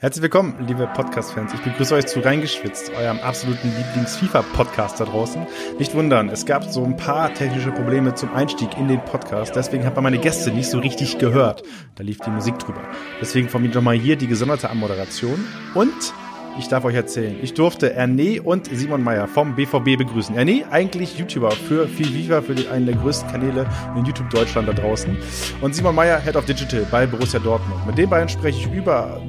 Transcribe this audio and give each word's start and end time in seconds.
Herzlich 0.00 0.22
willkommen, 0.22 0.54
liebe 0.66 0.86
Podcast-Fans. 0.86 1.52
Ich 1.52 1.60
begrüße 1.60 1.94
euch 1.94 2.06
zu 2.06 2.20
Reingeschwitzt, 2.20 2.90
eurem 2.96 3.18
absoluten 3.18 3.70
Lieblings-FIFA-Podcast 3.76 4.98
da 4.98 5.04
draußen. 5.04 5.46
Nicht 5.78 5.94
wundern, 5.94 6.30
es 6.30 6.46
gab 6.46 6.64
so 6.64 6.82
ein 6.82 6.96
paar 6.96 7.34
technische 7.34 7.70
Probleme 7.70 8.14
zum 8.14 8.32
Einstieg 8.32 8.78
in 8.78 8.88
den 8.88 9.04
Podcast. 9.04 9.54
Deswegen 9.54 9.84
hat 9.84 9.96
man 9.96 10.04
meine 10.04 10.16
Gäste 10.16 10.52
nicht 10.52 10.70
so 10.70 10.78
richtig 10.78 11.18
gehört. 11.18 11.64
Da 11.96 12.02
lief 12.02 12.16
die 12.24 12.30
Musik 12.30 12.58
drüber. 12.58 12.80
Deswegen 13.20 13.50
von 13.50 13.60
mir 13.60 13.68
nochmal 13.68 13.94
hier 13.94 14.16
die 14.16 14.26
gesonderte 14.26 14.70
Anmoderation. 14.70 15.44
Und 15.74 16.14
ich 16.58 16.68
darf 16.68 16.86
euch 16.86 16.94
erzählen, 16.94 17.36
ich 17.42 17.52
durfte 17.52 17.92
Erne 17.92 18.40
und 18.40 18.74
Simon 18.74 19.04
Meyer 19.04 19.28
vom 19.28 19.54
BVB 19.54 19.98
begrüßen. 19.98 20.34
Erne, 20.34 20.64
eigentlich 20.70 21.18
YouTuber 21.18 21.50
für 21.50 21.86
viel 21.86 22.06
FIFA, 22.06 22.40
für 22.40 22.70
einen 22.72 22.86
der 22.86 22.96
größten 22.96 23.30
Kanäle 23.30 23.68
in 23.94 24.06
YouTube 24.06 24.30
Deutschland 24.30 24.66
da 24.66 24.72
draußen. 24.72 25.14
Und 25.60 25.74
Simon 25.74 25.94
Meyer, 25.94 26.18
Head 26.18 26.36
of 26.36 26.46
Digital 26.46 26.86
bei 26.90 27.06
Borussia 27.06 27.38
Dortmund. 27.38 27.86
Mit 27.86 27.98
den 27.98 28.08
beiden 28.08 28.30
spreche 28.30 28.60
ich 28.60 28.74
über 28.74 29.20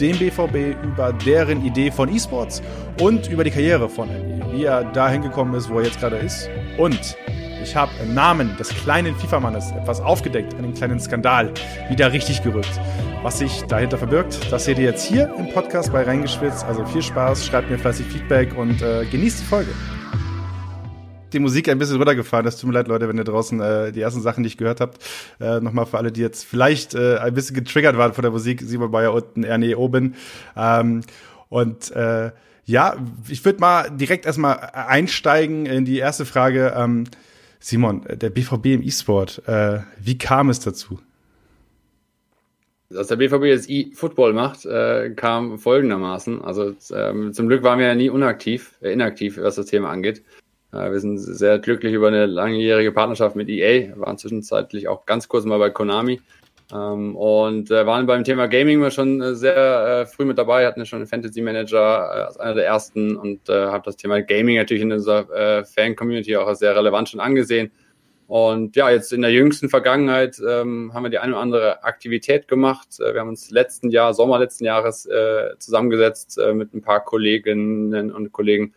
dem 0.00 0.18
BVB, 0.18 0.76
über 0.84 1.12
deren 1.12 1.64
Idee 1.64 1.90
von 1.90 2.14
E-Sports 2.14 2.62
und 3.00 3.28
über 3.28 3.44
die 3.44 3.50
Karriere 3.50 3.88
von 3.88 4.08
Andy, 4.10 4.42
wie 4.52 4.64
er 4.64 4.84
dahin 4.84 5.22
gekommen 5.22 5.54
ist, 5.54 5.68
wo 5.68 5.78
er 5.78 5.86
jetzt 5.86 6.00
gerade 6.00 6.16
ist. 6.16 6.48
Und 6.78 7.16
ich 7.62 7.74
habe 7.74 7.90
im 8.02 8.14
Namen 8.14 8.56
des 8.56 8.68
kleinen 8.68 9.14
FIFA-Mannes 9.16 9.72
etwas 9.72 10.00
aufgedeckt, 10.00 10.54
einen 10.54 10.74
kleinen 10.74 11.00
Skandal 11.00 11.52
wieder 11.88 12.12
richtig 12.12 12.42
gerückt. 12.42 12.80
Was 13.22 13.38
sich 13.38 13.62
dahinter 13.62 13.98
verbirgt, 13.98 14.52
das 14.52 14.66
seht 14.66 14.78
ihr 14.78 14.84
jetzt 14.84 15.04
hier 15.04 15.34
im 15.36 15.50
Podcast 15.52 15.92
bei 15.92 16.02
Reingeschwitzt. 16.04 16.64
Also 16.64 16.84
viel 16.84 17.02
Spaß, 17.02 17.44
schreibt 17.44 17.70
mir 17.70 17.78
fleißig 17.78 18.06
Feedback 18.06 18.56
und 18.56 18.82
äh, 18.82 19.04
genießt 19.06 19.40
die 19.40 19.44
Folge 19.44 19.70
die 21.36 21.40
Musik 21.40 21.68
ein 21.68 21.78
bisschen 21.78 21.96
runtergefahren. 21.96 22.46
Es 22.46 22.56
tut 22.56 22.68
mir 22.68 22.74
leid, 22.74 22.88
Leute, 22.88 23.08
wenn 23.08 23.18
ihr 23.18 23.24
draußen 23.24 23.60
äh, 23.60 23.92
die 23.92 24.00
ersten 24.00 24.22
Sachen 24.22 24.42
nicht 24.42 24.58
gehört 24.58 24.80
habt. 24.80 24.98
Äh, 25.38 25.60
Nochmal 25.60 25.86
für 25.86 25.98
alle, 25.98 26.10
die 26.10 26.22
jetzt 26.22 26.44
vielleicht 26.44 26.94
äh, 26.94 27.18
ein 27.18 27.34
bisschen 27.34 27.54
getriggert 27.54 27.96
waren 27.96 28.14
von 28.14 28.22
der 28.22 28.30
Musik. 28.30 28.62
Simon 28.62 28.90
Bayer 28.90 29.12
unten, 29.12 29.44
Erne 29.44 29.76
oben. 29.76 30.14
Ähm, 30.56 31.02
und 31.48 31.90
äh, 31.92 32.32
ja, 32.64 32.96
ich 33.28 33.44
würde 33.44 33.60
mal 33.60 33.90
direkt 33.90 34.26
erstmal 34.26 34.58
einsteigen 34.58 35.66
in 35.66 35.84
die 35.84 35.98
erste 35.98 36.24
Frage. 36.24 36.74
Ähm, 36.76 37.04
Simon, 37.60 38.04
der 38.08 38.30
BVB 38.30 38.66
im 38.66 38.82
E-Sport, 38.82 39.42
äh, 39.46 39.80
wie 40.00 40.18
kam 40.18 40.50
es 40.50 40.60
dazu? 40.60 40.98
Dass 42.88 43.08
der 43.08 43.16
BVB 43.16 43.44
jetzt 43.44 43.68
E-Football 43.68 44.32
macht, 44.32 44.64
äh, 44.64 45.10
kam 45.10 45.58
folgendermaßen. 45.58 46.42
Also 46.42 46.74
ähm, 46.94 47.32
zum 47.32 47.48
Glück 47.48 47.62
waren 47.62 47.78
wir 47.78 47.86
ja 47.86 47.94
nie 47.94 48.10
unaktiv, 48.10 48.78
äh, 48.80 48.92
inaktiv, 48.92 49.38
was 49.38 49.56
das 49.56 49.66
Thema 49.66 49.90
angeht. 49.90 50.22
Äh, 50.72 50.90
wir 50.90 51.00
sind 51.00 51.18
sehr 51.18 51.58
glücklich 51.58 51.92
über 51.92 52.08
eine 52.08 52.26
langjährige 52.26 52.92
Partnerschaft 52.92 53.36
mit 53.36 53.48
EA, 53.48 53.96
waren 53.96 54.18
zwischenzeitlich 54.18 54.88
auch 54.88 55.06
ganz 55.06 55.28
kurz 55.28 55.44
mal 55.44 55.58
bei 55.58 55.70
Konami 55.70 56.20
ähm, 56.72 57.16
und 57.16 57.70
äh, 57.70 57.86
waren 57.86 58.06
beim 58.06 58.24
Thema 58.24 58.48
Gaming 58.48 58.90
schon 58.90 59.20
äh, 59.20 59.34
sehr 59.34 60.06
früh 60.06 60.24
mit 60.24 60.38
dabei, 60.38 60.66
hatten 60.66 60.84
schon 60.86 60.98
einen 60.98 61.08
Fantasy 61.08 61.40
Manager 61.40 62.26
als 62.26 62.38
einer 62.38 62.54
der 62.54 62.66
ersten 62.66 63.16
und 63.16 63.48
äh, 63.48 63.66
habe 63.66 63.84
das 63.84 63.96
Thema 63.96 64.20
Gaming 64.22 64.56
natürlich 64.56 64.82
in 64.82 64.92
unserer 64.92 65.64
Fan-Community 65.64 66.36
auch 66.36 66.46
als 66.46 66.58
sehr 66.58 66.74
relevant 66.74 67.08
schon 67.08 67.20
angesehen. 67.20 67.70
Und 68.28 68.74
ja, 68.74 68.90
jetzt 68.90 69.12
in 69.12 69.22
der 69.22 69.30
jüngsten 69.30 69.68
Vergangenheit 69.68 70.40
ähm, 70.44 70.92
haben 70.92 71.04
wir 71.04 71.10
die 71.10 71.18
eine 71.18 71.34
oder 71.34 71.42
andere 71.42 71.84
Aktivität 71.84 72.48
gemacht. 72.48 72.88
wir 72.98 73.20
haben 73.20 73.28
uns 73.28 73.52
letzten 73.52 73.88
Jahr, 73.90 74.14
Sommer 74.14 74.40
letzten 74.40 74.64
Jahres 74.64 75.06
äh, 75.06 75.56
zusammengesetzt 75.60 76.36
äh, 76.36 76.52
mit 76.52 76.74
ein 76.74 76.82
paar 76.82 77.04
Kolleginnen 77.04 78.10
und 78.10 78.32
Kollegen 78.32 78.74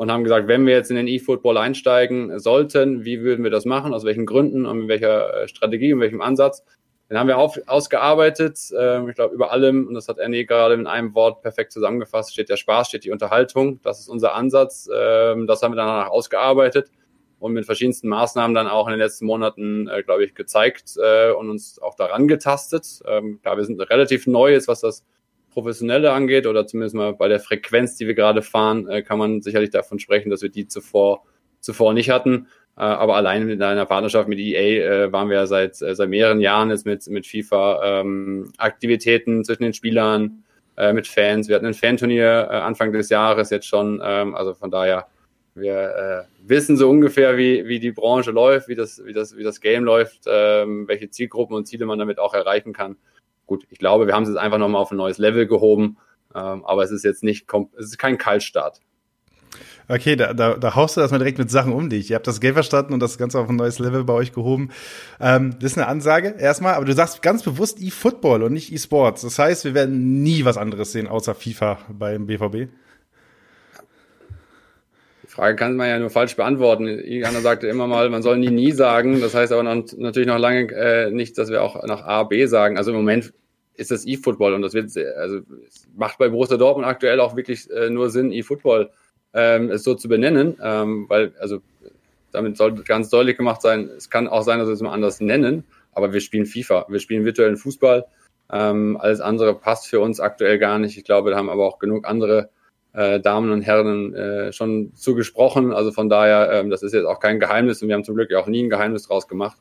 und 0.00 0.10
haben 0.10 0.24
gesagt, 0.24 0.48
wenn 0.48 0.64
wir 0.64 0.72
jetzt 0.72 0.88
in 0.88 0.96
den 0.96 1.06
E-Football 1.06 1.58
einsteigen 1.58 2.38
sollten, 2.38 3.04
wie 3.04 3.20
würden 3.20 3.44
wir 3.44 3.50
das 3.50 3.66
machen, 3.66 3.92
aus 3.92 4.02
welchen 4.02 4.24
Gründen 4.24 4.64
und 4.64 4.78
mit 4.78 4.88
welcher 4.88 5.42
äh, 5.42 5.46
Strategie 5.46 5.92
und 5.92 6.00
welchem 6.00 6.22
Ansatz. 6.22 6.64
Den 7.10 7.18
haben 7.18 7.26
wir 7.26 7.36
auf, 7.36 7.60
ausgearbeitet. 7.66 8.58
Ähm, 8.78 9.10
ich 9.10 9.14
glaube, 9.14 9.34
über 9.34 9.52
allem, 9.52 9.86
und 9.86 9.92
das 9.92 10.08
hat 10.08 10.16
Ernie 10.16 10.46
gerade 10.46 10.72
in 10.72 10.86
einem 10.86 11.14
Wort 11.14 11.42
perfekt 11.42 11.72
zusammengefasst, 11.72 12.32
steht 12.32 12.48
der 12.48 12.56
Spaß, 12.56 12.88
steht 12.88 13.04
die 13.04 13.10
Unterhaltung. 13.10 13.82
Das 13.82 14.00
ist 14.00 14.08
unser 14.08 14.34
Ansatz. 14.34 14.88
Ähm, 14.90 15.46
das 15.46 15.62
haben 15.62 15.72
wir 15.72 15.76
danach 15.76 16.08
ausgearbeitet 16.08 16.90
und 17.38 17.52
mit 17.52 17.66
verschiedensten 17.66 18.08
Maßnahmen 18.08 18.54
dann 18.54 18.68
auch 18.68 18.86
in 18.86 18.92
den 18.92 19.00
letzten 19.00 19.26
Monaten, 19.26 19.86
äh, 19.86 20.02
glaube 20.02 20.24
ich, 20.24 20.34
gezeigt 20.34 20.94
äh, 20.96 21.30
und 21.32 21.50
uns 21.50 21.78
auch 21.78 21.94
daran 21.94 22.26
getastet. 22.26 23.02
Ähm, 23.06 23.38
klar, 23.42 23.58
wir 23.58 23.64
sind 23.66 23.78
relativ 23.78 24.26
neu, 24.26 24.50
jetzt 24.50 24.66
was 24.66 24.80
das 24.80 25.04
Professionelle 25.50 26.12
angeht 26.12 26.46
oder 26.46 26.66
zumindest 26.66 26.94
mal 26.94 27.12
bei 27.12 27.28
der 27.28 27.40
Frequenz, 27.40 27.96
die 27.96 28.06
wir 28.06 28.14
gerade 28.14 28.42
fahren, 28.42 28.88
äh, 28.88 29.02
kann 29.02 29.18
man 29.18 29.42
sicherlich 29.42 29.70
davon 29.70 29.98
sprechen, 29.98 30.30
dass 30.30 30.42
wir 30.42 30.48
die 30.48 30.66
zuvor, 30.66 31.24
zuvor 31.60 31.92
nicht 31.92 32.10
hatten. 32.10 32.46
Äh, 32.76 32.82
aber 32.82 33.16
allein 33.16 33.46
mit 33.46 33.60
einer 33.60 33.86
Partnerschaft 33.86 34.28
mit 34.28 34.38
EA 34.38 35.06
äh, 35.06 35.12
waren 35.12 35.28
wir 35.28 35.36
ja 35.36 35.46
seit, 35.46 35.82
äh, 35.82 35.94
seit 35.94 36.08
mehreren 36.08 36.40
Jahren 36.40 36.70
jetzt 36.70 36.86
mit, 36.86 37.06
mit 37.08 37.26
FIFA 37.26 38.00
ähm, 38.00 38.52
Aktivitäten 38.58 39.44
zwischen 39.44 39.64
den 39.64 39.74
Spielern, 39.74 40.44
äh, 40.76 40.92
mit 40.92 41.06
Fans. 41.06 41.48
Wir 41.48 41.56
hatten 41.56 41.66
ein 41.66 41.74
Fanturnier 41.74 42.48
äh, 42.50 42.54
Anfang 42.54 42.92
des 42.92 43.10
Jahres 43.10 43.50
jetzt 43.50 43.66
schon. 43.66 44.00
Ähm, 44.02 44.34
also 44.34 44.54
von 44.54 44.70
daher, 44.70 45.08
wir 45.54 46.26
äh, 46.26 46.48
wissen 46.48 46.76
so 46.76 46.88
ungefähr, 46.88 47.36
wie, 47.36 47.66
wie 47.66 47.80
die 47.80 47.92
Branche 47.92 48.30
läuft, 48.30 48.68
wie 48.68 48.76
das, 48.76 49.04
wie 49.04 49.12
das, 49.12 49.36
wie 49.36 49.42
das 49.42 49.60
Game 49.60 49.84
läuft, 49.84 50.22
ähm, 50.26 50.86
welche 50.88 51.10
Zielgruppen 51.10 51.56
und 51.56 51.66
Ziele 51.66 51.86
man 51.86 51.98
damit 51.98 52.18
auch 52.18 52.34
erreichen 52.34 52.72
kann 52.72 52.96
gut, 53.50 53.66
ich 53.68 53.78
glaube, 53.78 54.06
wir 54.06 54.14
haben 54.14 54.22
es 54.22 54.28
jetzt 54.28 54.38
einfach 54.38 54.58
nochmal 54.58 54.80
auf 54.80 54.92
ein 54.92 54.96
neues 54.96 55.18
Level 55.18 55.48
gehoben, 55.48 55.96
ähm, 56.36 56.64
aber 56.64 56.84
es 56.84 56.92
ist 56.92 57.04
jetzt 57.04 57.24
nicht, 57.24 57.46
es 57.76 57.86
ist 57.86 57.98
kein 57.98 58.16
Kaltstart. 58.16 58.80
Okay, 59.88 60.14
da, 60.14 60.32
da, 60.34 60.54
da 60.54 60.76
haust 60.76 60.96
du 60.96 61.00
erstmal 61.00 61.18
direkt 61.18 61.38
mit 61.38 61.50
Sachen 61.50 61.72
um 61.72 61.90
dich. 61.90 62.10
Ihr 62.10 62.14
habt 62.14 62.28
das 62.28 62.40
Geld 62.40 62.54
verstanden 62.54 62.92
und 62.94 63.00
das 63.00 63.18
Ganze 63.18 63.40
auf 63.40 63.48
ein 63.48 63.56
neues 63.56 63.80
Level 63.80 64.04
bei 64.04 64.12
euch 64.12 64.32
gehoben. 64.32 64.70
Ähm, 65.20 65.56
das 65.60 65.72
ist 65.72 65.78
eine 65.78 65.88
Ansage 65.88 66.36
erstmal, 66.38 66.74
aber 66.74 66.84
du 66.84 66.92
sagst 66.92 67.22
ganz 67.22 67.42
bewusst 67.42 67.82
E-Football 67.82 68.44
und 68.44 68.52
nicht 68.52 68.72
E-Sports. 68.72 69.22
Das 69.22 69.36
heißt, 69.36 69.64
wir 69.64 69.74
werden 69.74 70.22
nie 70.22 70.44
was 70.44 70.56
anderes 70.56 70.92
sehen 70.92 71.08
außer 71.08 71.34
FIFA 71.34 71.78
beim 71.88 72.26
BVB. 72.26 72.70
Frage 75.26 75.56
kann 75.56 75.76
man 75.76 75.88
ja 75.88 75.98
nur 75.98 76.10
falsch 76.10 76.36
beantworten. 76.36 76.86
Igana 76.86 77.40
sagte 77.40 77.66
immer 77.66 77.86
mal, 77.86 78.10
man 78.10 78.22
soll 78.22 78.36
nie 78.36 78.50
nie 78.50 78.72
sagen. 78.72 79.20
Das 79.20 79.34
heißt 79.34 79.52
aber 79.52 79.62
noch, 79.62 79.84
natürlich 79.96 80.28
noch 80.28 80.38
lange 80.38 80.72
äh, 80.72 81.10
nicht, 81.10 81.38
dass 81.38 81.50
wir 81.50 81.62
auch 81.62 81.82
nach 81.86 82.02
A, 82.02 82.24
B 82.24 82.46
sagen. 82.46 82.76
Also 82.76 82.90
im 82.90 82.98
Moment 82.98 83.32
ist 83.80 83.90
das 83.90 84.06
E-Football 84.06 84.54
und 84.54 84.62
das 84.62 84.74
wird, 84.74 84.96
also 85.16 85.40
macht 85.96 86.18
bei 86.18 86.28
Borussia 86.28 86.56
Dortmund 86.56 86.86
aktuell 86.86 87.18
auch 87.20 87.34
wirklich 87.34 87.68
äh, 87.70 87.90
nur 87.90 88.10
Sinn, 88.10 88.32
E-Football 88.32 88.90
ähm, 89.32 89.70
es 89.70 89.82
so 89.84 89.94
zu 89.94 90.08
benennen, 90.08 90.56
ähm, 90.62 91.06
weil 91.08 91.32
also 91.40 91.60
damit 92.32 92.56
soll 92.56 92.74
ganz 92.84 93.08
deutlich 93.08 93.36
gemacht 93.36 93.62
sein, 93.62 93.90
es 93.96 94.10
kann 94.10 94.28
auch 94.28 94.42
sein, 94.42 94.58
dass 94.58 94.68
wir 94.68 94.74
es 94.74 94.82
mal 94.82 94.92
anders 94.92 95.20
nennen, 95.20 95.64
aber 95.92 96.12
wir 96.12 96.20
spielen 96.20 96.46
FIFA, 96.46 96.86
wir 96.88 97.00
spielen 97.00 97.24
virtuellen 97.24 97.56
Fußball. 97.56 98.06
Ähm, 98.52 98.96
alles 99.00 99.20
andere 99.20 99.54
passt 99.54 99.86
für 99.86 100.00
uns 100.00 100.20
aktuell 100.20 100.58
gar 100.58 100.78
nicht. 100.78 100.96
Ich 100.96 101.04
glaube, 101.04 101.30
da 101.30 101.36
haben 101.36 101.48
aber 101.48 101.64
auch 101.66 101.78
genug 101.78 102.06
andere 102.06 102.50
äh, 102.92 103.20
Damen 103.20 103.50
und 103.50 103.62
Herren 103.62 104.14
äh, 104.14 104.52
schon 104.52 104.92
zugesprochen. 104.94 105.72
Also 105.72 105.92
von 105.92 106.08
daher, 106.08 106.50
ähm, 106.52 106.70
das 106.70 106.82
ist 106.82 106.92
jetzt 106.92 107.06
auch 107.06 107.20
kein 107.20 107.38
Geheimnis 107.38 107.82
und 107.82 107.88
wir 107.88 107.94
haben 107.94 108.04
zum 108.04 108.16
Glück 108.16 108.32
auch 108.34 108.46
nie 108.46 108.64
ein 108.64 108.70
Geheimnis 108.70 109.04
draus 109.04 109.28
gemacht. 109.28 109.58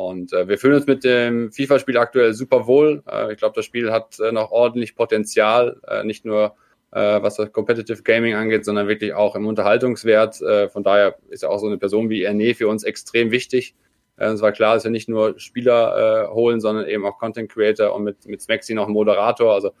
Und 0.00 0.32
äh, 0.32 0.48
wir 0.48 0.56
fühlen 0.56 0.76
uns 0.76 0.86
mit 0.86 1.04
dem 1.04 1.52
FIFA-Spiel 1.52 1.98
aktuell 1.98 2.32
super 2.32 2.66
wohl. 2.66 3.02
Äh, 3.06 3.32
ich 3.32 3.38
glaube, 3.38 3.54
das 3.54 3.66
Spiel 3.66 3.92
hat 3.92 4.18
äh, 4.18 4.32
noch 4.32 4.50
ordentlich 4.50 4.94
Potenzial, 4.94 5.78
äh, 5.86 6.04
nicht 6.04 6.24
nur 6.24 6.54
äh, 6.92 7.20
was 7.22 7.36
das 7.36 7.52
Competitive 7.52 8.02
Gaming 8.02 8.34
angeht, 8.34 8.64
sondern 8.64 8.88
wirklich 8.88 9.12
auch 9.12 9.36
im 9.36 9.46
Unterhaltungswert. 9.46 10.40
Äh, 10.40 10.70
von 10.70 10.82
daher 10.82 11.16
ist 11.28 11.42
ja 11.42 11.50
auch 11.50 11.58
so 11.58 11.66
eine 11.66 11.76
Person 11.76 12.08
wie 12.08 12.22
Erne 12.22 12.54
für 12.54 12.66
uns 12.66 12.82
extrem 12.82 13.30
wichtig. 13.30 13.74
Äh, 14.16 14.28
es 14.28 14.40
war 14.40 14.52
klar, 14.52 14.74
dass 14.74 14.84
wir 14.84 14.90
nicht 14.90 15.10
nur 15.10 15.38
Spieler 15.38 16.28
äh, 16.30 16.34
holen, 16.34 16.60
sondern 16.62 16.88
eben 16.88 17.04
auch 17.04 17.18
Content 17.18 17.52
Creator 17.52 17.94
und 17.94 18.04
mit, 18.04 18.26
mit 18.26 18.40
Smexy 18.40 18.72
noch 18.72 18.88
Moderator. 18.88 19.52
Also 19.52 19.72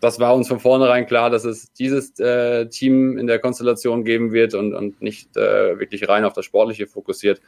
das 0.00 0.20
war 0.20 0.34
uns 0.34 0.48
von 0.48 0.60
vornherein 0.60 1.06
klar, 1.06 1.30
dass 1.30 1.44
es 1.44 1.72
dieses 1.72 2.18
äh, 2.20 2.66
Team 2.66 3.16
in 3.16 3.26
der 3.26 3.38
Konstellation 3.38 4.04
geben 4.04 4.32
wird 4.32 4.52
und, 4.52 4.74
und 4.74 5.00
nicht 5.00 5.34
äh, 5.38 5.78
wirklich 5.78 6.08
rein 6.08 6.24
auf 6.24 6.34
das 6.34 6.44
Sportliche 6.44 6.86
fokussiert. 6.86 7.40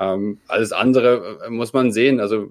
Ähm, 0.00 0.38
alles 0.48 0.72
andere 0.72 1.40
äh, 1.44 1.50
muss 1.50 1.72
man 1.72 1.92
sehen. 1.92 2.20
Also 2.20 2.50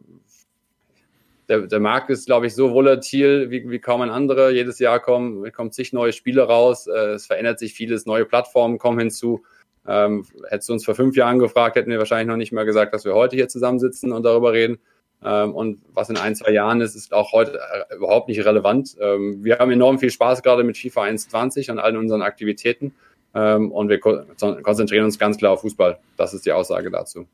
der, 1.49 1.61
der 1.61 1.79
Markt 1.79 2.11
ist, 2.11 2.27
glaube 2.27 2.45
ich, 2.45 2.53
so 2.53 2.71
volatil 2.73 3.49
wie, 3.49 3.69
wie 3.69 3.79
kaum 3.79 4.01
ein 4.01 4.11
anderer. 4.11 4.51
Jedes 4.51 4.77
Jahr 4.77 4.99
kommen, 4.99 5.51
kommen 5.51 5.71
zig 5.71 5.91
neue 5.91 6.13
Spiele 6.13 6.44
raus. 6.44 6.85
Äh, 6.85 7.13
es 7.13 7.25
verändert 7.25 7.57
sich 7.57 7.74
vieles, 7.74 8.06
neue 8.06 8.25
Plattformen 8.25 8.77
kommen 8.77 9.00
hinzu. 9.00 9.44
Ähm, 9.88 10.25
hättest 10.47 10.69
du 10.69 10.74
uns 10.74 10.85
vor 10.85 10.94
fünf 10.94 11.15
Jahren 11.15 11.39
gefragt, 11.39 11.75
hätten 11.75 11.89
wir 11.89 11.97
wahrscheinlich 11.97 12.27
noch 12.27 12.38
nicht 12.38 12.51
mal 12.51 12.65
gesagt, 12.65 12.94
dass 12.94 13.06
wir 13.06 13.15
heute 13.15 13.35
hier 13.35 13.47
zusammensitzen 13.47 14.12
und 14.12 14.24
darüber 14.24 14.53
reden. 14.53 14.77
Ähm, 15.24 15.56
und 15.56 15.81
was 15.91 16.09
in 16.09 16.18
ein, 16.18 16.35
zwei 16.35 16.51
Jahren 16.51 16.81
ist, 16.81 16.95
ist 16.95 17.13
auch 17.13 17.31
heute 17.31 17.59
äh, 17.89 17.95
überhaupt 17.95 18.29
nicht 18.29 18.45
relevant. 18.45 18.95
Ähm, 19.01 19.44
wir 19.44 19.57
haben 19.57 19.71
enorm 19.71 19.97
viel 19.97 20.12
Spaß 20.12 20.44
gerade 20.44 20.63
mit 20.63 20.77
FIFA 20.77 21.06
1.20 21.06 21.71
und 21.71 21.79
allen 21.79 21.97
unseren 21.97 22.21
Aktivitäten. 22.21 22.94
Ähm, 23.33 23.71
und 23.71 23.89
wir 23.89 24.00
konzentrieren 24.00 25.06
uns 25.06 25.18
ganz 25.18 25.38
klar 25.38 25.53
auf 25.53 25.62
Fußball. 25.62 25.97
Das 26.15 26.35
ist 26.35 26.45
die 26.45 26.51
Aussage 26.51 26.91
dazu. 26.91 27.27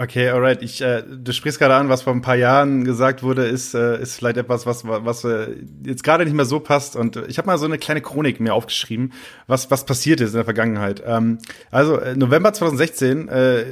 Okay, 0.00 0.30
alright. 0.30 0.62
Ich, 0.62 0.80
äh, 0.80 1.02
du 1.02 1.30
sprichst 1.30 1.58
gerade 1.58 1.74
an, 1.74 1.90
was 1.90 2.00
vor 2.00 2.14
ein 2.14 2.22
paar 2.22 2.34
Jahren 2.34 2.84
gesagt 2.84 3.22
wurde, 3.22 3.44
ist, 3.44 3.74
äh, 3.74 4.00
ist 4.00 4.14
vielleicht 4.14 4.38
etwas, 4.38 4.64
was, 4.64 4.86
was 4.86 5.24
äh, 5.24 5.48
jetzt 5.84 6.04
gerade 6.04 6.24
nicht 6.24 6.32
mehr 6.32 6.46
so 6.46 6.58
passt. 6.58 6.96
Und 6.96 7.16
ich 7.28 7.36
habe 7.36 7.44
mal 7.44 7.58
so 7.58 7.66
eine 7.66 7.76
kleine 7.76 8.00
Chronik 8.00 8.40
mir 8.40 8.54
aufgeschrieben, 8.54 9.12
was, 9.46 9.70
was 9.70 9.84
passiert 9.84 10.22
ist 10.22 10.30
in 10.30 10.36
der 10.36 10.46
Vergangenheit. 10.46 11.02
Ähm, 11.04 11.36
also 11.70 11.98
äh, 11.98 12.16
November 12.16 12.50
2016 12.54 13.28
äh, 13.28 13.64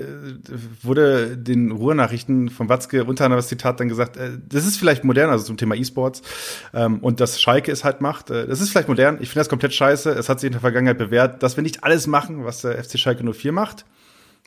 wurde 0.82 1.38
den 1.38 1.70
Ruhrnachrichten 1.70 2.50
von 2.50 2.68
Watzke 2.68 3.04
unter 3.04 3.24
anderem 3.24 3.38
das 3.38 3.48
Zitat 3.48 3.80
dann 3.80 3.88
gesagt, 3.88 4.18
äh, 4.18 4.32
das 4.50 4.66
ist 4.66 4.76
vielleicht 4.76 5.04
modern, 5.04 5.30
also 5.30 5.46
zum 5.46 5.56
Thema 5.56 5.76
E-Sports 5.76 6.20
ähm, 6.74 6.98
und 6.98 7.20
dass 7.20 7.40
Schalke 7.40 7.72
es 7.72 7.84
halt 7.84 8.02
macht. 8.02 8.28
Äh, 8.28 8.46
das 8.46 8.60
ist 8.60 8.68
vielleicht 8.68 8.88
modern. 8.88 9.16
Ich 9.22 9.30
finde 9.30 9.40
das 9.40 9.48
komplett 9.48 9.72
scheiße. 9.72 10.10
Es 10.10 10.28
hat 10.28 10.40
sich 10.40 10.48
in 10.48 10.52
der 10.52 10.60
Vergangenheit 10.60 10.98
bewährt, 10.98 11.42
dass 11.42 11.56
wir 11.56 11.62
nicht 11.62 11.84
alles 11.84 12.06
machen, 12.06 12.44
was 12.44 12.60
der 12.60 12.84
FC 12.84 12.98
Schalke 12.98 13.24
04 13.24 13.50
macht. 13.50 13.86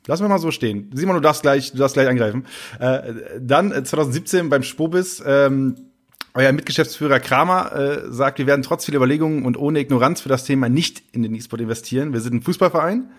Lassen 0.08 0.24
wir 0.24 0.30
mal 0.30 0.40
so 0.40 0.52
stehen. 0.52 0.90
Simon, 0.94 1.16
du 1.16 1.22
darfst 1.22 1.44
gleich, 1.44 1.72
du 1.72 1.78
darfst 1.78 1.94
gleich 1.94 2.08
angreifen. 2.08 2.46
Äh, 2.80 3.14
dann 3.40 3.72
äh, 3.72 3.84
2017 3.84 4.50
beim 4.50 4.64
Spobis, 4.64 5.22
ähm, 5.26 5.76
euer 6.34 6.52
Mitgeschäftsführer 6.54 7.20
Kramer 7.20 7.76
äh, 7.76 8.12
sagt, 8.12 8.40
wir 8.40 8.48
werden 8.48 8.62
trotz 8.62 8.86
vieler 8.86 8.98
Überlegungen 8.98 9.46
und 9.46 9.58
ohne 9.58 9.80
Ignoranz 9.80 10.22
für 10.22 10.30
das 10.30 10.46
Thema 10.46 10.70
nicht 10.70 11.04
in 11.12 11.24
den 11.24 11.36
E-Sport 11.36 11.62
investieren. 11.62 12.14
Wir 12.14 12.22
sind 12.22 12.36
ein 12.36 12.42
Fußballverein. 12.42 13.10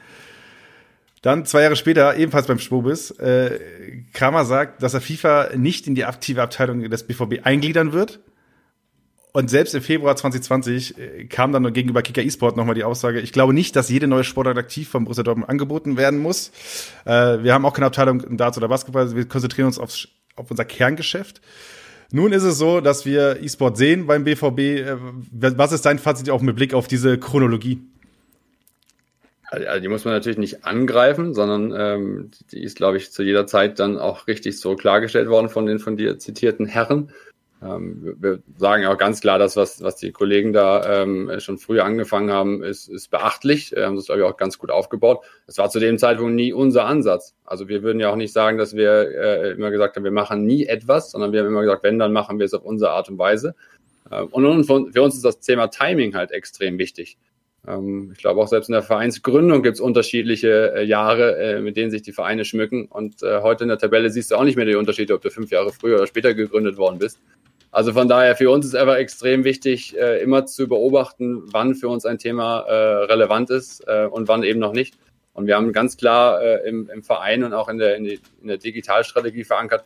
Dann 1.21 1.47
zwei 1.47 1.63
Jahre 1.63 1.77
später, 1.77 2.17
ebenfalls 2.17 2.49
beim 2.49 2.59
Spobis, 2.59 3.13
äh, 3.13 3.61
Kramer 4.13 4.45
sagt, 4.45 4.83
dass 4.83 4.95
er 4.95 5.01
FIFA 5.01 5.51
nicht 5.57 5.87
in 5.87 5.95
die 5.95 6.05
aktive 6.05 6.43
Abteilung 6.43 6.89
des 6.91 7.05
BVB 7.05 7.45
eingliedern 7.45 7.93
wird. 7.93 8.19
Und 9.33 9.49
selbst 9.49 9.75
im 9.75 9.81
Februar 9.81 10.15
2020 10.15 10.99
äh, 10.99 11.25
kam 11.25 11.53
dann 11.53 11.73
gegenüber 11.73 12.03
Kicker 12.03 12.23
eSport 12.23 12.57
nochmal 12.57 12.75
die 12.75 12.85
Aussage, 12.85 13.21
ich 13.21 13.33
glaube 13.33 13.55
nicht, 13.55 13.75
dass 13.77 13.89
jede 13.89 14.07
neue 14.07 14.25
Sportart 14.25 14.59
aktiv 14.59 14.89
von 14.89 15.05
Borussia 15.05 15.25
Dortmund 15.25 15.49
angeboten 15.49 15.97
werden 15.97 16.19
muss. 16.19 16.53
Äh, 17.07 17.43
wir 17.43 17.55
haben 17.55 17.65
auch 17.65 17.73
keine 17.73 17.87
Abteilung 17.87 18.21
in 18.21 18.37
Darts 18.37 18.59
oder 18.59 18.69
Basketball, 18.69 19.15
wir 19.17 19.27
konzentrieren 19.27 19.69
uns 19.69 19.79
aufs, 19.79 20.09
auf 20.37 20.51
unser 20.51 20.67
Kerngeschäft. 20.67 21.41
Nun 22.11 22.33
ist 22.33 22.43
es 22.43 22.59
so, 22.59 22.83
dass 22.83 23.07
wir 23.07 23.43
eSport 23.43 23.79
sehen 23.79 24.07
beim 24.07 24.25
BVB. 24.25 24.59
Äh, 24.59 24.97
was 25.31 25.73
ist 25.73 25.87
dein 25.87 25.99
Fazit 25.99 26.29
auch 26.29 26.43
mit 26.43 26.55
Blick 26.57 26.75
auf 26.75 26.87
diese 26.87 27.17
Chronologie? 27.17 27.81
Also 29.51 29.81
die 29.81 29.89
muss 29.89 30.05
man 30.05 30.15
natürlich 30.15 30.39
nicht 30.39 30.65
angreifen, 30.65 31.33
sondern 31.33 31.73
ähm, 31.75 32.31
die 32.53 32.63
ist, 32.63 32.77
glaube 32.77 32.99
ich, 32.99 33.13
zu 33.13 33.23
jeder 33.23 33.47
Zeit 33.47 33.79
dann 33.79 33.99
auch 33.99 34.27
richtig 34.27 34.59
so 34.59 34.77
klargestellt 34.77 35.29
worden 35.29 35.49
von 35.49 35.65
den 35.67 35.79
von 35.79 35.97
dir 35.97 36.19
zitierten 36.19 36.67
Herren. 36.67 37.11
Ähm, 37.65 38.17
wir 38.19 38.43
sagen 38.57 38.87
auch 38.87 38.99
ganz 38.99 39.21
klar, 39.21 39.39
dass 39.39 39.57
was, 39.57 39.83
was 39.83 39.97
die 39.97 40.11
Kollegen 40.11 40.53
da 40.53 41.03
ähm, 41.03 41.31
schon 41.39 41.59
früher 41.59 41.85
angefangen 41.85 42.31
haben, 42.31 42.63
ist, 42.63 42.89
ist 42.89 43.09
beachtlich. 43.11 43.73
Wir 43.73 43.87
haben 43.87 43.97
das, 43.97 44.07
glaube 44.07 44.21
ich, 44.21 44.27
auch 44.27 44.37
ganz 44.37 44.59
gut 44.59 44.71
aufgebaut. 44.71 45.25
Das 45.47 45.59
war 45.59 45.71
zu 45.71 45.79
dem 45.79 45.99
Zeitpunkt 45.99 46.35
nie 46.35 46.53
unser 46.53 46.87
Ansatz. 46.87 47.35
Also 47.45 47.69
wir 47.69 47.83
würden 47.83 48.01
ja 48.01 48.11
auch 48.11 48.17
nicht 48.17 48.33
sagen, 48.33 48.59
dass 48.59 48.75
wir 48.75 48.91
äh, 48.91 49.53
immer 49.53 49.71
gesagt 49.71 49.97
haben, 49.97 50.05
wir 50.05 50.11
machen 50.11 50.45
nie 50.45 50.67
etwas, 50.67 51.13
sondern 51.13 51.33
wir 51.33 51.41
haben 51.41 51.49
immer 51.49 51.63
gesagt, 51.63 51.85
wenn, 51.85 51.99
dann 51.99 52.13
machen 52.13 52.39
wir 52.39 52.47
es 52.47 52.55
auf 52.55 52.65
unsere 52.65 52.91
Art 52.91 53.09
und 53.09 53.19
Weise. 53.19 53.55
Äh, 54.11 54.23
und 54.23 54.65
für 54.65 55.03
uns 55.03 55.15
ist 55.15 55.25
das 55.25 55.41
Thema 55.41 55.69
Timing 55.69 56.15
halt 56.15 56.33
extrem 56.33 56.79
wichtig. 56.79 57.17
Ähm, 57.67 58.11
ich 58.13 58.19
glaube 58.19 58.41
auch 58.41 58.49
selbst 58.49 58.69
in 58.69 58.73
der 58.73 58.83
Vereinsgründung 58.83 59.63
gibt 59.63 59.75
es 59.75 59.81
unterschiedliche 59.81 60.75
äh, 60.75 60.85
Jahre, 60.85 61.37
äh, 61.37 61.61
mit 61.61 61.77
denen 61.77 61.91
sich 61.91 62.03
die 62.03 62.13
Vereine 62.13 62.45
schmücken. 62.45 62.87
Und 62.87 63.23
heute 63.23 63.65
in 63.65 63.69
der 63.69 63.79
Tabelle 63.79 64.11
siehst 64.11 64.31
du 64.31 64.37
auch 64.37 64.45
nicht 64.45 64.57
mehr 64.57 64.67
die 64.67 64.75
Unterschiede, 64.75 65.15
ob 65.15 65.23
du 65.23 65.31
fünf 65.31 65.51
Jahre 65.51 65.73
früher 65.73 65.97
oder 65.97 66.07
später 66.07 66.35
gegründet 66.35 66.77
worden 66.77 66.99
bist. 66.99 67.21
Also 67.73 67.95
von 67.95 68.07
daher, 68.07 68.37
für 68.37 68.51
uns 68.51 68.67
ist 68.67 68.77
einfach 68.77 68.97
extrem 68.97 69.45
wichtig, 69.45 69.97
äh, 69.99 70.23
immer 70.23 70.45
zu 70.45 70.69
beobachten, 70.69 71.43
wann 71.47 71.75
für 71.75 71.89
uns 71.89 72.05
ein 72.05 72.19
Thema 72.19 72.61
äh, 72.61 73.05
relevant 73.05 73.49
ist 73.49 73.83
äh, 73.89 74.05
und 74.05 74.29
wann 74.29 74.43
eben 74.43 74.61
noch 74.61 74.75
nicht. 74.75 74.99
Und 75.33 75.47
wir 75.47 75.57
haben 75.57 75.73
ganz 75.73 75.97
klar 75.97 76.43
äh, 76.43 76.69
im, 76.69 76.91
im 76.91 77.03
Verein 77.03 77.43
und 77.45 77.55
auch 77.55 77.71
in 77.71 77.79
der, 77.79 77.97
in, 77.97 78.05
die, 78.05 78.21
in 78.43 78.49
der 78.49 78.59
Digitalstrategie 78.59 79.45
verankert, 79.45 79.85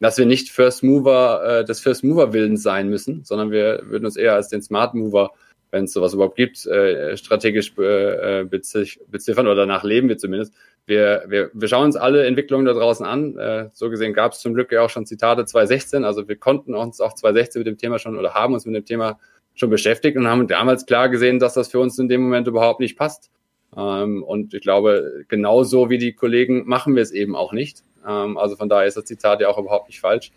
dass 0.00 0.18
wir 0.18 0.26
nicht 0.26 0.50
First 0.50 0.82
Mover 0.82 1.60
äh, 1.60 1.64
des 1.64 1.78
First 1.78 2.02
Mover 2.02 2.32
Willens 2.32 2.64
sein 2.64 2.88
müssen, 2.88 3.24
sondern 3.24 3.52
wir 3.52 3.82
würden 3.84 4.06
uns 4.06 4.16
eher 4.16 4.34
als 4.34 4.48
den 4.48 4.60
Smart 4.60 4.94
Mover, 4.94 5.30
wenn 5.70 5.84
es 5.84 5.92
sowas 5.92 6.14
überhaupt 6.14 6.36
gibt, 6.36 6.66
äh, 6.66 7.16
strategisch 7.16 7.76
äh, 7.78 8.44
beziffern 8.44 9.46
oder 9.46 9.54
danach 9.54 9.84
leben 9.84 10.08
wir 10.08 10.18
zumindest, 10.18 10.54
wir, 10.86 11.24
wir, 11.28 11.50
wir 11.52 11.68
schauen 11.68 11.84
uns 11.84 11.96
alle 11.96 12.26
Entwicklungen 12.26 12.66
da 12.66 12.72
draußen 12.72 13.06
an. 13.06 13.38
Äh, 13.38 13.68
so 13.72 13.90
gesehen 13.90 14.12
gab 14.12 14.32
es 14.32 14.40
zum 14.40 14.54
Glück 14.54 14.72
ja 14.72 14.82
auch 14.82 14.90
schon 14.90 15.06
Zitate 15.06 15.44
2016. 15.44 16.04
Also 16.04 16.26
wir 16.28 16.36
konnten 16.36 16.74
uns 16.74 17.00
auch 17.00 17.14
2016 17.14 17.60
mit 17.60 17.66
dem 17.66 17.78
Thema 17.78 17.98
schon 17.98 18.18
oder 18.18 18.34
haben 18.34 18.54
uns 18.54 18.66
mit 18.66 18.74
dem 18.74 18.84
Thema 18.84 19.18
schon 19.54 19.70
beschäftigt 19.70 20.16
und 20.16 20.26
haben 20.26 20.48
damals 20.48 20.86
klar 20.86 21.08
gesehen, 21.08 21.38
dass 21.38 21.54
das 21.54 21.68
für 21.68 21.78
uns 21.78 21.98
in 21.98 22.08
dem 22.08 22.22
Moment 22.22 22.48
überhaupt 22.48 22.80
nicht 22.80 22.96
passt. 22.96 23.30
Ähm, 23.76 24.22
und 24.24 24.52
ich 24.54 24.62
glaube, 24.62 25.24
genauso 25.28 25.90
wie 25.90 25.98
die 25.98 26.12
Kollegen 26.12 26.66
machen 26.66 26.96
wir 26.96 27.02
es 27.02 27.12
eben 27.12 27.36
auch 27.36 27.52
nicht. 27.52 27.84
Ähm, 28.06 28.36
also 28.36 28.56
von 28.56 28.68
daher 28.68 28.88
ist 28.88 28.96
das 28.96 29.04
Zitat 29.04 29.40
ja 29.40 29.48
auch 29.48 29.58
überhaupt 29.58 29.88
nicht 29.88 30.00
falsch. 30.00 30.32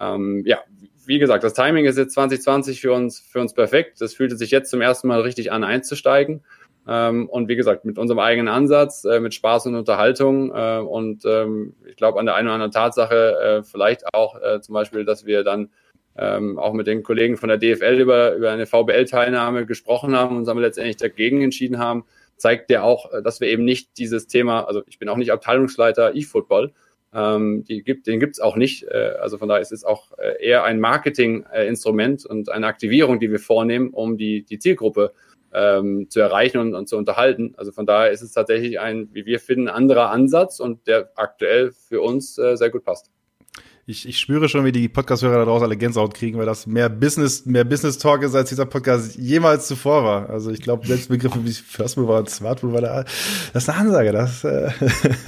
Ähm, 0.00 0.42
ja, 0.44 0.58
wie 1.06 1.18
gesagt, 1.18 1.44
das 1.44 1.54
Timing 1.54 1.84
ist 1.84 1.98
jetzt 1.98 2.14
2020 2.14 2.80
für 2.80 2.92
uns, 2.92 3.20
für 3.20 3.40
uns 3.40 3.54
perfekt. 3.54 4.00
Das 4.00 4.14
fühlte 4.14 4.36
sich 4.36 4.50
jetzt 4.50 4.70
zum 4.70 4.80
ersten 4.80 5.08
Mal 5.08 5.20
richtig 5.20 5.52
an, 5.52 5.64
einzusteigen. 5.64 6.42
Ähm, 6.86 7.28
und 7.28 7.48
wie 7.48 7.56
gesagt, 7.56 7.84
mit 7.84 7.98
unserem 7.98 8.18
eigenen 8.18 8.48
Ansatz, 8.48 9.04
äh, 9.04 9.20
mit 9.20 9.34
Spaß 9.34 9.66
und 9.66 9.74
Unterhaltung 9.74 10.54
äh, 10.54 10.78
und 10.78 11.24
ähm, 11.24 11.74
ich 11.86 11.96
glaube 11.96 12.20
an 12.20 12.26
der 12.26 12.34
einen 12.34 12.48
oder 12.48 12.54
anderen 12.54 12.72
Tatsache 12.72 13.38
äh, 13.40 13.62
vielleicht 13.62 14.12
auch 14.12 14.40
äh, 14.40 14.60
zum 14.60 14.74
Beispiel, 14.74 15.06
dass 15.06 15.24
wir 15.24 15.44
dann 15.44 15.70
ähm, 16.16 16.58
auch 16.58 16.74
mit 16.74 16.86
den 16.86 17.02
Kollegen 17.02 17.36
von 17.36 17.48
der 17.48 17.58
DFL 17.58 18.00
über, 18.00 18.34
über 18.34 18.50
eine 18.50 18.66
VBL-Teilnahme 18.66 19.66
gesprochen 19.66 20.14
haben 20.14 20.36
und 20.36 20.48
uns 20.48 20.60
letztendlich 20.60 20.96
dagegen 20.96 21.42
entschieden 21.42 21.78
haben, 21.78 22.04
zeigt 22.36 22.70
ja 22.70 22.82
auch, 22.82 23.12
äh, 23.12 23.22
dass 23.22 23.40
wir 23.40 23.48
eben 23.48 23.64
nicht 23.64 23.96
dieses 23.98 24.26
Thema, 24.26 24.64
also 24.64 24.82
ich 24.86 24.98
bin 24.98 25.08
auch 25.08 25.16
nicht 25.16 25.32
Abteilungsleiter 25.32 26.14
E-Football, 26.14 26.72
ähm, 27.14 27.64
die 27.64 27.82
gibt, 27.82 28.06
den 28.06 28.20
gibt's 28.20 28.40
auch 28.40 28.56
nicht. 28.56 28.84
Äh, 28.84 29.14
also 29.20 29.38
von 29.38 29.48
daher 29.48 29.62
ist 29.62 29.72
es 29.72 29.84
auch 29.84 30.12
äh, 30.18 30.44
eher 30.44 30.64
ein 30.64 30.80
Marketing-Instrument 30.80 32.26
und 32.26 32.50
eine 32.50 32.66
Aktivierung, 32.66 33.20
die 33.20 33.30
wir 33.30 33.38
vornehmen, 33.38 33.90
um 33.90 34.16
die, 34.16 34.42
die 34.42 34.58
Zielgruppe 34.58 35.12
ähm, 35.52 36.10
zu 36.10 36.20
erreichen 36.20 36.58
und, 36.58 36.74
und 36.74 36.88
zu 36.88 36.96
unterhalten. 36.96 37.54
Also 37.56 37.70
von 37.70 37.86
daher 37.86 38.10
ist 38.10 38.22
es 38.22 38.32
tatsächlich 38.32 38.80
ein, 38.80 39.08
wie 39.12 39.24
wir 39.24 39.38
finden, 39.38 39.68
anderer 39.68 40.10
Ansatz 40.10 40.58
und 40.58 40.86
der 40.88 41.12
aktuell 41.14 41.70
für 41.70 42.00
uns 42.00 42.36
äh, 42.38 42.56
sehr 42.56 42.70
gut 42.70 42.84
passt 42.84 43.13
ich, 43.86 44.08
ich 44.08 44.18
spüre 44.18 44.48
schon, 44.48 44.64
wie 44.64 44.72
die 44.72 44.88
Podcast-Hörer 44.88 45.38
da 45.38 45.44
draußen 45.44 45.66
alle 45.66 45.76
Gänsehaut 45.76 46.14
kriegen, 46.14 46.38
weil 46.38 46.46
das 46.46 46.66
mehr 46.66 46.88
Business, 46.88 47.44
mehr 47.44 47.64
Business 47.64 47.98
Talk 47.98 48.22
ist, 48.22 48.34
als 48.34 48.48
dieser 48.48 48.64
Podcast 48.64 49.16
jemals 49.16 49.66
zuvor 49.66 50.04
war. 50.04 50.30
Also 50.30 50.50
ich 50.50 50.62
glaube, 50.62 50.86
selbst 50.86 51.10
Begriffe 51.10 51.44
wie 51.44 51.52
First 51.52 51.98
Mover 51.98 52.18
und 52.18 52.30
Smart 52.30 52.62
Mover, 52.62 52.80
da, 52.80 53.04
das 53.52 53.64
ist 53.64 53.68
eine 53.68 53.80
Ansage. 53.80 54.12
Das, 54.12 54.42
äh, 54.44 54.70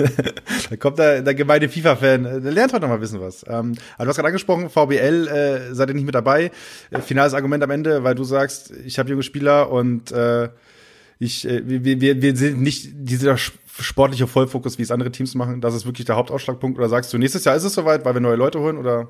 da 0.70 0.76
kommt 0.76 0.98
der, 0.98 1.20
der 1.20 1.34
gemeine 1.34 1.68
FIFA-Fan, 1.68 2.42
der 2.42 2.52
lernt 2.52 2.72
heute 2.72 2.82
noch 2.82 2.88
mal 2.88 2.94
ein 2.94 3.00
bisschen 3.00 3.20
was. 3.20 3.44
Ähm, 3.46 3.74
aber 3.96 4.04
du 4.04 4.08
hast 4.08 4.16
gerade 4.16 4.28
angesprochen, 4.28 4.70
VBL 4.70 5.28
äh, 5.28 5.74
seid 5.74 5.90
ihr 5.90 5.94
nicht 5.94 6.06
mit 6.06 6.14
dabei. 6.14 6.50
Äh, 6.90 7.00
finales 7.00 7.34
Argument 7.34 7.62
am 7.62 7.70
Ende, 7.70 8.04
weil 8.04 8.14
du 8.14 8.24
sagst, 8.24 8.72
ich 8.86 8.98
habe 8.98 9.10
junge 9.10 9.22
Spieler 9.22 9.70
und 9.70 10.12
äh, 10.12 10.48
ich, 11.18 11.46
äh, 11.46 11.62
wir, 11.66 12.00
wir, 12.00 12.22
wir 12.22 12.36
sind 12.36 12.62
nicht 12.62 12.88
dieser 12.94 13.36
sportliche 13.80 14.26
Vollfokus, 14.26 14.78
wie 14.78 14.82
es 14.82 14.90
andere 14.90 15.10
Teams 15.10 15.34
machen. 15.34 15.60
Das 15.60 15.74
ist 15.74 15.86
wirklich 15.86 16.06
der 16.06 16.16
Hauptausschlagpunkt. 16.16 16.78
Oder 16.78 16.88
sagst 16.88 17.12
du, 17.12 17.18
nächstes 17.18 17.44
Jahr 17.44 17.56
ist 17.56 17.64
es 17.64 17.74
soweit, 17.74 18.04
weil 18.04 18.14
wir 18.14 18.20
neue 18.20 18.36
Leute 18.36 18.60
holen? 18.60 18.78
Oder? 18.78 19.08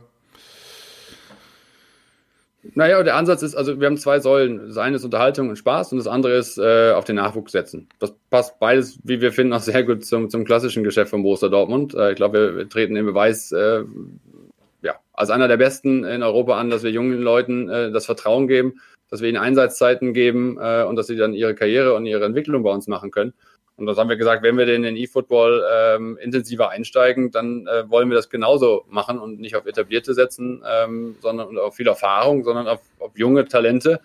Naja, 2.74 3.02
der 3.02 3.14
Ansatz 3.14 3.42
ist, 3.42 3.54
also 3.54 3.80
wir 3.80 3.86
haben 3.86 3.96
zwei 3.96 4.18
Säulen. 4.18 4.68
Das 4.68 4.76
eine 4.76 4.96
ist 4.96 5.04
Unterhaltung 5.04 5.48
und 5.48 5.56
Spaß 5.56 5.92
und 5.92 5.98
das 5.98 6.08
andere 6.08 6.36
ist 6.36 6.58
äh, 6.58 6.92
auf 6.92 7.04
den 7.04 7.16
Nachwuchs 7.16 7.52
setzen. 7.52 7.88
Das 8.00 8.12
passt 8.28 8.58
beides, 8.58 8.98
wie 9.04 9.20
wir 9.20 9.32
finden, 9.32 9.52
auch 9.52 9.60
sehr 9.60 9.84
gut 9.84 10.04
zum, 10.04 10.30
zum 10.30 10.44
klassischen 10.44 10.82
Geschäft 10.82 11.10
von 11.10 11.22
Borussia 11.22 11.48
Dortmund. 11.48 11.94
Äh, 11.94 12.10
ich 12.10 12.16
glaube, 12.16 12.38
wir, 12.38 12.56
wir 12.56 12.68
treten 12.68 12.94
den 12.94 13.06
Beweis 13.06 13.52
äh, 13.52 13.84
ja, 14.82 14.96
als 15.12 15.30
einer 15.30 15.46
der 15.46 15.58
besten 15.58 16.04
in 16.04 16.24
Europa 16.24 16.58
an, 16.58 16.70
dass 16.70 16.82
wir 16.82 16.90
jungen 16.90 17.20
Leuten 17.20 17.68
äh, 17.68 17.92
das 17.92 18.06
Vertrauen 18.06 18.48
geben 18.48 18.80
dass 19.10 19.20
wir 19.20 19.28
ihnen 19.28 19.38
Einsatzzeiten 19.38 20.14
geben 20.14 20.58
äh, 20.60 20.82
und 20.84 20.96
dass 20.96 21.06
sie 21.06 21.16
dann 21.16 21.32
ihre 21.32 21.54
Karriere 21.54 21.94
und 21.94 22.06
ihre 22.06 22.24
Entwicklung 22.24 22.62
bei 22.62 22.72
uns 22.72 22.88
machen 22.88 23.10
können. 23.10 23.34
Und 23.76 23.86
das 23.86 23.98
haben 23.98 24.08
wir 24.08 24.16
gesagt, 24.16 24.42
wenn 24.42 24.56
wir 24.56 24.64
denn 24.64 24.84
in 24.84 24.96
E-Football 24.96 25.64
ähm, 25.70 26.18
intensiver 26.20 26.70
einsteigen, 26.70 27.30
dann 27.30 27.66
äh, 27.66 27.88
wollen 27.90 28.08
wir 28.08 28.16
das 28.16 28.30
genauso 28.30 28.84
machen 28.88 29.18
und 29.18 29.38
nicht 29.38 29.54
auf 29.54 29.66
etablierte 29.66 30.14
setzen, 30.14 30.62
ähm, 30.66 31.16
sondern 31.20 31.58
auf 31.58 31.76
viel 31.76 31.86
Erfahrung, 31.86 32.42
sondern 32.42 32.68
auf, 32.68 32.80
auf 32.98 33.18
junge 33.18 33.44
Talente, 33.46 34.00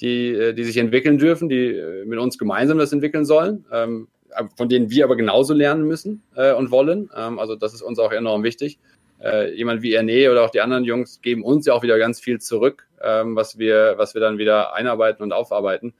die, 0.00 0.30
äh, 0.30 0.54
die 0.54 0.64
sich 0.64 0.76
entwickeln 0.76 1.18
dürfen, 1.18 1.48
die 1.48 1.66
äh, 1.66 2.04
mit 2.04 2.18
uns 2.18 2.36
gemeinsam 2.36 2.78
das 2.78 2.92
entwickeln 2.92 3.24
sollen, 3.24 3.64
ähm, 3.72 4.08
von 4.56 4.68
denen 4.68 4.90
wir 4.90 5.04
aber 5.04 5.14
genauso 5.14 5.54
lernen 5.54 5.84
müssen 5.84 6.22
äh, 6.34 6.52
und 6.52 6.72
wollen. 6.72 7.08
Ähm, 7.16 7.38
also 7.38 7.54
das 7.54 7.74
ist 7.74 7.82
uns 7.82 8.00
auch 8.00 8.12
enorm 8.12 8.42
wichtig 8.42 8.78
äh, 9.22 9.54
jemand 9.54 9.82
wie 9.82 9.94
Erne 9.94 10.30
oder 10.30 10.44
auch 10.44 10.50
die 10.50 10.60
anderen 10.60 10.84
Jungs 10.84 11.20
geben 11.22 11.44
uns 11.44 11.66
ja 11.66 11.74
auch 11.74 11.82
wieder 11.82 11.98
ganz 11.98 12.20
viel 12.20 12.40
zurück, 12.40 12.86
ähm, 13.02 13.36
was 13.36 13.58
wir, 13.58 13.94
was 13.96 14.14
wir 14.14 14.20
dann 14.20 14.38
wieder 14.38 14.74
einarbeiten 14.74 15.22
und 15.22 15.32
aufarbeiten. 15.32 15.94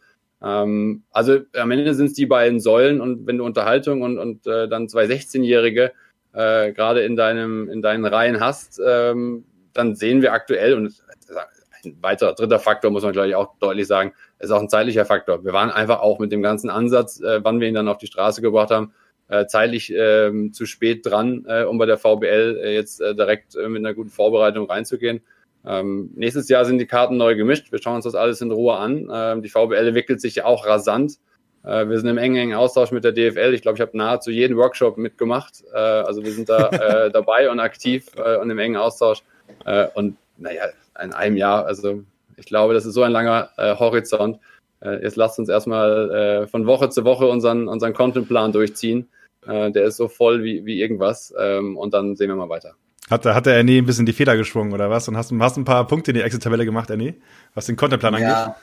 Ähm, 0.45 1.03
also 1.11 1.39
am 1.57 1.71
Ende 1.71 1.95
sind 1.95 2.07
es 2.07 2.15
die 2.15 2.27
beiden 2.27 2.61
Säulen 2.61 3.01
und 3.01 3.27
wenn 3.27 3.39
du 3.39 3.45
Unterhaltung 3.45 4.03
und, 4.03 4.19
und 4.19 4.47
äh, 4.47 4.69
dann 4.69 4.89
zwei 4.89 5.05
16-Jährige 5.05 5.93
äh, 6.33 6.73
gerade 6.73 7.03
in 7.03 7.17
deinem, 7.17 7.69
in 7.69 7.83
deinen 7.83 8.05
Reihen 8.05 8.41
hast, 8.41 8.81
ähm, 8.85 9.45
dann 9.73 9.95
sehen 9.95 10.23
wir 10.23 10.33
aktuell 10.33 10.75
und 10.75 11.03
ein 11.85 11.97
weiterer 12.01 12.35
dritter 12.35 12.59
Faktor 12.59 12.91
muss 12.91 13.03
man 13.03 13.13
gleich 13.13 13.35
auch 13.35 13.55
deutlich 13.59 13.87
sagen, 13.87 14.13
ist 14.39 14.51
auch 14.51 14.61
ein 14.61 14.69
zeitlicher 14.69 15.05
Faktor. 15.05 15.45
Wir 15.45 15.53
waren 15.53 15.71
einfach 15.71 16.01
auch 16.01 16.19
mit 16.19 16.33
dem 16.33 16.43
ganzen 16.43 16.71
Ansatz, 16.71 17.21
äh, 17.21 17.41
wann 17.43 17.61
wir 17.61 17.69
ihn 17.69 17.75
dann 17.75 17.89
auf 17.89 17.99
die 17.99 18.07
Straße 18.07 18.41
gebracht 18.43 18.71
haben, 18.71 18.93
äh, 19.29 19.47
zeitlich 19.47 19.93
ähm, 19.95 20.53
zu 20.53 20.67
spät 20.67 21.07
dran, 21.07 21.45
äh, 21.49 21.65
um 21.65 21.79
bei 21.79 21.87
der 21.87 21.99
VBL 21.99 22.61
äh, 22.63 22.75
jetzt 22.75 23.01
äh, 23.01 23.15
direkt 23.15 23.57
äh, 23.57 23.69
mit 23.69 23.85
einer 23.85 23.95
guten 23.95 24.11
Vorbereitung 24.11 24.69
reinzugehen. 24.69 25.23
Ähm, 25.65 26.11
nächstes 26.15 26.49
Jahr 26.49 26.65
sind 26.65 26.79
die 26.79 26.87
Karten 26.87 27.17
neu 27.17 27.37
gemischt. 27.37 27.71
Wir 27.71 27.81
schauen 27.81 27.97
uns 27.97 28.05
das 28.05 28.15
alles 28.15 28.41
in 28.41 28.51
Ruhe 28.51 28.77
an. 28.77 29.09
Ähm, 29.13 29.43
die 29.43 29.49
VBL 29.49 29.89
entwickelt 29.89 30.21
sich 30.21 30.37
ja 30.37 30.45
auch 30.45 30.67
rasant. 30.67 31.19
Äh, 31.65 31.89
wir 31.89 31.99
sind 31.99 32.09
im 32.09 32.19
engen, 32.19 32.37
engen 32.37 32.55
Austausch 32.55 32.91
mit 32.91 33.05
der 33.05 33.13
DFL. 33.13 33.55
Ich 33.55 33.63
glaube, 33.63 33.77
ich 33.77 33.81
habe 33.81 33.97
nahezu 33.97 34.31
jeden 34.31 34.57
Workshop 34.57 34.97
mitgemacht. 34.99 35.63
Äh, 35.73 35.79
also 35.79 36.25
wir 36.25 36.33
sind 36.33 36.49
da 36.49 36.69
äh, 36.71 37.11
dabei 37.11 37.51
und 37.51 37.61
aktiv 37.61 38.07
äh, 38.17 38.37
und 38.37 38.51
im 38.51 38.59
engen 38.59 38.77
Austausch. 38.77 39.23
Äh, 39.65 39.87
und 39.95 40.17
naja, 40.37 40.65
in 41.01 41.13
einem 41.13 41.37
Jahr, 41.37 41.65
also 41.67 42.03
ich 42.37 42.47
glaube, 42.47 42.75
das 42.75 42.85
ist 42.85 42.95
so 42.95 43.03
ein 43.03 43.13
langer 43.13 43.51
äh, 43.57 43.77
Horizont. 43.77 44.39
Jetzt 45.01 45.15
lasst 45.15 45.39
uns 45.39 45.49
erstmal 45.49 46.49
von 46.51 46.67
Woche 46.67 46.89
zu 46.89 47.05
Woche 47.05 47.29
unseren, 47.29 47.69
unseren 47.69 47.93
Contentplan 47.93 48.51
durchziehen. 48.51 49.09
Der 49.47 49.85
ist 49.85 49.97
so 49.97 50.09
voll 50.09 50.43
wie, 50.43 50.67
wie 50.67 50.81
irgendwas. 50.81 51.33
Ähm, 51.39 51.77
und 51.77 51.95
dann 51.95 52.17
sehen 52.17 52.31
wir 52.31 52.35
mal 52.35 52.49
weiter. 52.49 52.75
Hat, 53.11 53.27
hat 53.27 53.47
der 53.47 53.57
Ernie 53.57 53.79
ein 53.79 53.87
bisschen 53.87 54.07
die 54.07 54.13
Feder 54.13 54.37
geschwungen 54.37 54.73
oder 54.73 54.89
was? 54.91 55.09
Und 55.09 55.17
hast, 55.17 55.33
hast 55.33 55.57
ein 55.57 55.65
paar 55.65 55.87
Punkte 55.87 56.13
in 56.13 56.17
die 56.17 56.23
Exit-Tabelle 56.23 56.65
gemacht, 56.65 56.91
Ernie? 56.91 57.15
Was 57.55 57.67
den 57.67 57.77
Contentplan 57.77 58.15
angeht? 58.15 58.29
Ja, 58.29 58.57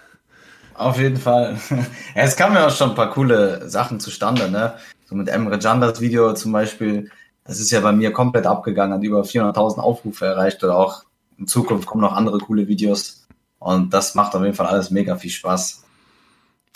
auf 0.73 0.97
jeden 0.97 1.17
Fall. 1.17 1.57
es 2.15 2.35
kamen 2.35 2.55
ja 2.55 2.67
auch 2.67 2.71
schon 2.71 2.89
ein 2.91 2.95
paar 2.95 3.11
coole 3.11 3.69
Sachen 3.69 3.99
zustande, 3.99 4.49
ne? 4.49 4.75
So 5.05 5.15
mit 5.15 5.27
Emre 5.27 5.59
Can 5.59 5.81
das 5.81 5.99
Video 6.01 6.33
zum 6.33 6.51
Beispiel. 6.51 7.11
Das 7.43 7.59
ist 7.59 7.71
ja 7.71 7.81
bei 7.81 7.91
mir 7.91 8.11
komplett 8.11 8.45
abgegangen, 8.45 8.93
hat 8.93 9.03
über 9.03 9.21
400.000 9.21 9.79
Aufrufe 9.79 10.25
erreicht 10.25 10.63
oder 10.63 10.77
auch 10.77 11.03
in 11.37 11.47
Zukunft 11.47 11.87
kommen 11.87 12.01
noch 12.01 12.13
andere 12.13 12.37
coole 12.37 12.67
Videos. 12.67 13.27
Und 13.59 13.93
das 13.93 14.15
macht 14.15 14.35
auf 14.35 14.43
jeden 14.43 14.55
Fall 14.55 14.67
alles 14.67 14.91
mega 14.91 15.15
viel 15.15 15.31
Spaß. 15.31 15.83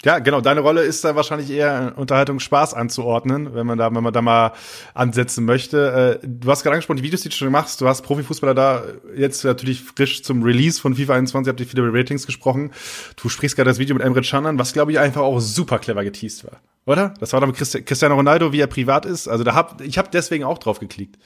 Ja, 0.03 0.19
genau. 0.19 0.41
Deine 0.41 0.59
Rolle 0.59 0.81
ist 0.81 1.03
da 1.05 1.15
wahrscheinlich 1.15 1.49
eher 1.49 1.93
Unterhaltung 1.95 2.39
Spaß 2.39 2.73
anzuordnen, 2.73 3.55
wenn 3.55 3.65
man 3.65 3.77
da, 3.77 3.93
wenn 3.93 4.03
man 4.03 4.11
da 4.11 4.21
mal 4.21 4.51
ansetzen 4.93 5.45
möchte. 5.45 6.19
Äh, 6.21 6.27
du 6.27 6.51
hast 6.51 6.63
gerade 6.63 6.73
angesprochen, 6.73 6.97
die 6.97 7.03
Videos, 7.03 7.21
die 7.21 7.29
du 7.29 7.35
schon 7.35 7.51
machst. 7.51 7.79
Du 7.79 7.87
hast 7.87 8.01
Profifußballer 8.01 8.53
da 8.53 8.83
jetzt 9.15 9.45
natürlich 9.45 9.81
frisch 9.81 10.23
zum 10.23 10.43
Release 10.43 10.81
von 10.81 10.95
FIFA 10.95 11.13
21, 11.15 11.49
habt 11.49 11.59
ihr 11.61 11.65
viele 11.65 11.93
Ratings 11.93 12.25
gesprochen. 12.25 12.71
Du 13.15 13.29
sprichst 13.29 13.55
gerade 13.55 13.69
das 13.69 13.79
Video 13.79 13.95
mit 13.95 14.03
Emre 14.03 14.21
Can 14.21 14.45
an, 14.45 14.59
was 14.59 14.73
glaube 14.73 14.91
ich 14.91 14.99
einfach 14.99 15.21
auch 15.21 15.39
super 15.39 15.79
clever 15.79 16.03
geteased 16.03 16.43
war. 16.43 16.59
Oder? 16.85 17.13
Das 17.21 17.31
war 17.31 17.39
dann 17.39 17.49
mit 17.49 17.57
Cristiano 17.57 18.15
Ronaldo, 18.15 18.51
wie 18.51 18.59
er 18.59 18.67
privat 18.67 19.05
ist. 19.05 19.29
Also 19.29 19.45
da 19.45 19.55
hab, 19.55 19.79
ich 19.79 19.97
habe 19.97 20.09
deswegen 20.11 20.43
auch 20.43 20.57
drauf 20.57 20.79
geklickt. 20.79 21.17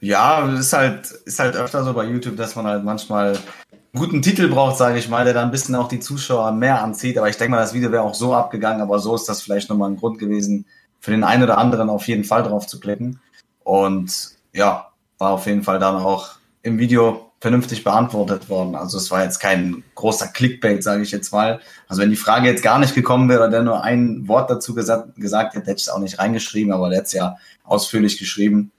Ja, 0.00 0.48
ist 0.54 0.72
halt, 0.72 1.10
ist 1.10 1.38
halt 1.38 1.56
öfter 1.56 1.84
so 1.84 1.92
bei 1.92 2.06
YouTube, 2.06 2.36
dass 2.36 2.54
man 2.54 2.66
halt 2.66 2.84
manchmal 2.84 3.36
guten 3.98 4.22
Titel 4.22 4.48
braucht, 4.48 4.76
sage 4.76 4.98
ich 4.98 5.08
mal, 5.08 5.24
der 5.24 5.34
dann 5.34 5.46
ein 5.46 5.50
bisschen 5.50 5.74
auch 5.74 5.88
die 5.88 6.00
Zuschauer 6.00 6.52
mehr 6.52 6.82
anzieht. 6.82 7.18
Aber 7.18 7.28
ich 7.28 7.36
denke 7.36 7.52
mal, 7.52 7.60
das 7.60 7.74
Video 7.74 7.92
wäre 7.92 8.02
auch 8.02 8.14
so 8.14 8.34
abgegangen, 8.34 8.80
aber 8.80 8.98
so 8.98 9.14
ist 9.14 9.28
das 9.28 9.42
vielleicht 9.42 9.68
nochmal 9.68 9.90
ein 9.90 9.96
Grund 9.96 10.18
gewesen, 10.18 10.66
für 11.00 11.10
den 11.10 11.24
einen 11.24 11.42
oder 11.42 11.58
anderen 11.58 11.90
auf 11.90 12.08
jeden 12.08 12.24
Fall 12.24 12.42
drauf 12.42 12.66
zu 12.66 12.80
klicken. 12.80 13.20
Und 13.62 14.30
ja, 14.52 14.88
war 15.18 15.32
auf 15.32 15.46
jeden 15.46 15.62
Fall 15.62 15.78
dann 15.78 15.96
auch 15.96 16.30
im 16.62 16.78
Video 16.78 17.30
vernünftig 17.40 17.84
beantwortet 17.84 18.48
worden. 18.48 18.74
Also 18.74 18.98
es 18.98 19.10
war 19.10 19.22
jetzt 19.22 19.38
kein 19.38 19.84
großer 19.94 20.28
Clickbait, 20.28 20.82
sage 20.82 21.02
ich 21.02 21.12
jetzt 21.12 21.32
mal. 21.32 21.60
Also 21.86 22.02
wenn 22.02 22.10
die 22.10 22.16
Frage 22.16 22.48
jetzt 22.48 22.62
gar 22.62 22.78
nicht 22.78 22.94
gekommen 22.94 23.28
wäre 23.28 23.42
oder 23.42 23.50
der 23.50 23.62
nur 23.62 23.84
ein 23.84 24.26
Wort 24.26 24.50
dazu 24.50 24.74
gesagt, 24.74 25.14
gesagt 25.16 25.54
hätte, 25.54 25.66
hätte 25.66 25.76
ich 25.76 25.86
es 25.86 25.88
auch 25.88 26.00
nicht 26.00 26.18
reingeschrieben, 26.18 26.72
aber 26.72 26.88
der 26.88 26.98
hat 26.98 27.06
es 27.06 27.12
ja 27.12 27.36
ausführlich 27.62 28.18
geschrieben. 28.18 28.72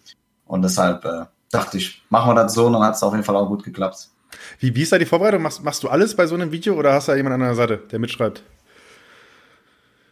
Und 0.45 0.61
deshalb 0.61 1.05
äh, 1.05 1.25
dachte 1.51 1.77
ich, 1.77 2.03
machen 2.09 2.31
wir 2.31 2.35
das 2.35 2.53
so 2.53 2.65
und 2.65 2.73
dann 2.73 2.83
hat 2.83 2.95
es 2.95 3.03
auf 3.03 3.13
jeden 3.13 3.23
Fall 3.23 3.37
auch 3.37 3.47
gut 3.47 3.63
geklappt. 3.63 4.09
Wie, 4.59 4.75
wie 4.75 4.81
ist 4.81 4.91
da 4.91 4.97
die 4.97 5.05
Vorbereitung? 5.05 5.41
Machst, 5.41 5.63
machst 5.63 5.83
du 5.83 5.87
alles 5.87 6.15
bei 6.15 6.27
so 6.27 6.35
einem 6.35 6.51
Video 6.51 6.75
oder 6.75 6.93
hast 6.93 7.07
du 7.07 7.13
da 7.13 7.17
jemanden 7.17 7.41
an 7.41 7.47
der 7.47 7.55
Seite, 7.55 7.77
der 7.91 7.99
mitschreibt? 7.99 8.43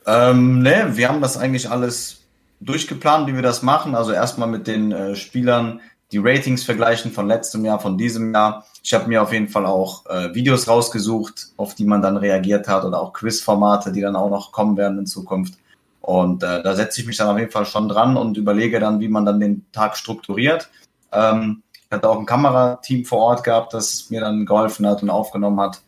Ähm, 0.05 0.61
ne, 0.61 0.91
wir 0.93 1.09
haben 1.09 1.21
das 1.21 1.37
eigentlich 1.37 1.69
alles 1.69 2.21
durchgeplant, 2.61 3.27
wie 3.27 3.35
wir 3.35 3.41
das 3.41 3.61
machen. 3.61 3.93
Also 3.93 4.13
erstmal 4.13 4.47
mit 4.47 4.65
den 4.65 4.93
äh, 4.93 5.15
Spielern 5.15 5.81
die 6.13 6.19
Ratings 6.19 6.63
vergleichen 6.63 7.11
von 7.11 7.27
letztem 7.27 7.65
Jahr, 7.65 7.79
von 7.79 7.97
diesem 7.97 8.33
Jahr. 8.33 8.65
Ich 8.81 8.93
habe 8.93 9.09
mir 9.09 9.21
auf 9.21 9.33
jeden 9.33 9.49
Fall 9.49 9.65
auch 9.65 10.05
äh, 10.05 10.33
Videos 10.33 10.69
rausgesucht, 10.69 11.47
auf 11.57 11.75
die 11.75 11.83
man 11.83 12.01
dann 12.01 12.15
reagiert 12.15 12.69
hat 12.69 12.85
oder 12.85 13.01
auch 13.01 13.11
Quizformate, 13.11 13.91
die 13.91 13.99
dann 13.99 14.15
auch 14.15 14.29
noch 14.29 14.53
kommen 14.53 14.77
werden 14.77 14.99
in 14.99 15.05
Zukunft. 15.05 15.55
Und 15.99 16.41
äh, 16.41 16.63
da 16.63 16.73
setze 16.73 17.01
ich 17.01 17.07
mich 17.07 17.17
dann 17.17 17.27
auf 17.27 17.37
jeden 17.37 17.51
Fall 17.51 17.65
schon 17.65 17.89
dran 17.89 18.15
und 18.15 18.37
überlege 18.37 18.79
dann, 18.79 19.01
wie 19.01 19.09
man 19.09 19.25
dann 19.25 19.41
den 19.41 19.65
Tag 19.73 19.97
strukturiert. 19.97 20.69
Ähm, 21.11 21.63
hatte 21.91 22.10
auch 22.10 22.20
ein 22.20 22.25
Kamerateam 22.25 23.06
vor 23.06 23.20
Ort 23.20 23.44
gehabt, 23.44 23.74
das 23.74 24.10
mir 24.10 24.22
dann 24.22 24.46
geholfen 24.46 24.86
hat 24.88 25.01
und 25.01 25.10
aufgenommen 25.10 25.60
hat, 25.60 25.82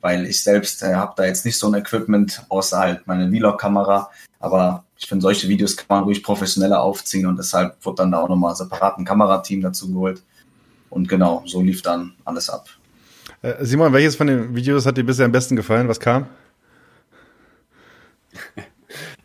weil 0.00 0.26
ich 0.26 0.42
selbst 0.42 0.82
äh, 0.82 0.94
habe 0.94 1.14
da 1.16 1.24
jetzt 1.24 1.44
nicht 1.44 1.58
so 1.58 1.68
ein 1.68 1.74
Equipment, 1.74 2.44
außer 2.48 2.78
halt 2.78 3.06
meine 3.06 3.30
Vlog-Kamera. 3.30 4.10
Aber 4.40 4.84
ich 4.98 5.06
finde, 5.06 5.22
solche 5.22 5.48
Videos 5.48 5.76
kann 5.76 5.86
man 5.88 6.04
ruhig 6.04 6.22
professioneller 6.22 6.82
aufziehen 6.82 7.26
und 7.26 7.36
deshalb 7.38 7.76
wurde 7.84 7.96
dann 7.96 8.12
da 8.12 8.20
auch 8.22 8.28
nochmal 8.28 8.56
separat 8.56 8.98
ein 8.98 9.04
Kamerateam 9.04 9.60
dazu 9.60 9.92
geholt. 9.92 10.22
Und 10.90 11.08
genau, 11.08 11.42
so 11.46 11.62
lief 11.62 11.82
dann 11.82 12.14
alles 12.24 12.50
ab. 12.50 12.68
Äh, 13.42 13.64
Simon, 13.64 13.92
welches 13.92 14.16
von 14.16 14.26
den 14.26 14.54
Videos 14.54 14.86
hat 14.86 14.96
dir 14.96 15.04
bisher 15.04 15.26
am 15.26 15.32
besten 15.32 15.56
gefallen? 15.56 15.88
Was 15.88 16.00
kam? 16.00 16.26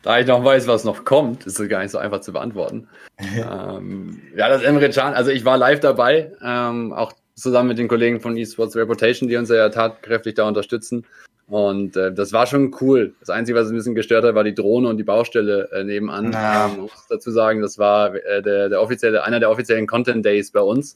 da 0.08 0.22
ich 0.22 0.26
noch 0.26 0.42
weiß, 0.42 0.68
was 0.68 0.86
noch 0.86 1.04
kommt, 1.04 1.46
ist 1.46 1.60
es 1.60 1.68
gar 1.68 1.82
nicht 1.82 1.92
so 1.92 1.98
einfach 1.98 2.22
zu 2.22 2.32
beantworten. 2.32 2.88
ähm, 3.20 4.22
ja, 4.38 4.48
das 4.48 4.64
Emre 4.64 4.90
Can, 4.90 5.14
also 5.14 5.32
ich 5.32 5.44
war 5.44 5.58
live 5.58 5.82
dabei, 5.82 6.32
ähm, 6.42 6.94
auch 6.94 7.12
zusammen 7.36 7.68
mit 7.68 7.78
den 7.78 7.90
Kollegen 7.90 8.22
von 8.22 8.38
eSports 8.38 8.78
Reputation, 8.78 9.28
die 9.28 9.36
uns 9.36 9.50
ja 9.50 9.68
tatkräftig 9.68 10.36
da 10.36 10.48
unterstützen. 10.48 11.06
Und 11.48 11.98
äh, 11.98 12.14
das 12.14 12.32
war 12.32 12.48
schon 12.48 12.74
cool. 12.80 13.16
Das 13.20 13.30
Einzige, 13.30 13.60
was 13.60 13.68
ein 13.68 13.76
bisschen 13.76 13.96
gestört 13.96 14.24
hat, 14.24 14.34
war 14.34 14.46
die 14.46 14.56
Drohne 14.56 14.88
und 14.88 14.96
die 14.96 15.04
Baustelle 15.04 15.70
äh, 15.74 15.84
nebenan. 15.84 16.32
Ja. 16.32 16.68
Ähm, 16.68 16.84
muss 16.84 17.08
dazu 17.10 17.30
sagen, 17.32 17.62
das 17.62 17.78
war 17.78 18.16
äh, 18.16 18.42
der, 18.42 18.70
der 18.70 18.82
offizielle, 18.82 19.26
einer 19.26 19.42
der 19.42 19.52
offiziellen 19.52 19.88
Content 19.88 20.26
Days 20.26 20.52
bei 20.52 20.62
uns. 20.62 20.96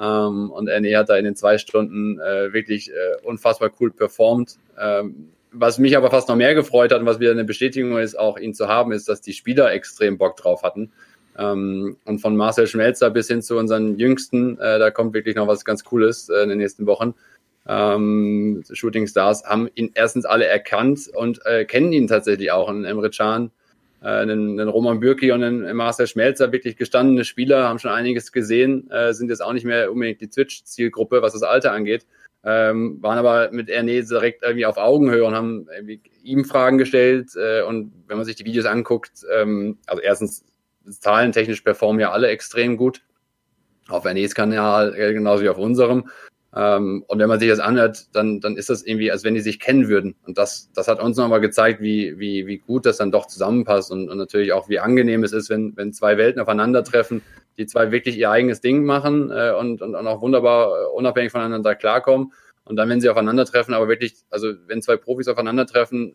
Ähm, 0.00 0.50
und 0.50 0.64
NE 0.64 0.96
hat 0.96 1.10
da 1.10 1.16
in 1.16 1.26
den 1.26 1.36
zwei 1.36 1.58
Stunden 1.58 2.18
äh, 2.20 2.54
wirklich 2.54 2.90
äh, 2.90 3.22
unfassbar 3.22 3.70
cool 3.80 3.90
performt. 3.90 4.56
Ähm, 4.80 5.28
was 5.52 5.78
mich 5.78 5.96
aber 5.96 6.10
fast 6.10 6.28
noch 6.28 6.36
mehr 6.36 6.54
gefreut 6.54 6.92
hat 6.92 7.00
und 7.00 7.06
was 7.06 7.20
wieder 7.20 7.32
eine 7.32 7.44
Bestätigung 7.44 7.98
ist, 7.98 8.18
auch 8.18 8.38
ihn 8.38 8.54
zu 8.54 8.68
haben, 8.68 8.92
ist, 8.92 9.08
dass 9.08 9.20
die 9.20 9.32
Spieler 9.32 9.72
extrem 9.72 10.18
Bock 10.18 10.36
drauf 10.36 10.62
hatten. 10.62 10.92
Ähm, 11.38 11.96
und 12.04 12.20
von 12.20 12.36
Marcel 12.36 12.66
Schmelzer 12.66 13.10
bis 13.10 13.28
hin 13.28 13.42
zu 13.42 13.56
unseren 13.56 13.98
Jüngsten, 13.98 14.58
äh, 14.58 14.78
da 14.78 14.90
kommt 14.90 15.14
wirklich 15.14 15.36
noch 15.36 15.46
was 15.46 15.64
ganz 15.64 15.84
Cooles 15.84 16.28
äh, 16.28 16.42
in 16.42 16.48
den 16.50 16.58
nächsten 16.58 16.86
Wochen. 16.86 17.14
Ähm, 17.66 18.62
Shooting 18.72 19.06
Stars 19.06 19.44
haben 19.44 19.68
ihn 19.74 19.90
erstens 19.94 20.24
alle 20.24 20.46
erkannt 20.46 21.08
und 21.14 21.44
äh, 21.46 21.64
kennen 21.64 21.92
ihn 21.92 22.06
tatsächlich 22.06 22.50
auch. 22.52 22.68
Und 22.68 22.84
Emre 22.84 23.10
Can, 23.10 23.50
äh, 24.02 24.06
einen, 24.06 24.58
einen 24.58 24.68
Roman 24.68 25.00
Bürki 25.00 25.30
und 25.32 25.42
einen 25.42 25.76
Marcel 25.76 26.06
Schmelzer, 26.06 26.52
wirklich 26.52 26.76
gestandene 26.76 27.24
Spieler, 27.24 27.68
haben 27.68 27.78
schon 27.78 27.90
einiges 27.92 28.32
gesehen, 28.32 28.90
äh, 28.90 29.12
sind 29.12 29.30
jetzt 29.30 29.42
auch 29.42 29.52
nicht 29.52 29.64
mehr 29.64 29.92
unbedingt 29.92 30.20
die 30.20 30.28
Twitch-Zielgruppe, 30.28 31.22
was 31.22 31.32
das 31.32 31.42
Alter 31.42 31.72
angeht 31.72 32.06
ähm, 32.44 32.98
waren 33.02 33.18
aber 33.18 33.50
mit 33.52 33.68
Erne 33.68 34.02
direkt 34.02 34.42
irgendwie 34.42 34.66
auf 34.66 34.78
Augenhöhe 34.78 35.24
und 35.24 35.34
haben 35.34 35.66
ihm 36.22 36.44
Fragen 36.44 36.78
gestellt. 36.78 37.30
Äh, 37.36 37.62
und 37.62 37.92
wenn 38.06 38.16
man 38.16 38.24
sich 38.24 38.36
die 38.36 38.44
Videos 38.44 38.66
anguckt, 38.66 39.24
ähm, 39.34 39.78
also 39.86 40.02
erstens, 40.02 40.44
zahlentechnisch 40.88 41.60
performen 41.60 42.00
ja 42.00 42.10
alle 42.10 42.28
extrem 42.28 42.76
gut. 42.76 43.02
Auf 43.88 44.06
Ernés 44.06 44.34
Kanal, 44.34 44.94
äh, 44.96 45.12
genauso 45.12 45.42
wie 45.42 45.48
auf 45.48 45.58
unserem. 45.58 46.08
Ähm, 46.54 47.04
und 47.06 47.18
wenn 47.18 47.28
man 47.28 47.38
sich 47.38 47.48
das 47.48 47.60
anhört, 47.60 48.08
dann, 48.12 48.40
dann 48.40 48.56
ist 48.56 48.70
das 48.70 48.82
irgendwie, 48.82 49.12
als 49.12 49.22
wenn 49.22 49.34
die 49.34 49.40
sich 49.40 49.60
kennen 49.60 49.88
würden. 49.88 50.16
Und 50.26 50.36
das, 50.36 50.70
das 50.74 50.88
hat 50.88 51.00
uns 51.00 51.16
nochmal 51.16 51.40
gezeigt, 51.40 51.80
wie, 51.80 52.18
wie, 52.18 52.46
wie 52.46 52.58
gut 52.58 52.86
das 52.86 52.96
dann 52.96 53.12
doch 53.12 53.26
zusammenpasst 53.26 53.92
und, 53.92 54.08
und 54.08 54.18
natürlich 54.18 54.52
auch, 54.52 54.68
wie 54.68 54.80
angenehm 54.80 55.22
es 55.22 55.32
ist, 55.32 55.48
wenn, 55.48 55.76
wenn 55.76 55.92
zwei 55.92 56.16
Welten 56.16 56.40
aufeinandertreffen, 56.40 57.22
die 57.56 57.66
zwei 57.66 57.92
wirklich 57.92 58.18
ihr 58.18 58.30
eigenes 58.30 58.60
Ding 58.60 58.84
machen 58.84 59.30
äh, 59.30 59.52
und, 59.52 59.80
und, 59.80 59.94
und 59.94 60.06
auch 60.06 60.22
wunderbar 60.22 60.82
äh, 60.82 60.86
unabhängig 60.86 61.30
voneinander 61.30 61.74
klarkommen. 61.76 62.32
Und 62.64 62.76
dann, 62.76 62.88
wenn 62.88 63.00
sie 63.00 63.08
aufeinandertreffen, 63.08 63.74
aber 63.74 63.88
wirklich, 63.88 64.14
also 64.30 64.52
wenn 64.66 64.82
zwei 64.82 64.96
Profis 64.96 65.28
aufeinandertreffen, 65.28 66.14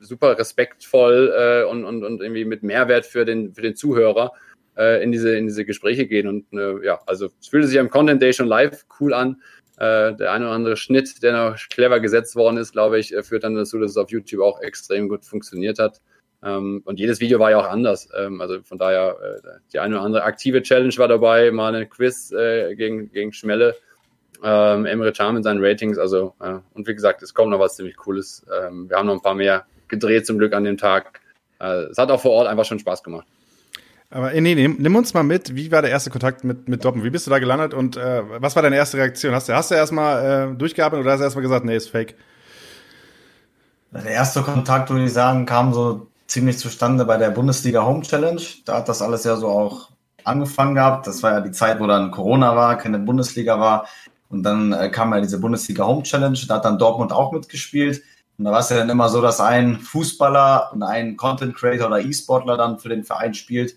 super 0.00 0.38
respektvoll 0.38 1.32
äh, 1.36 1.70
und, 1.70 1.84
und, 1.84 2.04
und 2.04 2.22
irgendwie 2.22 2.44
mit 2.44 2.62
Mehrwert 2.62 3.04
für 3.04 3.24
den, 3.24 3.54
für 3.54 3.62
den 3.62 3.76
Zuhörer 3.76 4.32
äh, 4.78 5.02
in, 5.02 5.12
diese, 5.12 5.36
in 5.36 5.46
diese 5.46 5.64
Gespräche 5.64 6.06
gehen. 6.06 6.28
Und 6.28 6.46
äh, 6.52 6.84
ja, 6.84 7.00
also 7.06 7.28
es 7.40 7.48
fühlte 7.48 7.66
sich 7.66 7.78
am 7.78 7.90
Content 7.90 8.22
Day 8.22 8.32
schon 8.32 8.46
live 8.46 8.86
cool 9.00 9.12
an. 9.12 9.42
Äh, 9.76 10.14
der 10.16 10.32
eine 10.32 10.46
oder 10.46 10.54
andere 10.54 10.76
Schnitt, 10.76 11.22
der 11.22 11.32
noch 11.32 11.56
clever 11.70 12.00
gesetzt 12.00 12.34
worden 12.34 12.56
ist, 12.56 12.72
glaube 12.72 12.98
ich, 12.98 13.14
äh, 13.14 13.22
führt 13.22 13.44
dann 13.44 13.54
dazu, 13.54 13.78
dass 13.78 13.92
es 13.92 13.96
auf 13.96 14.10
YouTube 14.10 14.42
auch 14.42 14.60
extrem 14.60 15.08
gut 15.08 15.24
funktioniert 15.24 15.78
hat. 15.78 16.00
Ähm, 16.42 16.82
und 16.84 16.98
jedes 16.98 17.20
Video 17.20 17.38
war 17.38 17.50
ja 17.50 17.58
auch 17.58 17.68
anders. 17.68 18.08
Ähm, 18.16 18.40
also 18.40 18.60
von 18.62 18.78
daher, 18.78 19.16
äh, 19.20 19.58
die 19.72 19.78
eine 19.78 19.96
oder 19.96 20.04
andere 20.04 20.22
aktive 20.22 20.62
Challenge 20.62 20.94
war 20.96 21.08
dabei, 21.08 21.50
mal 21.50 21.74
ein 21.74 21.88
Quiz 21.88 22.32
äh, 22.32 22.74
gegen, 22.74 23.10
gegen 23.12 23.32
Schmelle. 23.32 23.76
Ähm, 24.42 24.86
Emre 24.86 25.12
Can 25.12 25.34
mit 25.34 25.42
seinen 25.42 25.64
Ratings, 25.64 25.98
also 25.98 26.34
äh, 26.40 26.58
und 26.74 26.86
wie 26.86 26.94
gesagt, 26.94 27.22
es 27.22 27.34
kommt 27.34 27.50
noch 27.50 27.58
was 27.58 27.74
ziemlich 27.74 27.96
Cooles. 27.96 28.46
Ähm, 28.56 28.88
wir 28.88 28.96
haben 28.96 29.06
noch 29.06 29.14
ein 29.14 29.20
paar 29.20 29.34
mehr 29.34 29.66
gedreht 29.88 30.26
zum 30.26 30.38
Glück 30.38 30.54
an 30.54 30.62
dem 30.62 30.76
Tag. 30.76 31.20
Äh, 31.60 31.86
es 31.90 31.98
hat 31.98 32.10
auch 32.12 32.20
vor 32.20 32.30
Ort 32.30 32.46
einfach 32.46 32.64
schon 32.64 32.78
Spaß 32.78 33.02
gemacht. 33.02 33.26
Aber 34.10 34.32
nee, 34.32 34.54
nimm, 34.54 34.76
nimm 34.78 34.96
uns 34.96 35.12
mal 35.12 35.22
mit, 35.22 35.54
wie 35.54 35.70
war 35.70 35.82
der 35.82 35.90
erste 35.90 36.08
Kontakt 36.10 36.42
mit, 36.42 36.66
mit 36.68 36.84
Doppen? 36.84 37.04
Wie 37.04 37.10
bist 37.10 37.26
du 37.26 37.30
da 37.30 37.38
gelandet 37.38 37.74
und 37.74 37.96
äh, 37.98 38.22
was 38.40 38.56
war 38.56 38.62
deine 38.62 38.76
erste 38.76 38.96
Reaktion? 38.96 39.34
Hast 39.34 39.48
du, 39.48 39.54
hast 39.54 39.70
du 39.70 39.74
erstmal 39.74 40.52
äh, 40.52 40.56
durchgearbeitet 40.56 41.04
oder 41.04 41.12
hast 41.12 41.20
du 41.20 41.24
erstmal 41.24 41.42
gesagt, 41.42 41.66
nee, 41.66 41.76
ist 41.76 41.90
fake? 41.90 42.14
Der 43.92 44.06
erste 44.06 44.42
Kontakt, 44.42 44.90
würde 44.90 45.04
ich 45.04 45.12
sagen, 45.12 45.44
kam 45.44 45.74
so 45.74 46.08
ziemlich 46.26 46.58
zustande 46.58 47.04
bei 47.04 47.16
der 47.18 47.30
Bundesliga 47.30 47.84
Home 47.84 48.02
Challenge. 48.02 48.40
Da 48.64 48.78
hat 48.78 48.88
das 48.88 49.02
alles 49.02 49.24
ja 49.24 49.36
so 49.36 49.48
auch 49.48 49.90
angefangen 50.24 50.74
gehabt. 50.74 51.06
Das 51.06 51.22
war 51.22 51.32
ja 51.32 51.40
die 51.40 51.50
Zeit, 51.50 51.80
wo 51.80 51.86
dann 51.86 52.10
Corona 52.10 52.56
war, 52.56 52.76
keine 52.78 52.98
Bundesliga 52.98 53.60
war. 53.60 53.88
Und 54.30 54.42
dann 54.42 54.72
äh, 54.72 54.90
kam 54.90 55.12
ja 55.12 55.20
diese 55.20 55.38
Bundesliga 55.38 55.86
Home 55.86 56.02
Challenge. 56.02 56.38
Da 56.48 56.56
hat 56.56 56.64
dann 56.64 56.78
Dortmund 56.78 57.12
auch 57.12 57.32
mitgespielt. 57.32 58.02
Und 58.38 58.44
da 58.44 58.52
war 58.52 58.60
es 58.60 58.68
ja 58.68 58.76
dann 58.76 58.90
immer 58.90 59.08
so, 59.08 59.20
dass 59.20 59.40
ein 59.40 59.80
Fußballer 59.80 60.70
und 60.72 60.82
ein 60.82 61.16
Content 61.16 61.56
Creator 61.56 61.88
oder 61.88 62.00
E-Sportler 62.00 62.56
dann 62.56 62.78
für 62.78 62.88
den 62.88 63.04
Verein 63.04 63.34
spielt. 63.34 63.74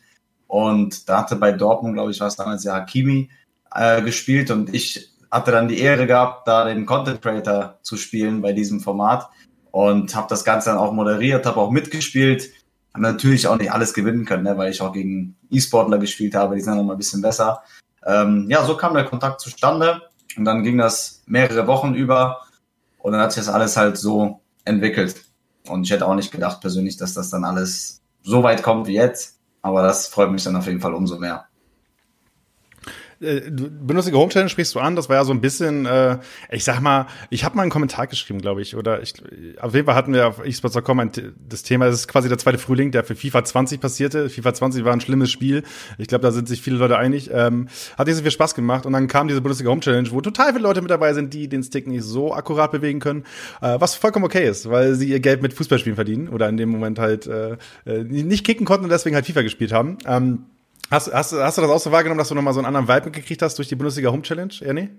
Und 0.51 1.07
da 1.07 1.19
hatte 1.19 1.37
bei 1.37 1.53
Dortmund, 1.53 1.93
glaube 1.93 2.11
ich, 2.11 2.19
war 2.19 2.27
es 2.27 2.35
damals 2.35 2.65
ja 2.65 2.73
Hakimi 2.73 3.29
äh, 3.73 4.01
gespielt. 4.01 4.51
Und 4.51 4.73
ich 4.75 5.09
hatte 5.31 5.49
dann 5.49 5.69
die 5.69 5.79
Ehre 5.79 6.07
gehabt, 6.07 6.45
da 6.45 6.65
den 6.65 6.85
Content 6.85 7.21
Creator 7.21 7.79
zu 7.83 7.95
spielen 7.95 8.41
bei 8.41 8.51
diesem 8.51 8.81
Format. 8.81 9.29
Und 9.71 10.13
habe 10.13 10.27
das 10.27 10.43
Ganze 10.43 10.71
dann 10.71 10.77
auch 10.77 10.91
moderiert, 10.91 11.45
habe 11.45 11.61
auch 11.61 11.71
mitgespielt. 11.71 12.49
Habe 12.93 13.03
natürlich 13.03 13.47
auch 13.47 13.57
nicht 13.57 13.71
alles 13.71 13.93
gewinnen 13.93 14.25
können, 14.25 14.43
ne, 14.43 14.57
weil 14.57 14.71
ich 14.71 14.81
auch 14.81 14.91
gegen 14.91 15.37
E-Sportler 15.49 15.99
gespielt 15.99 16.35
habe, 16.35 16.55
die 16.55 16.61
sind 16.61 16.71
dann 16.71 16.79
noch 16.79 16.83
mal 16.83 16.95
ein 16.95 16.97
bisschen 16.97 17.21
besser. 17.21 17.63
Ähm, 18.05 18.47
ja, 18.49 18.65
so 18.65 18.75
kam 18.75 18.93
der 18.93 19.05
Kontakt 19.05 19.39
zustande. 19.39 20.01
Und 20.35 20.43
dann 20.43 20.63
ging 20.63 20.77
das 20.77 21.23
mehrere 21.27 21.65
Wochen 21.65 21.93
über. 21.93 22.41
Und 22.97 23.13
dann 23.13 23.21
hat 23.21 23.31
sich 23.31 23.41
das 23.45 23.53
alles 23.53 23.77
halt 23.77 23.95
so 23.95 24.41
entwickelt. 24.65 25.23
Und 25.69 25.85
ich 25.85 25.91
hätte 25.91 26.05
auch 26.05 26.15
nicht 26.15 26.33
gedacht 26.33 26.59
persönlich, 26.59 26.97
dass 26.97 27.13
das 27.13 27.29
dann 27.29 27.45
alles 27.45 28.01
so 28.21 28.43
weit 28.43 28.63
kommt 28.63 28.87
wie 28.87 28.95
jetzt. 28.95 29.40
Aber 29.61 29.81
das 29.81 30.07
freut 30.07 30.31
mich 30.31 30.43
dann 30.43 30.55
auf 30.55 30.67
jeden 30.67 30.81
Fall 30.81 30.93
umso 30.93 31.17
mehr. 31.17 31.50
Äh, 33.21 33.51
Bundesliga 33.51 34.17
Home 34.17 34.31
Challenge 34.31 34.49
sprichst 34.49 34.73
du 34.73 34.79
an, 34.79 34.95
das 34.95 35.07
war 35.07 35.17
ja 35.17 35.23
so 35.23 35.31
ein 35.31 35.41
bisschen, 35.41 35.85
äh, 35.85 36.17
ich 36.51 36.63
sag 36.63 36.81
mal, 36.81 37.07
ich 37.29 37.43
habe 37.43 37.55
mal 37.55 37.61
einen 37.61 37.71
Kommentar 37.71 38.07
geschrieben, 38.07 38.41
glaube 38.41 38.61
ich, 38.61 38.75
oder 38.75 39.01
ich, 39.01 39.13
auf 39.59 39.73
jeden 39.73 39.85
Fall 39.85 39.95
hatten 39.95 40.13
wir 40.13 40.27
auf 40.27 40.43
esports.com 40.43 41.11
das 41.47 41.63
Thema, 41.63 41.85
das 41.85 41.95
ist 41.95 42.07
quasi 42.07 42.29
der 42.29 42.37
zweite 42.37 42.57
Frühling, 42.57 42.91
der 42.91 43.03
für 43.03 43.15
FIFA 43.15 43.43
20 43.43 43.79
passierte. 43.79 44.29
FIFA 44.29 44.53
20 44.53 44.85
war 44.85 44.93
ein 44.93 45.01
schlimmes 45.01 45.31
Spiel. 45.31 45.63
Ich 45.97 46.07
glaube, 46.07 46.23
da 46.23 46.31
sind 46.31 46.47
sich 46.47 46.61
viele 46.61 46.77
Leute 46.77 46.97
einig. 46.97 47.29
Ähm, 47.31 47.67
hat 47.97 48.07
nicht 48.07 48.15
so 48.15 48.21
viel 48.23 48.31
Spaß 48.31 48.55
gemacht 48.55 48.85
und 48.85 48.93
dann 48.93 49.07
kam 49.07 49.27
diese 49.27 49.41
Bundesliga 49.41 49.69
Home 49.71 49.81
Challenge, 49.81 50.09
wo 50.11 50.21
total 50.21 50.53
viele 50.53 50.63
Leute 50.63 50.81
mit 50.81 50.89
dabei 50.89 51.13
sind, 51.13 51.33
die 51.33 51.47
den 51.47 51.63
Stick 51.63 51.87
nicht 51.87 52.03
so 52.03 52.33
akkurat 52.33 52.71
bewegen 52.71 52.99
können, 52.99 53.23
äh, 53.61 53.79
was 53.79 53.95
vollkommen 53.95 54.25
okay 54.25 54.47
ist, 54.47 54.69
weil 54.69 54.95
sie 54.95 55.09
ihr 55.09 55.19
Geld 55.19 55.41
mit 55.41 55.53
Fußballspielen 55.53 55.95
verdienen 55.95 56.27
oder 56.27 56.49
in 56.49 56.57
dem 56.57 56.69
Moment 56.69 56.99
halt 56.99 57.27
äh, 57.27 57.57
äh 57.85 58.03
nicht 58.03 58.45
kicken 58.45 58.65
konnten 58.65 58.85
und 58.85 58.89
deswegen 58.91 59.15
halt 59.15 59.25
FIFA 59.25 59.41
gespielt 59.43 59.71
haben. 59.71 59.97
Ähm, 60.05 60.45
Hast, 60.91 61.11
hast, 61.13 61.31
hast 61.31 61.57
du 61.57 61.61
das 61.61 61.71
auch 61.71 61.79
so 61.79 61.91
wahrgenommen, 61.93 62.19
dass 62.19 62.27
du 62.27 62.35
nochmal 62.35 62.53
so 62.53 62.59
einen 62.59 62.67
anderen 62.75 62.87
Vibe 62.89 63.05
mitgekriegt 63.05 63.41
hast 63.41 63.57
durch 63.57 63.69
die 63.69 63.75
Bundesliga 63.75 64.11
Home 64.11 64.23
Challenge, 64.23 64.53
Ernie? 64.59 64.89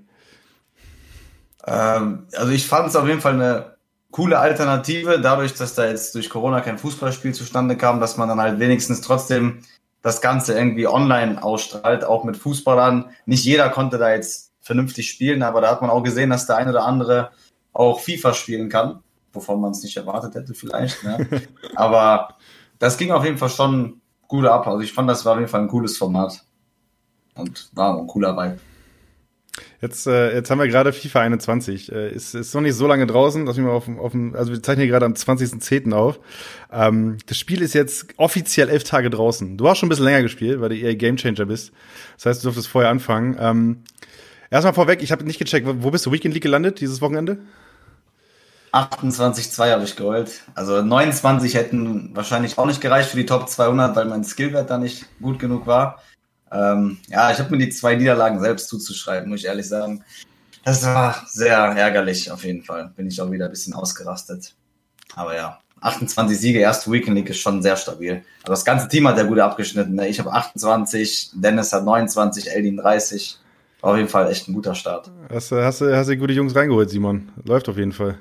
Ähm, 1.67 2.27
also 2.35 2.51
ich 2.51 2.67
fand 2.67 2.89
es 2.89 2.97
auf 2.97 3.07
jeden 3.07 3.21
Fall 3.21 3.35
eine 3.35 3.77
coole 4.11 4.39
Alternative, 4.39 5.21
dadurch, 5.21 5.53
dass 5.53 5.75
da 5.75 5.87
jetzt 5.87 6.15
durch 6.15 6.31
Corona 6.31 6.63
kein 6.63 6.79
Fußballspiel 6.79 7.35
zustande 7.35 7.77
kam, 7.77 8.01
dass 8.01 8.17
man 8.17 8.29
dann 8.29 8.41
halt 8.41 8.59
wenigstens 8.59 9.03
trotzdem 9.03 9.61
das 10.01 10.23
Ganze 10.23 10.55
irgendwie 10.57 10.89
online 10.89 11.43
ausstrahlt, 11.43 12.05
auch 12.05 12.25
mit 12.25 12.39
Fußballern. 12.39 13.11
Nicht 13.27 13.45
jeder 13.45 13.69
konnte 13.69 13.99
da 13.99 14.13
jetzt 14.13 14.53
vernünftig 14.61 15.11
spielen, 15.11 15.43
aber 15.43 15.61
da 15.61 15.71
hat 15.71 15.83
man 15.83 15.91
auch 15.91 16.03
gesehen, 16.03 16.31
dass 16.31 16.47
der 16.47 16.57
eine 16.57 16.71
oder 16.71 16.85
andere 16.85 17.33
auch 17.75 18.01
FIFA 18.01 18.33
spielen 18.33 18.69
kann, 18.71 19.01
wovon 19.33 19.61
man 19.61 19.73
es 19.73 19.83
nicht 19.83 19.97
erwartet 19.97 20.35
hätte 20.35 20.55
vielleicht. 20.55 21.05
Ne? 21.05 21.27
aber 21.77 22.37
das 22.79 22.97
ging 22.97 23.13
auf 23.13 23.25
jeden 23.25 23.39
Fall 23.39 23.51
schon 23.51 24.02
gut 24.33 24.47
ab. 24.47 24.67
Also 24.67 24.81
ich 24.81 24.93
fand, 24.93 25.09
das 25.09 25.25
war 25.25 25.35
auf 25.35 25.39
jeden 25.39 25.51
Fall 25.51 25.61
ein 25.61 25.69
cooles 25.69 25.97
Format. 25.97 26.43
Und 27.35 27.71
war 27.75 27.99
ein 27.99 28.07
cooler 28.07 28.37
Vibe. 28.37 28.59
Jetzt, 29.83 30.07
äh, 30.07 30.35
jetzt 30.35 30.51
haben 30.51 30.59
wir 30.59 30.69
gerade 30.69 30.93
FIFA 30.93 31.21
21. 31.21 31.93
Äh, 31.93 32.13
ist, 32.13 32.35
ist 32.35 32.55
noch 32.55 32.63
nicht 32.63 32.75
so 32.75 32.87
lange 32.87 33.07
draußen, 33.07 33.45
dass 33.45 33.57
wir 33.57 33.65
mal 33.65 33.73
auf, 33.73 33.89
auf 33.89 34.15
also 34.33 34.53
wir 34.53 34.63
zeichnen 34.63 34.85
hier 34.85 34.91
gerade 34.91 35.05
am 35.05 35.13
20.10. 35.13 35.93
auf. 35.93 36.19
Ähm, 36.73 37.19
das 37.27 37.39
Spiel 37.39 37.61
ist 37.61 37.75
jetzt 37.75 38.07
offiziell 38.17 38.71
elf 38.71 38.85
Tage 38.85 39.11
draußen. 39.11 39.59
Du 39.59 39.69
hast 39.69 39.79
schon 39.79 39.89
ein 39.89 39.91
bisschen 39.91 40.07
länger 40.07 40.23
gespielt, 40.23 40.63
weil 40.63 40.71
du 40.71 40.77
eher 40.77 40.97
Gamechanger 40.97 41.45
bist. 41.45 41.73
Das 42.17 42.27
heißt, 42.27 42.43
du 42.43 42.47
durftest 42.47 42.69
vorher 42.69 42.91
anfangen. 42.91 43.37
Ähm, 43.39 43.83
erstmal 44.51 44.73
vorweg, 44.73 45.03
ich 45.03 45.13
habe 45.13 45.25
nicht 45.25 45.39
gecheckt, 45.39 45.67
wo 45.69 45.91
bist 45.91 46.07
du 46.07 46.13
Weekend 46.13 46.33
League 46.33 46.43
gelandet 46.43 46.81
dieses 46.81 47.03
Wochenende? 47.03 47.39
28,2 48.73 49.71
habe 49.71 49.85
ich 49.85 49.97
geholt. 49.97 50.43
Also 50.55 50.83
29 50.83 51.55
hätten 51.55 52.17
wahrscheinlich 52.17 52.57
auch 52.57 52.67
nicht 52.67 52.81
gereicht 52.81 53.11
für 53.11 53.19
die 53.19 53.27
Top 53.27 53.49
200, 53.49 53.95
weil 53.95 54.07
mein 54.07 54.25
Skillwert 54.25 54.71
da 54.71 54.79
nicht 54.79 55.07
gut 55.21 55.39
genug 55.39 55.67
war. 55.67 56.03
Ähm, 56.51 56.99
ja, 57.09 57.31
ich 57.31 57.39
habe 57.39 57.51
mir 57.51 57.59
die 57.59 57.71
zwei 57.71 57.95
Niederlagen 57.95 58.41
selbst 58.41 58.69
zuzuschreiben, 58.69 59.29
muss 59.29 59.41
ich 59.41 59.47
ehrlich 59.47 59.69
sagen. 59.69 60.03
Das 60.65 60.85
war 60.85 61.23
sehr 61.27 61.57
ärgerlich 61.57 62.31
auf 62.31 62.45
jeden 62.45 62.63
Fall. 62.63 62.93
Bin 62.97 63.09
ich 63.09 63.21
auch 63.21 63.31
wieder 63.31 63.47
ein 63.47 63.51
bisschen 63.51 63.75
ausgerastet. 63.75 64.55
Aber 65.17 65.35
ja, 65.35 65.59
28 65.81 66.39
Siege, 66.39 66.61
erste 66.61 66.91
Weekend 66.91 67.17
League 67.17 67.29
ist 67.29 67.41
schon 67.41 67.61
sehr 67.61 67.77
stabil. 67.77 68.23
Also 68.43 68.53
das 68.53 68.65
ganze 68.65 68.89
Team 68.89 69.07
hat 69.09 69.19
ja 69.19 69.25
gut 69.25 69.39
abgeschnitten. 69.39 69.97
Ne? 69.97 70.09
Ich 70.09 70.19
habe 70.19 70.33
28, 70.33 71.33
Dennis 71.35 71.73
hat 71.73 71.85
29, 71.85 72.51
Eldin 72.51 72.77
30. 72.77 73.39
War 73.81 73.91
auf 73.93 73.97
jeden 73.97 74.09
Fall 74.09 74.31
echt 74.31 74.49
ein 74.49 74.55
guter 74.55 74.75
Start. 74.75 75.11
Hast, 75.29 75.51
hast, 75.51 75.81
hast 75.81 76.09
du 76.09 76.17
gute 76.17 76.33
Jungs 76.33 76.55
reingeholt, 76.55 76.89
Simon. 76.89 77.33
Läuft 77.45 77.69
auf 77.69 77.77
jeden 77.77 77.93
Fall. 77.93 78.19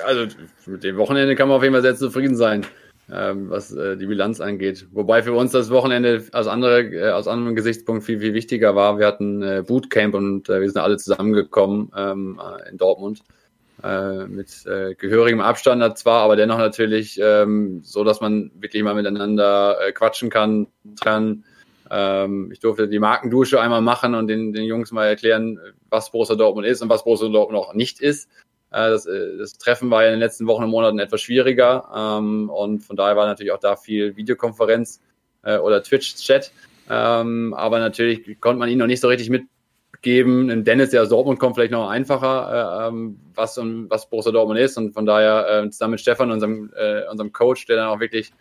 Also 0.00 0.34
mit 0.66 0.84
dem 0.84 0.96
Wochenende 0.96 1.34
kann 1.36 1.48
man 1.48 1.56
auf 1.56 1.62
jeden 1.62 1.74
Fall 1.74 1.82
sehr 1.82 1.96
zufrieden 1.96 2.36
sein, 2.36 2.66
ähm, 3.12 3.50
was 3.50 3.72
äh, 3.72 3.96
die 3.96 4.06
Bilanz 4.06 4.40
angeht. 4.40 4.86
Wobei 4.92 5.22
für 5.22 5.32
uns 5.32 5.52
das 5.52 5.70
Wochenende 5.70 6.24
aus, 6.32 6.46
andere, 6.46 6.82
äh, 6.82 7.10
aus 7.10 7.28
anderem 7.28 7.54
Gesichtspunkt 7.54 8.04
viel, 8.04 8.20
viel 8.20 8.34
wichtiger 8.34 8.74
war. 8.74 8.98
Wir 8.98 9.06
hatten 9.06 9.42
äh, 9.42 9.62
Bootcamp 9.66 10.14
und 10.14 10.48
äh, 10.48 10.60
wir 10.60 10.70
sind 10.70 10.80
alle 10.80 10.96
zusammengekommen 10.96 11.92
ähm, 11.96 12.40
äh, 12.40 12.70
in 12.70 12.78
Dortmund 12.78 13.22
äh, 13.82 14.26
mit 14.26 14.64
äh, 14.66 14.94
gehörigem 14.94 15.40
Abstand 15.40 15.98
zwar, 15.98 16.22
aber 16.22 16.36
dennoch 16.36 16.58
natürlich 16.58 17.18
ähm, 17.22 17.80
so, 17.82 18.04
dass 18.04 18.20
man 18.20 18.50
wirklich 18.54 18.82
mal 18.82 18.94
miteinander 18.94 19.76
äh, 19.80 19.92
quatschen 19.92 20.30
kann, 20.30 20.68
kann. 21.02 21.44
Ähm, 21.90 22.50
ich 22.52 22.60
durfte 22.60 22.88
die 22.88 22.98
Markendusche 22.98 23.60
einmal 23.60 23.82
machen 23.82 24.14
und 24.14 24.28
den, 24.28 24.52
den 24.52 24.64
Jungs 24.64 24.92
mal 24.92 25.06
erklären, 25.06 25.58
was 25.90 26.10
Borussia 26.10 26.36
Dortmund 26.36 26.66
ist 26.66 26.80
und 26.80 26.88
was 26.88 27.04
Borussia 27.04 27.28
Dortmund 27.28 27.62
auch 27.62 27.74
nicht 27.74 28.00
ist. 28.00 28.28
Äh, 28.72 28.90
das, 28.90 29.06
äh, 29.06 29.36
das 29.38 29.58
Treffen 29.58 29.90
war 29.90 30.02
ja 30.02 30.08
in 30.08 30.14
den 30.14 30.20
letzten 30.20 30.46
Wochen 30.46 30.64
und 30.64 30.70
Monaten 30.70 30.98
etwas 30.98 31.20
schwieriger 31.20 31.88
ähm, 31.94 32.50
und 32.50 32.80
von 32.80 32.96
daher 32.96 33.16
war 33.16 33.26
natürlich 33.26 33.52
auch 33.52 33.60
da 33.60 33.76
viel 33.76 34.16
Videokonferenz 34.16 35.00
äh, 35.42 35.58
oder 35.58 35.82
Twitch-Chat. 35.82 36.52
Ähm, 36.90 37.54
aber 37.54 37.78
natürlich 37.78 38.40
konnte 38.40 38.58
man 38.58 38.68
ihn 38.68 38.78
noch 38.78 38.86
nicht 38.86 39.00
so 39.00 39.08
richtig 39.08 39.30
mitgeben. 39.30 40.50
Im 40.50 40.64
Dennis, 40.64 40.90
der 40.90 41.02
aus 41.02 41.08
Dortmund 41.08 41.38
kommt, 41.38 41.54
vielleicht 41.54 41.72
noch 41.72 41.88
einfacher, 41.88 42.84
äh, 42.84 42.88
ähm, 42.88 43.20
was, 43.34 43.56
was 43.56 44.10
Borussia 44.10 44.32
Dortmund 44.32 44.58
ist. 44.58 44.76
Und 44.76 44.92
von 44.92 45.06
daher 45.06 45.64
äh, 45.64 45.70
zusammen 45.70 45.92
mit 45.92 46.00
Stefan, 46.00 46.30
unserem, 46.30 46.72
äh, 46.76 47.08
unserem 47.08 47.32
Coach, 47.32 47.66
der 47.66 47.76
dann 47.76 47.88
auch 47.88 48.00
wirklich 48.00 48.32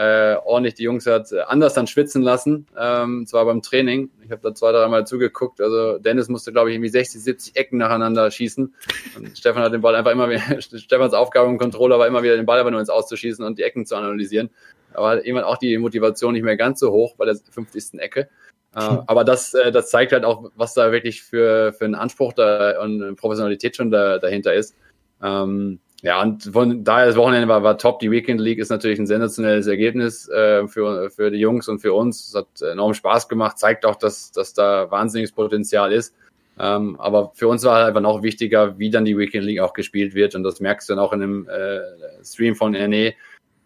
äh, 0.00 0.36
ordentlich 0.46 0.74
die 0.76 0.84
Jungs 0.84 1.04
hat 1.04 1.30
äh, 1.30 1.40
anders 1.40 1.74
dann 1.74 1.86
schwitzen 1.86 2.22
lassen, 2.22 2.66
ähm, 2.78 3.26
zwar 3.26 3.44
beim 3.44 3.60
Training. 3.60 4.08
Ich 4.24 4.30
habe 4.30 4.40
da 4.40 4.54
zwei, 4.54 4.72
dreimal 4.72 5.06
zugeguckt. 5.06 5.60
Also 5.60 5.98
Dennis 5.98 6.28
musste, 6.28 6.52
glaube 6.52 6.70
ich, 6.70 6.76
irgendwie 6.76 6.88
60, 6.88 7.22
70 7.22 7.56
Ecken 7.56 7.76
nacheinander 7.76 8.30
schießen. 8.30 8.74
Und 9.18 9.28
Stefan 9.38 9.62
hat 9.62 9.74
den 9.74 9.82
Ball 9.82 9.94
einfach 9.94 10.12
immer 10.12 10.30
wieder, 10.30 10.40
Stefans 10.62 11.12
Aufgabe 11.12 11.50
im 11.50 11.58
Controller 11.58 11.98
war 11.98 12.06
immer 12.06 12.22
wieder 12.22 12.36
den 12.36 12.46
Ball 12.46 12.58
aber 12.58 12.70
nur 12.70 12.80
ins 12.80 12.88
Auszuschießen 12.88 13.44
und 13.44 13.58
die 13.58 13.62
Ecken 13.62 13.84
zu 13.84 13.94
analysieren. 13.94 14.48
Aber 14.94 15.18
irgendwann 15.18 15.44
auch 15.44 15.58
die 15.58 15.76
Motivation 15.76 16.32
nicht 16.32 16.44
mehr 16.44 16.56
ganz 16.56 16.80
so 16.80 16.92
hoch 16.92 17.16
bei 17.16 17.26
der 17.26 17.36
50. 17.36 18.00
Ecke. 18.00 18.30
Äh, 18.74 18.78
aber 19.06 19.22
das, 19.24 19.52
äh, 19.52 19.70
das 19.70 19.90
zeigt 19.90 20.12
halt 20.12 20.24
auch, 20.24 20.50
was 20.56 20.72
da 20.72 20.92
wirklich 20.92 21.22
für, 21.22 21.74
für 21.74 21.84
einen 21.84 21.94
Anspruch 21.94 22.32
da 22.32 22.80
und 22.80 23.16
Professionalität 23.16 23.76
schon 23.76 23.90
da, 23.90 24.16
dahinter 24.16 24.54
ist. 24.54 24.74
Ähm, 25.22 25.78
ja, 26.02 26.22
und 26.22 26.44
von 26.44 26.82
daher 26.82 27.06
das 27.06 27.16
Wochenende 27.16 27.48
war, 27.48 27.62
war 27.62 27.76
top. 27.76 27.98
Die 27.98 28.10
Weekend 28.10 28.40
League 28.40 28.58
ist 28.58 28.70
natürlich 28.70 28.98
ein 28.98 29.06
sensationelles 29.06 29.66
Ergebnis 29.66 30.28
äh, 30.28 30.66
für, 30.66 31.10
für 31.10 31.30
die 31.30 31.38
Jungs 31.38 31.68
und 31.68 31.80
für 31.80 31.92
uns. 31.92 32.28
Es 32.28 32.34
hat 32.34 32.62
enorm 32.62 32.94
Spaß 32.94 33.28
gemacht, 33.28 33.58
zeigt 33.58 33.84
auch, 33.84 33.96
dass, 33.96 34.32
dass 34.32 34.54
da 34.54 34.90
wahnsinniges 34.90 35.32
Potenzial 35.32 35.92
ist. 35.92 36.14
Ähm, 36.58 36.98
aber 36.98 37.32
für 37.34 37.48
uns 37.48 37.64
war 37.64 37.76
halt 37.76 37.88
einfach 37.88 38.00
noch 38.00 38.22
wichtiger, 38.22 38.78
wie 38.78 38.90
dann 38.90 39.04
die 39.04 39.16
Weekend 39.16 39.44
League 39.44 39.60
auch 39.60 39.74
gespielt 39.74 40.14
wird. 40.14 40.34
Und 40.34 40.42
das 40.42 40.60
merkst 40.60 40.88
du 40.88 40.94
dann 40.94 41.04
auch 41.04 41.12
in 41.12 41.20
dem 41.20 41.48
äh, 41.48 41.80
Stream 42.24 42.54
von 42.54 42.74
RNE. 42.74 43.14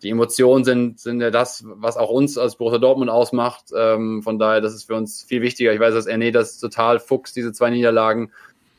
Die 0.03 0.11
Emotionen 0.11 0.65
sind, 0.65 1.01
sind 1.01 1.21
ja 1.21 1.31
das, 1.31 1.65
was 1.67 1.97
auch 1.97 2.11
uns 2.11 2.37
als 2.37 2.57
Borussia 2.57 2.79
Dortmund 2.79 3.11
ausmacht. 3.11 3.67
Ähm, 3.77 4.23
von 4.23 4.39
daher, 4.39 4.61
das 4.61 4.75
ist 4.75 4.85
für 4.85 4.95
uns 4.97 5.23
viel 5.23 5.41
wichtiger. 5.41 5.73
Ich 5.73 5.81
weiß, 5.81 5.95
dass 5.95 6.09
RNE 6.09 6.33
das 6.33 6.59
total 6.59 6.99
fuchst, 6.99 7.37
diese 7.37 7.53
zwei 7.53 7.71
Niederlagen. 7.71 8.33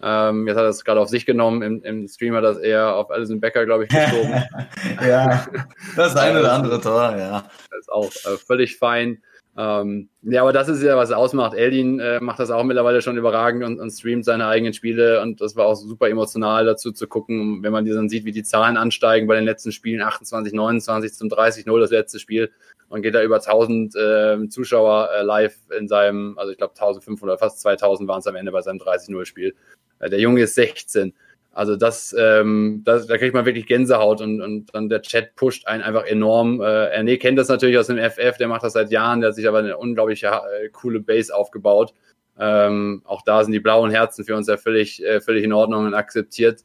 Ähm, 0.07 0.47
jetzt 0.47 0.55
hat 0.55 0.65
er 0.65 0.69
es 0.69 0.85
gerade 0.85 0.99
auf 0.99 1.09
sich 1.09 1.25
genommen. 1.25 1.63
Im, 1.63 1.81
Im 1.81 2.07
Stream 2.07 2.35
hat 2.35 2.43
er 2.43 2.53
das 2.53 2.59
eher 2.59 2.95
auf 2.95 3.09
Alison 3.09 3.39
Becker, 3.39 3.65
glaube 3.65 3.85
ich, 3.85 3.89
geschoben. 3.89 4.35
ja, 5.01 5.47
das 5.95 6.15
eine 6.15 6.41
oder 6.41 6.53
andere 6.53 6.79
Tor, 6.79 7.15
ja. 7.17 7.49
Das 7.71 7.79
ist 7.79 7.91
auch 7.91 8.11
äh, 8.31 8.37
völlig 8.37 8.77
fein. 8.77 9.23
Ähm, 9.57 10.09
ja, 10.21 10.41
aber 10.41 10.53
das 10.53 10.67
ist 10.67 10.83
ja, 10.83 10.95
was 10.95 11.11
ausmacht. 11.11 11.55
Eldin 11.55 11.99
äh, 11.99 12.19
macht 12.19 12.39
das 12.39 12.51
auch 12.51 12.63
mittlerweile 12.63 13.01
schon 13.01 13.17
überragend 13.17 13.63
und, 13.63 13.79
und, 13.79 13.89
streamt 13.89 14.25
seine 14.25 14.45
eigenen 14.45 14.73
Spiele 14.73 15.21
und 15.21 15.41
das 15.41 15.55
war 15.55 15.65
auch 15.65 15.75
super 15.75 16.09
emotional 16.09 16.65
dazu 16.65 16.91
zu 16.91 17.07
gucken, 17.07 17.63
wenn 17.63 17.71
man 17.71 17.85
dann 17.85 18.09
sieht, 18.09 18.25
wie 18.25 18.31
die 18.33 18.43
Zahlen 18.43 18.77
ansteigen 18.77 19.27
bei 19.27 19.35
den 19.35 19.45
letzten 19.45 19.71
Spielen, 19.71 20.01
28, 20.01 20.53
29 20.53 21.13
zum 21.13 21.29
30-0 21.29 21.79
das 21.79 21.89
letzte 21.89 22.19
Spiel 22.19 22.51
und 22.89 23.01
geht 23.01 23.15
da 23.15 23.23
über 23.23 23.37
1000 23.37 23.95
äh, 23.95 24.49
Zuschauer 24.49 25.09
äh, 25.17 25.23
live 25.23 25.55
in 25.75 25.87
seinem, 25.87 26.37
also 26.37 26.51
ich 26.51 26.57
glaube 26.57 26.73
1500, 26.73 27.39
fast 27.39 27.61
2000 27.61 28.09
waren 28.09 28.19
es 28.19 28.27
am 28.27 28.35
Ende 28.35 28.51
bei 28.51 28.61
seinem 28.61 28.79
30-0 28.79 29.25
Spiel. 29.25 29.55
Äh, 29.99 30.09
der 30.09 30.19
Junge 30.19 30.41
ist 30.41 30.55
16. 30.55 31.13
Also 31.55 31.77
das, 31.77 32.13
ähm, 32.19 32.81
das, 32.83 33.07
da 33.07 33.17
kriegt 33.17 33.33
man 33.33 33.45
wirklich 33.45 33.65
Gänsehaut 33.65 34.19
und, 34.19 34.41
und 34.41 34.75
dann 34.75 34.89
der 34.89 35.01
Chat 35.01 35.35
pusht 35.35 35.67
einen 35.67 35.83
einfach 35.83 36.05
enorm. 36.05 36.59
Äh, 36.59 36.87
Erne 36.87 37.17
kennt 37.17 37.39
das 37.39 37.47
natürlich 37.47 37.77
aus 37.77 37.87
dem 37.87 37.97
FF, 37.97 38.37
der 38.37 38.49
macht 38.49 38.63
das 38.63 38.73
seit 38.73 38.91
Jahren, 38.91 39.21
der 39.21 39.29
hat 39.29 39.35
sich 39.35 39.47
aber 39.47 39.59
eine 39.59 39.77
unglaublich 39.77 40.23
äh, 40.23 40.29
coole 40.73 40.99
Base 40.99 41.33
aufgebaut. 41.33 41.93
Ähm, 42.37 43.01
auch 43.05 43.21
da 43.21 43.41
sind 43.41 43.53
die 43.53 43.61
blauen 43.61 43.89
Herzen 43.89 44.25
für 44.25 44.35
uns 44.35 44.47
ja 44.47 44.57
völlig, 44.57 45.01
äh, 45.01 45.21
völlig 45.21 45.45
in 45.45 45.53
Ordnung 45.53 45.85
und 45.85 45.93
akzeptiert. 45.93 46.61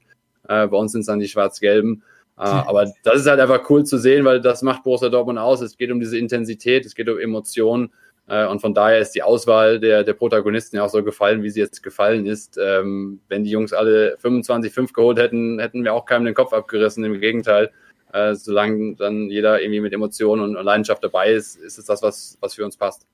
Äh, 0.48 0.66
bei 0.66 0.76
uns 0.76 0.90
sind 0.90 1.02
es 1.02 1.06
dann 1.06 1.20
die 1.20 1.28
schwarz-gelben. 1.28 2.02
Äh, 2.36 2.42
aber 2.42 2.90
das 3.04 3.20
ist 3.20 3.26
halt 3.26 3.38
einfach 3.38 3.68
cool 3.70 3.84
zu 3.84 3.96
sehen, 3.96 4.24
weil 4.24 4.40
das 4.40 4.62
macht 4.62 4.82
Borussia 4.82 5.08
Dortmund 5.08 5.38
aus. 5.38 5.60
Es 5.60 5.76
geht 5.76 5.92
um 5.92 6.00
diese 6.00 6.18
Intensität, 6.18 6.84
es 6.84 6.96
geht 6.96 7.08
um 7.08 7.18
Emotionen. 7.18 7.92
Äh, 8.30 8.46
und 8.46 8.60
von 8.60 8.74
daher 8.74 9.00
ist 9.00 9.10
die 9.10 9.24
Auswahl 9.24 9.80
der, 9.80 10.04
der 10.04 10.12
Protagonisten 10.12 10.76
ja 10.76 10.84
auch 10.84 10.88
so 10.88 11.02
gefallen, 11.02 11.42
wie 11.42 11.50
sie 11.50 11.58
jetzt 11.58 11.82
gefallen 11.82 12.26
ist. 12.26 12.58
Ähm, 12.62 13.20
wenn 13.28 13.42
die 13.42 13.50
Jungs 13.50 13.72
alle 13.72 14.16
25-5 14.22 14.92
geholt 14.92 15.18
hätten, 15.18 15.58
hätten 15.58 15.82
wir 15.82 15.92
auch 15.94 16.04
keinem 16.04 16.26
den 16.26 16.34
Kopf 16.34 16.52
abgerissen. 16.52 17.02
Im 17.02 17.20
Gegenteil, 17.20 17.72
äh, 18.12 18.34
solange 18.34 18.94
dann 18.94 19.30
jeder 19.30 19.60
irgendwie 19.60 19.80
mit 19.80 19.92
Emotionen 19.92 20.56
und 20.56 20.64
Leidenschaft 20.64 21.02
dabei 21.02 21.32
ist, 21.32 21.56
ist 21.56 21.78
es 21.78 21.86
das, 21.86 22.02
was, 22.02 22.38
was 22.40 22.54
für 22.54 22.64
uns 22.64 22.76
passt. 22.76 23.04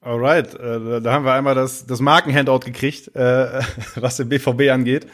Alright, 0.00 0.54
äh, 0.54 1.02
da 1.02 1.12
haben 1.12 1.26
wir 1.26 1.34
einmal 1.34 1.54
das, 1.54 1.86
das 1.86 2.00
Markenhandout 2.00 2.60
gekriegt, 2.60 3.10
was 3.14 4.16
den 4.16 4.30
BVB 4.30 4.70
angeht. 4.70 5.06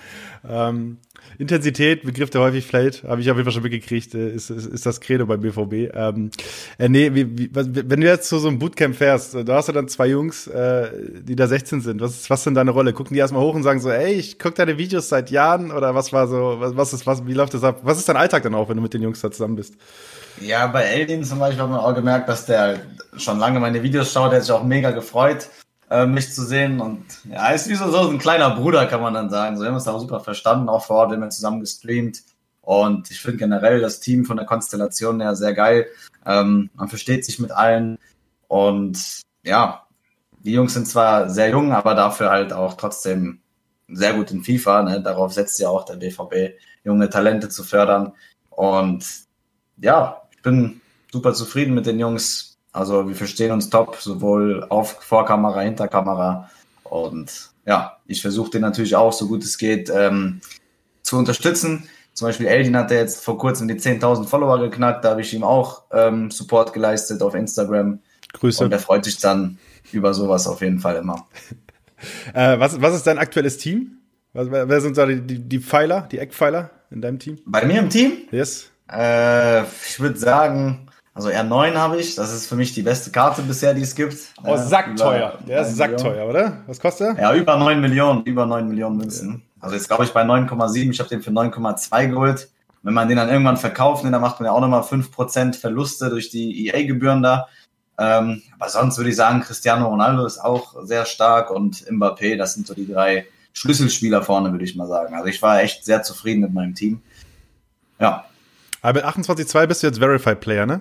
Ähm, 0.48 0.98
Intensität, 1.38 2.02
Begriff, 2.04 2.30
der 2.30 2.40
häufig 2.40 2.66
fällt, 2.66 3.04
habe 3.04 3.20
ich 3.20 3.30
auf 3.30 3.36
jeden 3.36 3.44
Fall 3.44 3.52
schon 3.52 3.62
mitgekriegt, 3.62 4.14
äh, 4.14 4.30
ist, 4.30 4.50
ist, 4.50 4.66
ist 4.66 4.86
das 4.86 5.00
Credo 5.00 5.26
beim 5.26 5.40
BVB. 5.40 5.94
Ähm, 5.94 6.30
äh, 6.78 6.88
nee, 6.88 7.14
wie, 7.14 7.38
wie, 7.38 7.50
wenn 7.52 8.00
du 8.00 8.06
jetzt 8.06 8.28
zu 8.28 8.38
so 8.38 8.48
einem 8.48 8.58
Bootcamp 8.58 8.96
fährst, 8.96 9.34
da 9.34 9.54
hast 9.54 9.68
du 9.68 9.72
dann 9.72 9.88
zwei 9.88 10.08
Jungs, 10.08 10.46
äh, 10.46 10.90
die 11.22 11.36
da 11.36 11.46
16 11.46 11.80
sind. 11.80 12.00
Was 12.00 12.12
ist, 12.12 12.30
was 12.30 12.40
ist 12.40 12.46
denn 12.46 12.54
deine 12.54 12.70
Rolle? 12.70 12.92
Gucken 12.92 13.14
die 13.14 13.20
erstmal 13.20 13.42
hoch 13.42 13.54
und 13.54 13.62
sagen 13.62 13.80
so, 13.80 13.90
ey, 13.90 14.14
ich 14.14 14.38
gucke 14.38 14.54
deine 14.54 14.78
Videos 14.78 15.08
seit 15.08 15.30
Jahren 15.30 15.70
oder 15.70 15.94
was 15.94 16.12
war 16.12 16.28
so, 16.28 16.56
was, 16.58 16.76
was 16.76 16.92
ist, 16.92 17.06
was, 17.06 17.26
wie 17.26 17.34
läuft 17.34 17.54
das 17.54 17.64
ab? 17.64 17.80
Was 17.82 17.98
ist 17.98 18.08
dein 18.08 18.16
Alltag 18.16 18.42
dann 18.42 18.54
auch, 18.54 18.68
wenn 18.68 18.76
du 18.76 18.82
mit 18.82 18.94
den 18.94 19.02
Jungs 19.02 19.20
da 19.20 19.30
zusammen 19.30 19.56
bist? 19.56 19.74
Ja, 20.40 20.66
bei 20.66 20.82
Eldin 20.82 21.24
zum 21.24 21.38
Beispiel 21.38 21.62
hat 21.62 21.70
man 21.70 21.80
auch 21.80 21.94
gemerkt, 21.94 22.28
dass 22.28 22.46
der 22.46 22.80
schon 23.16 23.38
lange 23.38 23.60
meine 23.60 23.82
Videos 23.82 24.12
schaut, 24.12 24.32
der 24.32 24.38
hat 24.38 24.44
sich 24.44 24.52
auch 24.52 24.64
mega 24.64 24.90
gefreut 24.90 25.48
äh, 25.92 26.06
mich 26.06 26.32
zu 26.32 26.44
sehen. 26.44 26.80
Und 26.80 27.04
ja, 27.30 27.50
ist 27.50 27.68
wie 27.68 27.74
so, 27.74 27.90
so 27.90 28.08
ein 28.08 28.18
kleiner 28.18 28.50
Bruder, 28.50 28.86
kann 28.86 29.02
man 29.02 29.14
dann 29.14 29.30
sagen. 29.30 29.56
So, 29.56 29.62
wir 29.62 29.68
haben 29.68 29.74
uns 29.74 29.84
da 29.84 29.92
auch 29.92 30.00
super 30.00 30.20
verstanden, 30.20 30.68
auch 30.68 30.84
vor 30.84 30.96
Ort, 30.96 31.10
wir 31.10 31.20
haben 31.20 31.30
zusammen 31.30 31.60
gestreamt. 31.60 32.22
Und 32.62 33.10
ich 33.10 33.20
finde 33.20 33.38
generell 33.38 33.80
das 33.80 34.00
Team 34.00 34.24
von 34.24 34.36
der 34.36 34.46
Konstellation 34.46 35.20
her 35.20 35.36
sehr 35.36 35.52
geil. 35.52 35.86
Ähm, 36.24 36.70
man 36.74 36.88
versteht 36.88 37.24
sich 37.24 37.38
mit 37.38 37.50
allen. 37.50 37.98
Und 38.48 39.20
ja, 39.44 39.86
die 40.40 40.52
Jungs 40.52 40.74
sind 40.74 40.86
zwar 40.88 41.28
sehr 41.28 41.50
jung, 41.50 41.72
aber 41.72 41.94
dafür 41.94 42.30
halt 42.30 42.52
auch 42.52 42.74
trotzdem 42.74 43.40
sehr 43.88 44.14
gut 44.14 44.30
in 44.30 44.44
FIFA. 44.44 44.82
Ne? 44.84 45.02
Darauf 45.02 45.32
setzt 45.32 45.58
ja 45.58 45.68
auch 45.68 45.84
der 45.84 45.96
BVB, 45.96 46.56
junge 46.84 47.10
Talente 47.10 47.48
zu 47.48 47.64
fördern. 47.64 48.12
Und 48.50 49.04
ja, 49.76 50.22
ich 50.34 50.42
bin 50.42 50.80
super 51.12 51.34
zufrieden 51.34 51.74
mit 51.74 51.86
den 51.86 51.98
Jungs. 51.98 52.51
Also 52.72 53.06
wir 53.06 53.14
verstehen 53.14 53.52
uns 53.52 53.68
top, 53.68 53.96
sowohl 53.96 54.64
auf 54.68 55.02
Vorkamera, 55.02 55.60
Hinterkamera. 55.60 56.50
Und 56.84 57.50
ja, 57.66 57.98
ich 58.06 58.22
versuche 58.22 58.50
den 58.50 58.62
natürlich 58.62 58.96
auch, 58.96 59.12
so 59.12 59.28
gut 59.28 59.44
es 59.44 59.58
geht, 59.58 59.90
ähm, 59.94 60.40
zu 61.02 61.18
unterstützen. 61.18 61.88
Zum 62.14 62.28
Beispiel 62.28 62.46
Eldin 62.46 62.76
hat 62.76 62.90
jetzt 62.90 63.24
vor 63.24 63.38
kurzem 63.38 63.68
die 63.68 63.74
10.000 63.74 64.26
Follower 64.26 64.58
geknackt. 64.58 65.04
Da 65.04 65.10
habe 65.10 65.20
ich 65.20 65.32
ihm 65.32 65.44
auch 65.44 65.84
ähm, 65.92 66.30
Support 66.30 66.72
geleistet 66.72 67.22
auf 67.22 67.34
Instagram. 67.34 68.00
Grüße. 68.32 68.64
Und 68.64 68.72
er 68.72 68.78
freut 68.78 69.04
sich 69.04 69.18
dann 69.18 69.58
über 69.92 70.14
sowas 70.14 70.46
auf 70.46 70.60
jeden 70.60 70.78
Fall 70.78 70.96
immer. 70.96 71.26
äh, 72.34 72.58
was, 72.58 72.80
was 72.80 72.94
ist 72.94 73.06
dein 73.06 73.18
aktuelles 73.18 73.58
Team? 73.58 73.98
Was, 74.32 74.50
wer 74.50 74.80
sind 74.80 74.96
da 74.96 75.06
die, 75.06 75.20
die, 75.20 75.38
die 75.38 75.58
Pfeiler, 75.58 76.08
die 76.10 76.18
Eckpfeiler 76.18 76.70
in 76.90 77.02
deinem 77.02 77.18
Team? 77.18 77.38
Bei 77.46 77.64
mir 77.64 77.80
im 77.80 77.90
Team? 77.90 78.12
Yes. 78.30 78.70
Äh, 78.90 79.62
ich 79.62 80.00
würde 80.00 80.18
sagen, 80.18 80.88
also 81.14 81.28
R9 81.28 81.74
habe 81.74 82.00
ich, 82.00 82.14
das 82.14 82.32
ist 82.32 82.46
für 82.46 82.56
mich 82.56 82.72
die 82.72 82.82
beste 82.82 83.10
Karte 83.10 83.42
bisher, 83.42 83.74
die 83.74 83.82
es 83.82 83.94
gibt. 83.94 84.16
Oh, 84.44 84.56
sackteuer. 84.56 85.38
Der 85.46 85.60
ist 85.60 85.76
sackteuer, 85.76 86.26
oder? 86.26 86.62
Was 86.66 86.80
kostet 86.80 87.18
er? 87.18 87.22
Ja, 87.22 87.34
über 87.34 87.56
9 87.56 87.80
Millionen, 87.80 88.22
über 88.24 88.46
9 88.46 88.66
Millionen 88.66 88.96
Münzen. 88.96 89.42
Also 89.60 89.76
jetzt 89.76 89.88
glaube 89.88 90.04
ich 90.04 90.10
bei 90.12 90.22
9,7, 90.22 90.90
ich 90.90 90.98
habe 91.00 91.10
den 91.10 91.22
für 91.22 91.30
9,2 91.30 92.08
geholt. 92.08 92.48
Wenn 92.82 92.94
man 92.94 93.08
den 93.08 93.16
dann 93.16 93.28
irgendwann 93.28 93.58
verkauft, 93.58 94.04
dann 94.04 94.20
macht 94.20 94.40
man 94.40 94.46
ja 94.46 94.52
auch 94.52 94.60
nochmal 94.60 94.80
5% 94.80 95.54
Verluste 95.54 96.10
durch 96.10 96.30
die 96.30 96.66
EA-Gebühren 96.66 97.22
da. 97.22 97.46
Ähm, 97.98 98.42
aber 98.58 98.70
sonst 98.70 98.96
würde 98.96 99.10
ich 99.10 99.16
sagen, 99.16 99.42
Cristiano 99.42 99.86
Ronaldo 99.86 100.24
ist 100.24 100.38
auch 100.38 100.74
sehr 100.82 101.04
stark 101.04 101.50
und 101.50 101.84
Mbappé, 101.88 102.36
das 102.36 102.54
sind 102.54 102.66
so 102.66 102.74
die 102.74 102.90
drei 102.90 103.26
Schlüsselspieler 103.52 104.22
vorne, 104.22 104.50
würde 104.50 104.64
ich 104.64 104.74
mal 104.74 104.88
sagen. 104.88 105.14
Also 105.14 105.28
ich 105.28 105.40
war 105.42 105.60
echt 105.60 105.84
sehr 105.84 106.02
zufrieden 106.02 106.40
mit 106.40 106.54
meinem 106.54 106.74
Team. 106.74 107.02
Ja. 108.00 108.24
Aber 108.80 108.94
mit 108.94 109.04
28,2 109.04 109.66
bist 109.66 109.82
du 109.82 109.86
jetzt 109.86 109.98
Verified 109.98 110.40
Player, 110.40 110.66
ne? 110.66 110.80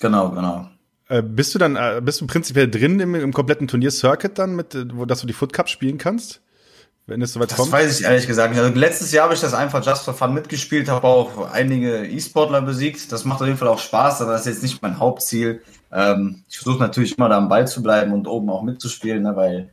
Genau, 0.00 0.30
genau. 0.30 0.68
Äh, 1.08 1.22
bist 1.22 1.54
du 1.54 1.58
dann, 1.58 1.76
äh, 1.76 2.00
bist 2.02 2.20
du 2.20 2.26
prinzipiell 2.26 2.70
drin 2.70 2.98
im, 2.98 3.14
im 3.14 3.32
kompletten 3.32 3.68
Turnier-Circuit 3.68 4.38
dann, 4.38 4.56
mit, 4.56 4.74
äh, 4.74 4.86
wo, 4.94 5.04
dass 5.04 5.20
du 5.20 5.26
die 5.26 5.34
Foot 5.34 5.52
Cup 5.52 5.68
spielen 5.68 5.98
kannst? 5.98 6.40
Wenn 7.06 7.20
es 7.20 7.32
soweit 7.32 7.50
das 7.50 7.58
kommt? 7.58 7.72
Das 7.72 7.80
weiß 7.80 8.00
ich 8.00 8.06
ehrlich 8.06 8.26
gesagt 8.26 8.54
nicht. 8.54 8.62
Also 8.62 8.74
letztes 8.78 9.12
Jahr 9.12 9.24
habe 9.24 9.34
ich 9.34 9.40
das 9.40 9.54
einfach 9.54 9.84
just 9.84 10.04
for 10.04 10.14
fun 10.14 10.32
mitgespielt, 10.32 10.88
habe 10.88 11.06
auch 11.06 11.50
einige 11.50 12.06
E-Sportler 12.06 12.62
besiegt. 12.62 13.10
Das 13.10 13.24
macht 13.24 13.42
auf 13.42 13.46
jeden 13.46 13.58
Fall 13.58 13.68
auch 13.68 13.80
Spaß, 13.80 14.22
aber 14.22 14.32
das 14.32 14.42
ist 14.42 14.54
jetzt 14.54 14.62
nicht 14.62 14.80
mein 14.80 14.98
Hauptziel. 14.98 15.62
Ähm, 15.92 16.44
ich 16.48 16.58
versuche 16.58 16.78
natürlich 16.78 17.18
immer 17.18 17.28
da 17.28 17.36
am 17.36 17.48
Ball 17.48 17.66
zu 17.66 17.82
bleiben 17.82 18.12
und 18.12 18.28
oben 18.28 18.48
auch 18.48 18.62
mitzuspielen, 18.62 19.24
ne, 19.24 19.36
weil 19.36 19.70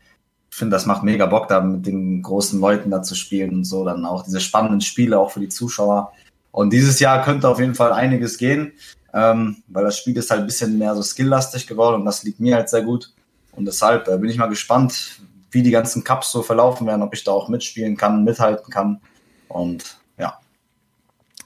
ich 0.52 0.58
finde, 0.58 0.76
das 0.76 0.88
macht 0.88 1.04
mega 1.04 1.28
Bock, 1.28 1.48
da 1.48 1.62
mit 1.62 1.86
den 1.86 2.24
großen 2.24 2.60
Leuten 2.60 2.90
da 2.90 3.04
zu 3.04 3.14
spielen 3.14 3.52
und 3.52 3.64
so. 3.64 3.86
Dann 3.86 4.06
auch 4.06 4.24
diese 4.24 4.42
spannenden 4.42 4.82
Spiele 4.82 5.20
auch 5.20 5.32
für 5.32 5.40
die 5.40 5.50
Zuschauer. 5.50 6.12
Und 6.52 6.74
dieses 6.74 7.00
Jahr 7.00 7.24
könnte 7.24 7.48
auf 7.48 7.60
jeden 7.60 7.76
Fall 7.76 7.94
einiges 7.94 8.40
gehen 8.40 8.74
ähm, 9.14 9.64
weil 9.68 9.84
das 9.84 9.98
Spiel 9.98 10.18
ist 10.18 10.32
halt 10.32 10.42
ein 10.42 10.48
bisschen 10.48 10.78
mehr 10.78 10.96
so 10.96 11.02
skilllastig 11.02 11.68
geworden 11.68 11.96
und 11.96 12.06
das 12.06 12.24
liegt 12.24 12.40
mir 12.40 12.56
halt 12.56 12.70
sehr 12.70 12.84
gut. 12.84 13.14
Und 13.52 13.66
deshalb 13.66 14.08
äh, 14.08 14.18
bin 14.18 14.30
ich 14.30 14.38
mal 14.38 14.48
gespannt, 14.48 15.22
wie 15.52 15.64
die 15.64 15.72
ganzen 15.72 16.04
Cups 16.04 16.32
so 16.32 16.44
verlaufen 16.44 16.86
werden, 16.88 17.02
ob 17.02 17.14
ich 17.14 17.24
da 17.24 17.32
auch 17.32 17.50
mitspielen 17.50 17.98
kann, 17.98 18.24
mithalten 18.24 18.72
kann. 18.72 19.02
Und 19.48 19.98
ja. 20.18 20.40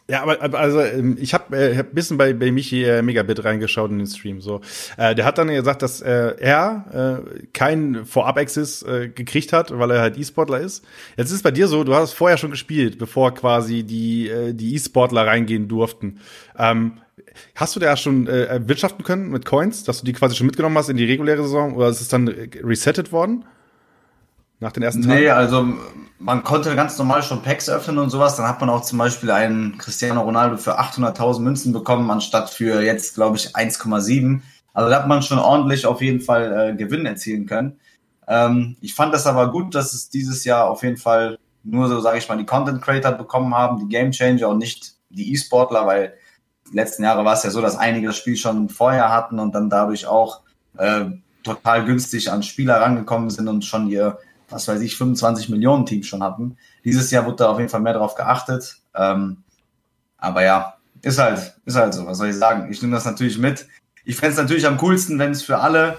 Ja, 0.09 0.21
aber 0.23 0.59
also 0.59 0.81
ähm, 0.81 1.17
ich 1.19 1.33
habe 1.33 1.55
äh, 1.55 1.79
ein 1.79 1.93
bisschen 1.93 2.17
bei, 2.17 2.33
bei 2.33 2.51
Michi 2.51 2.83
äh, 2.83 3.01
Megabit 3.01 3.45
reingeschaut 3.45 3.89
in 3.89 3.99
den 3.99 4.07
Stream. 4.07 4.41
So, 4.41 4.59
äh, 4.97 5.15
der 5.15 5.23
hat 5.23 5.37
dann 5.37 5.47
gesagt, 5.47 5.81
dass 5.81 6.01
äh, 6.01 6.35
er 6.37 7.23
äh, 7.33 7.47
keinen 7.53 8.05
Vorab-Access 8.05 8.83
äh, 8.83 9.09
gekriegt 9.09 9.53
hat, 9.53 9.77
weil 9.77 9.91
er 9.91 10.01
halt 10.01 10.17
E-Sportler 10.17 10.59
ist. 10.59 10.83
Jetzt 11.15 11.29
ist 11.29 11.37
es 11.37 11.43
bei 11.43 11.51
dir 11.51 11.69
so, 11.69 11.85
du 11.85 11.95
hast 11.95 12.13
vorher 12.13 12.37
schon 12.37 12.51
gespielt, 12.51 12.97
bevor 12.97 13.33
quasi 13.33 13.83
die 13.83 14.27
äh, 14.27 14.53
die 14.53 14.75
E-Sportler 14.75 15.25
reingehen 15.25 15.69
durften. 15.69 16.19
Ähm, 16.59 16.97
Hast 17.55 17.75
du 17.75 17.79
da 17.79 17.95
schon 17.95 18.27
äh, 18.27 18.61
wirtschaften 18.67 19.03
können 19.03 19.29
mit 19.29 19.45
Coins, 19.45 19.83
dass 19.83 19.99
du 19.99 20.05
die 20.05 20.13
quasi 20.13 20.35
schon 20.35 20.47
mitgenommen 20.47 20.77
hast 20.77 20.89
in 20.89 20.97
die 20.97 21.05
reguläre 21.05 21.43
Saison 21.43 21.75
oder 21.75 21.89
ist 21.89 22.01
es 22.01 22.07
dann 22.07 22.27
resettet 22.27 23.11
worden? 23.11 23.45
Nach 24.59 24.71
den 24.71 24.81
ersten 24.81 25.01
Tagen? 25.01 25.15
Nee, 25.15 25.29
also 25.29 25.67
man 26.19 26.43
konnte 26.43 26.75
ganz 26.75 26.97
normal 26.97 27.21
schon 27.21 27.41
Packs 27.41 27.69
öffnen 27.69 27.97
und 27.97 28.09
sowas. 28.09 28.37
Dann 28.37 28.47
hat 28.47 28.61
man 28.61 28.69
auch 28.69 28.81
zum 28.81 28.97
Beispiel 28.97 29.29
einen 29.29 29.77
Cristiano 29.77 30.21
Ronaldo 30.21 30.57
für 30.57 30.79
800.000 30.79 31.41
Münzen 31.41 31.73
bekommen, 31.73 32.09
anstatt 32.09 32.49
für 32.49 32.81
jetzt, 32.81 33.15
glaube 33.15 33.37
ich, 33.37 33.55
1,7. 33.55 34.41
Also 34.73 34.89
da 34.89 34.95
hat 34.95 35.07
man 35.07 35.21
schon 35.21 35.37
ordentlich 35.37 35.85
auf 35.85 36.01
jeden 36.01 36.21
Fall 36.21 36.71
äh, 36.71 36.75
Gewinn 36.75 37.05
erzielen 37.05 37.45
können. 37.45 37.77
Ähm, 38.27 38.77
ich 38.81 38.95
fand 38.95 39.13
das 39.13 39.27
aber 39.27 39.51
gut, 39.51 39.75
dass 39.75 39.93
es 39.93 40.09
dieses 40.09 40.45
Jahr 40.45 40.69
auf 40.69 40.81
jeden 40.81 40.97
Fall 40.97 41.37
nur 41.63 41.87
so, 41.89 41.99
sage 41.99 42.17
ich 42.17 42.27
mal, 42.27 42.37
die 42.37 42.45
Content 42.45 42.81
Creator 42.81 43.11
bekommen 43.11 43.53
haben, 43.53 43.79
die 43.79 43.87
Game 43.87 44.11
Changer 44.11 44.49
und 44.49 44.57
nicht 44.57 44.93
die 45.09 45.31
E-Sportler, 45.33 45.85
weil 45.85 46.13
die 46.71 46.75
letzten 46.75 47.03
Jahre 47.03 47.25
war 47.25 47.33
es 47.33 47.43
ja 47.43 47.49
so, 47.49 47.61
dass 47.61 47.77
einige 47.77 48.07
das 48.07 48.17
Spiel 48.17 48.35
schon 48.35 48.69
vorher 48.69 49.11
hatten 49.11 49.39
und 49.39 49.53
dann 49.53 49.69
dadurch 49.69 50.05
auch 50.05 50.41
äh, 50.77 51.05
total 51.43 51.85
günstig 51.85 52.31
an 52.31 52.43
Spieler 52.43 52.81
rangekommen 52.81 53.29
sind 53.29 53.47
und 53.47 53.65
schon 53.65 53.87
ihr, 53.89 54.17
was 54.49 54.67
weiß 54.67 54.81
ich, 54.81 54.97
25 54.97 55.49
Millionen 55.49 55.85
Team 55.85 56.03
schon 56.03 56.23
hatten. 56.23 56.57
Dieses 56.83 57.11
Jahr 57.11 57.25
wurde 57.25 57.37
da 57.37 57.49
auf 57.49 57.59
jeden 57.59 57.69
Fall 57.69 57.81
mehr 57.81 57.93
drauf 57.93 58.15
geachtet. 58.15 58.77
Ähm, 58.95 59.43
aber 60.17 60.43
ja, 60.43 60.77
ist 61.01 61.19
halt, 61.19 61.55
ist 61.65 61.75
halt 61.75 61.93
so, 61.93 62.05
was 62.05 62.17
soll 62.17 62.29
ich 62.29 62.35
sagen? 62.35 62.71
Ich 62.71 62.81
nehme 62.81 62.95
das 62.95 63.05
natürlich 63.05 63.37
mit. 63.37 63.67
Ich 64.05 64.15
fände 64.15 64.31
es 64.33 64.37
natürlich 64.37 64.65
am 64.65 64.77
coolsten, 64.77 65.19
wenn 65.19 65.31
es 65.31 65.43
für 65.43 65.59
alle 65.59 65.97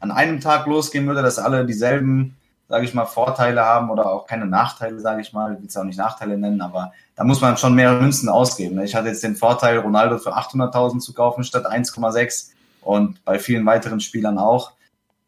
an 0.00 0.10
einem 0.10 0.40
Tag 0.40 0.66
losgehen 0.66 1.06
würde, 1.06 1.22
dass 1.22 1.38
alle 1.38 1.66
dieselben 1.66 2.36
sage 2.68 2.84
ich 2.84 2.94
mal, 2.94 3.04
Vorteile 3.04 3.64
haben 3.64 3.90
oder 3.90 4.10
auch 4.10 4.26
keine 4.26 4.46
Nachteile, 4.46 4.98
sage 5.00 5.20
ich 5.20 5.32
mal. 5.32 5.54
Ich 5.54 5.60
will 5.60 5.66
es 5.66 5.76
auch 5.76 5.84
nicht 5.84 5.98
Nachteile 5.98 6.38
nennen, 6.38 6.60
aber 6.60 6.92
da 7.16 7.24
muss 7.24 7.40
man 7.40 7.56
schon 7.56 7.74
mehr 7.74 7.92
Münzen 7.92 8.28
ausgeben. 8.28 8.76
Ne? 8.76 8.84
Ich 8.84 8.94
hatte 8.94 9.08
jetzt 9.08 9.22
den 9.22 9.36
Vorteil, 9.36 9.78
Ronaldo 9.78 10.18
für 10.18 10.36
800.000 10.36 11.00
zu 11.00 11.12
kaufen 11.12 11.44
statt 11.44 11.66
1,6 11.66 12.50
und 12.80 13.24
bei 13.24 13.38
vielen 13.38 13.64
weiteren 13.66 14.00
Spielern 14.00 14.38
auch. 14.38 14.72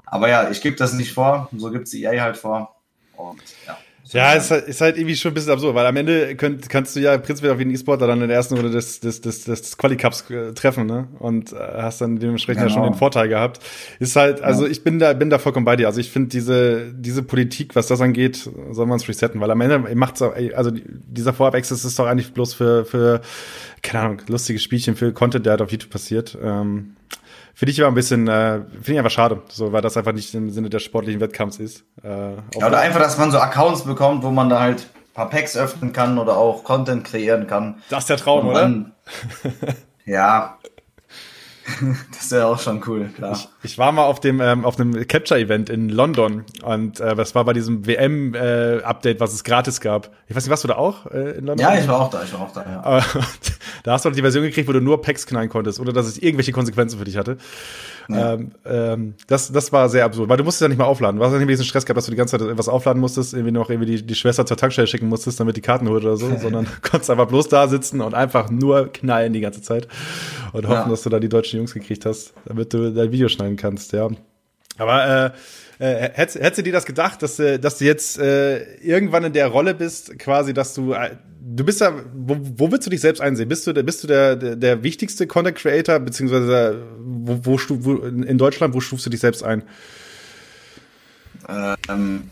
Aber 0.05 0.29
ja, 0.29 0.51
ich 0.51 0.61
gebe 0.61 0.77
das 0.77 0.93
nicht 0.93 1.13
vor, 1.13 1.49
so 1.57 1.71
gibt 1.71 1.89
es 1.89 1.95
EA 1.95 2.23
halt 2.23 2.37
vor. 2.37 2.77
Und 3.17 3.43
ja, 3.67 3.77
Ja, 4.13 4.35
ist 4.35 4.51
halt, 4.51 4.69
ist 4.69 4.81
halt 4.81 4.97
irgendwie 4.97 5.17
schon 5.17 5.33
ein 5.33 5.35
bisschen 5.35 5.53
absurd, 5.53 5.75
weil 5.75 5.87
am 5.87 5.97
Ende 5.97 6.37
könnt, 6.37 6.69
kannst 6.69 6.95
du 6.95 7.01
ja 7.01 7.19
prinzipiell 7.19 7.53
auf 7.53 7.59
jeden 7.59 7.73
E-Sportler 7.73 8.07
dann 8.07 8.23
in 8.23 8.29
der 8.29 8.37
ersten 8.37 8.55
Runde 8.55 8.71
des, 8.71 9.01
des, 9.01 9.21
des, 9.21 9.45
des 9.45 9.77
Quali-Cups 9.77 10.31
äh, 10.31 10.53
treffen, 10.53 10.87
ne? 10.87 11.09
Und 11.19 11.53
äh, 11.53 11.57
hast 11.57 12.01
dann 12.01 12.19
dementsprechend 12.19 12.63
genau. 12.63 12.69
ja 12.69 12.75
schon 12.75 12.83
genau. 12.83 12.95
den 12.95 12.99
Vorteil 12.99 13.29
gehabt. 13.29 13.61
Ist 13.99 14.15
halt, 14.15 14.43
also 14.43 14.65
ja. 14.65 14.71
ich 14.71 14.85
bin 14.85 14.99
da, 14.99 15.13
bin 15.13 15.31
da 15.31 15.39
vollkommen 15.39 15.65
bei 15.67 15.77
dir. 15.77 15.87
Also 15.89 16.01
ich 16.01 16.11
finde 16.11 16.29
diese, 16.29 16.93
diese 16.93 17.23
Politik, 17.23 17.75
was 17.75 17.89
das 17.89 18.01
angeht, 18.01 18.49
soll 18.71 18.87
man 18.87 18.99
es 18.99 19.09
resetten, 19.09 19.41
weil 19.41 19.51
am 19.51 19.61
Ende 19.61 19.79
macht's 19.95 20.23
auch, 20.23 20.35
also 20.55 20.71
dieser 20.73 21.33
Vorab-Access 21.33 21.85
ist 21.85 21.99
doch 21.99 22.07
eigentlich 22.07 22.33
bloß 22.33 22.55
für, 22.55 22.85
für, 22.85 23.21
keine 23.83 24.05
Ahnung, 24.05 24.23
lustige 24.29 24.59
Spielchen, 24.59 24.95
für 24.95 25.13
Content, 25.13 25.47
der 25.47 25.53
halt 25.53 25.63
auf 25.63 25.73
YouTube 25.73 25.91
passiert. 25.91 26.39
Ähm, 26.43 26.97
Finde 27.59 27.73
ich 27.73 27.81
aber 27.81 27.91
ein 27.91 27.95
bisschen, 27.95 28.29
äh, 28.29 28.61
finde 28.71 28.93
ich 28.93 28.99
einfach 28.99 29.11
schade, 29.11 29.41
so, 29.49 29.73
weil 29.73 29.81
das 29.81 29.97
einfach 29.97 30.13
nicht 30.13 30.35
im 30.35 30.51
Sinne 30.51 30.69
des 30.69 30.83
sportlichen 30.83 31.23
Wettkampfs 31.23 31.59
ist. 31.59 31.85
Äh, 32.05 32.35
ja, 32.59 32.67
oder 32.67 32.81
einfach, 32.81 33.01
dass 33.01 33.17
man 33.17 33.31
so 33.31 33.39
Accounts 33.39 33.85
bekommt, 33.85 34.23
wo 34.23 34.31
man 34.31 34.51
da 34.51 34.61
halt 34.61 34.81
ein 34.83 35.15
paar 35.15 35.31
Packs 35.31 35.57
öffnen 35.57 35.95
kann 35.95 36.19
oder 36.19 36.37
auch 36.37 36.65
Content 36.65 37.05
kreieren 37.05 37.47
kann. 37.47 37.77
Das 37.89 38.01
ist 38.01 38.11
der 38.11 38.19
Traum, 38.19 38.49
oder? 38.49 38.85
ja, 40.05 40.59
das 42.13 42.31
wäre 42.31 42.47
auch 42.47 42.61
schon 42.61 42.83
cool, 42.87 43.09
klar. 43.15 43.33
Ich, 43.33 43.49
ich 43.63 43.79
war 43.79 43.93
mal 43.93 44.05
auf 44.05 44.21
dem 44.21 44.41
ähm, 44.41 44.65
auf 44.65 44.79
einem 44.79 45.07
Capture-Event 45.07 45.69
in 45.69 45.89
London 45.89 46.45
und 46.63 47.01
äh, 47.01 47.15
das 47.15 47.35
war 47.35 47.45
bei 47.45 47.53
diesem 47.53 47.87
WM-Update, 47.87 49.17
äh, 49.17 49.21
was 49.21 49.33
es 49.33 49.45
gratis 49.45 49.81
gab. 49.81 50.11
Ich 50.29 50.37
weiß 50.37 50.45
nicht, 50.45 50.51
warst 50.51 50.65
du 50.65 50.69
da 50.69 50.77
auch 50.77 51.07
äh, 51.07 51.39
in 51.39 51.47
London? 51.47 51.59
Ja, 51.59 51.79
ich 51.79 51.89
war 51.89 52.01
auch 52.01 52.11
da, 52.11 52.23
ich 52.23 52.33
war 52.33 52.41
auch 52.41 52.53
da, 52.53 52.65
ja. 52.65 53.05
da 53.83 53.93
hast 53.93 54.05
du 54.05 54.11
die 54.11 54.21
Version 54.21 54.45
gekriegt, 54.45 54.69
wo 54.69 54.73
du 54.73 54.81
nur 54.81 55.03
Packs 55.03 55.27
knallen 55.27 55.49
konntest, 55.49 55.81
ohne 55.81 55.93
dass 55.93 56.07
es 56.07 56.19
irgendwelche 56.19 56.53
Konsequenzen 56.53 56.99
für 56.99 57.05
dich 57.05 57.17
hatte. 57.17 57.37
Ja. 58.09 58.35
Ähm, 58.35 58.53
ähm, 58.65 59.15
das, 59.27 59.51
das 59.51 59.73
war 59.73 59.89
sehr 59.89 60.05
absurd, 60.05 60.29
weil 60.29 60.37
du 60.37 60.45
musstest 60.45 60.63
ja 60.63 60.69
nicht 60.69 60.79
mal 60.79 60.85
aufladen. 60.85 61.19
Du 61.19 61.25
hast 61.25 61.33
ja 61.33 61.39
nicht 61.39 61.49
diesen 61.49 61.65
Stress 61.65 61.85
gehabt, 61.85 61.97
dass 61.97 62.05
du 62.05 62.11
die 62.11 62.17
ganze 62.17 62.39
Zeit 62.39 62.49
etwas 62.49 62.69
aufladen 62.69 63.01
musstest, 63.01 63.35
irgendwie 63.35 63.53
noch 63.53 63.71
irgendwie 63.71 63.97
die, 63.97 64.07
die 64.07 64.15
Schwester 64.15 64.47
zur 64.47 64.57
Tankstelle 64.57 64.87
schicken 64.87 65.09
musstest, 65.09 65.41
damit 65.41 65.57
die 65.57 65.61
Karten 65.61 65.89
holt 65.89 66.05
oder 66.05 66.17
so, 66.17 66.31
sondern 66.41 66.67
konntest 66.83 67.11
einfach 67.11 67.27
bloß 67.27 67.49
da 67.49 67.69
sitzen 67.69 68.01
und 68.01 68.15
einfach 68.15 68.51
nur 68.51 68.93
knallen 68.93 69.33
die 69.33 69.41
ganze 69.41 69.63
Zeit 69.63 69.89
und 70.53 70.67
hoffen, 70.67 70.85
ja. 70.85 70.89
dass 70.89 71.03
du 71.03 71.11
da 71.11 71.21
die 71.21 71.29
deutschen 71.29 71.59
Jungs 71.59 71.75
gekriegt 71.75 72.07
hast, 72.07 72.35
damit 72.45 72.73
du 72.73 72.93
dein 72.93 73.13
Video 73.13 73.29
schneiden 73.29 73.57
kannst, 73.57 73.93
ja. 73.93 74.09
Aber 74.79 75.27
äh, 75.27 75.31
äh, 75.79 76.11
hättest, 76.13 76.59
du 76.59 76.63
dir 76.63 76.73
das 76.73 76.87
gedacht, 76.87 77.23
dass, 77.23 77.37
dass 77.37 77.79
du 77.79 77.85
jetzt 77.85 78.19
äh, 78.19 78.77
irgendwann 78.77 79.25
in 79.25 79.33
der 79.33 79.49
Rolle 79.49 79.75
bist, 79.75 80.19
quasi, 80.19 80.55
dass 80.55 80.75
du 80.75 80.93
äh, 80.93 81.17
du 81.47 81.65
bist 81.65 81.81
da, 81.81 81.93
wo, 82.15 82.37
wo 82.41 82.73
willst 82.73 82.87
du 82.87 82.91
dich 82.91 83.01
selbst 83.01 83.21
einsehen? 83.21 83.49
Bist 83.49 83.67
du, 83.67 83.75
bist 83.85 84.03
du 84.03 84.09
der, 84.09 84.37
der 84.37 84.83
wichtigste 84.83 85.27
Content 85.27 85.57
Creator, 85.57 86.01
beziehungsweise 86.01 86.83
wo, 86.99 87.39
wo, 87.45 87.59
wo, 87.69 87.95
in 88.05 88.39
Deutschland, 88.39 88.75
wo 88.75 88.81
stufst 88.81 89.07
du 89.07 89.11
dich 89.11 89.21
selbst 89.21 89.45
ein? 89.45 89.63
Ähm, 91.89 92.31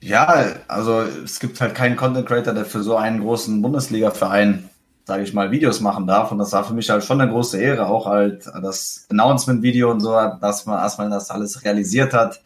ja, 0.00 0.46
also 0.68 1.02
es 1.24 1.40
gibt 1.40 1.60
halt 1.60 1.74
keinen 1.74 1.96
Content 1.96 2.26
Creator, 2.26 2.54
der 2.54 2.64
für 2.64 2.82
so 2.82 2.96
einen 2.96 3.20
großen 3.20 3.60
Bundesliga-Verein, 3.60 4.68
sage 5.04 5.24
ich 5.24 5.34
mal, 5.34 5.50
Videos 5.50 5.80
machen 5.80 6.06
darf. 6.06 6.30
Und 6.30 6.38
das 6.38 6.52
war 6.52 6.64
für 6.64 6.74
mich 6.74 6.88
halt 6.90 7.02
schon 7.02 7.20
eine 7.20 7.30
große 7.30 7.60
Ehre, 7.60 7.86
auch 7.86 8.06
halt 8.06 8.46
das 8.62 9.06
Announcement-Video 9.10 9.90
und 9.90 10.00
so, 10.00 10.12
dass 10.40 10.66
man 10.66 10.78
erstmal 10.78 11.10
das 11.10 11.30
alles 11.30 11.64
realisiert 11.64 12.14
hat. 12.14 12.40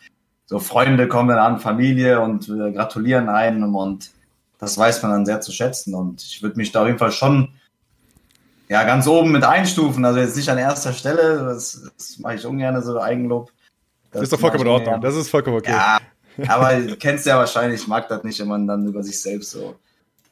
So 0.52 0.58
Freunde 0.58 1.08
kommen 1.08 1.38
an, 1.38 1.60
Familie 1.60 2.20
und 2.20 2.46
äh, 2.50 2.72
gratulieren 2.72 3.30
einem 3.30 3.74
und 3.74 4.10
das 4.58 4.76
weiß 4.76 5.02
man 5.02 5.10
dann 5.10 5.24
sehr 5.24 5.40
zu 5.40 5.50
schätzen. 5.50 5.94
Und 5.94 6.20
ich 6.20 6.42
würde 6.42 6.58
mich 6.58 6.70
da 6.72 6.82
auf 6.82 6.88
jeden 6.88 6.98
Fall 6.98 7.10
schon 7.10 7.54
ja, 8.68 8.84
ganz 8.84 9.06
oben 9.06 9.32
mit 9.32 9.44
einstufen. 9.44 10.04
Also 10.04 10.20
jetzt 10.20 10.36
nicht 10.36 10.50
an 10.50 10.58
erster 10.58 10.92
Stelle, 10.92 11.42
das, 11.42 11.90
das 11.96 12.18
mache 12.18 12.34
ich 12.34 12.44
ungern, 12.44 12.82
so 12.82 13.00
Eigenlob. 13.00 13.50
Das 14.10 14.24
ist 14.24 14.32
doch 14.34 14.40
vollkommen 14.40 14.66
in 14.66 14.72
Ordnung. 14.72 15.00
Das 15.00 15.16
ist 15.16 15.30
vollkommen 15.30 15.56
okay. 15.56 15.72
Ja, 15.72 15.98
aber 16.46 16.74
du 16.86 16.96
kennst 16.96 17.24
ja 17.24 17.38
wahrscheinlich, 17.38 17.80
ich 17.80 17.88
mag 17.88 18.06
das 18.08 18.22
nicht, 18.22 18.38
wenn 18.38 18.48
man 18.48 18.66
dann 18.66 18.86
über 18.86 19.02
sich 19.02 19.22
selbst 19.22 19.52
so, 19.52 19.76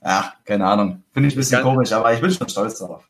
ja, 0.04 0.34
keine 0.44 0.66
Ahnung. 0.66 1.02
Finde 1.14 1.30
ich 1.30 1.34
ein 1.34 1.38
bisschen 1.38 1.62
komisch, 1.62 1.92
aber 1.92 2.12
ich 2.12 2.20
bin 2.20 2.30
schon 2.30 2.46
stolz 2.46 2.78
darauf. 2.78 3.08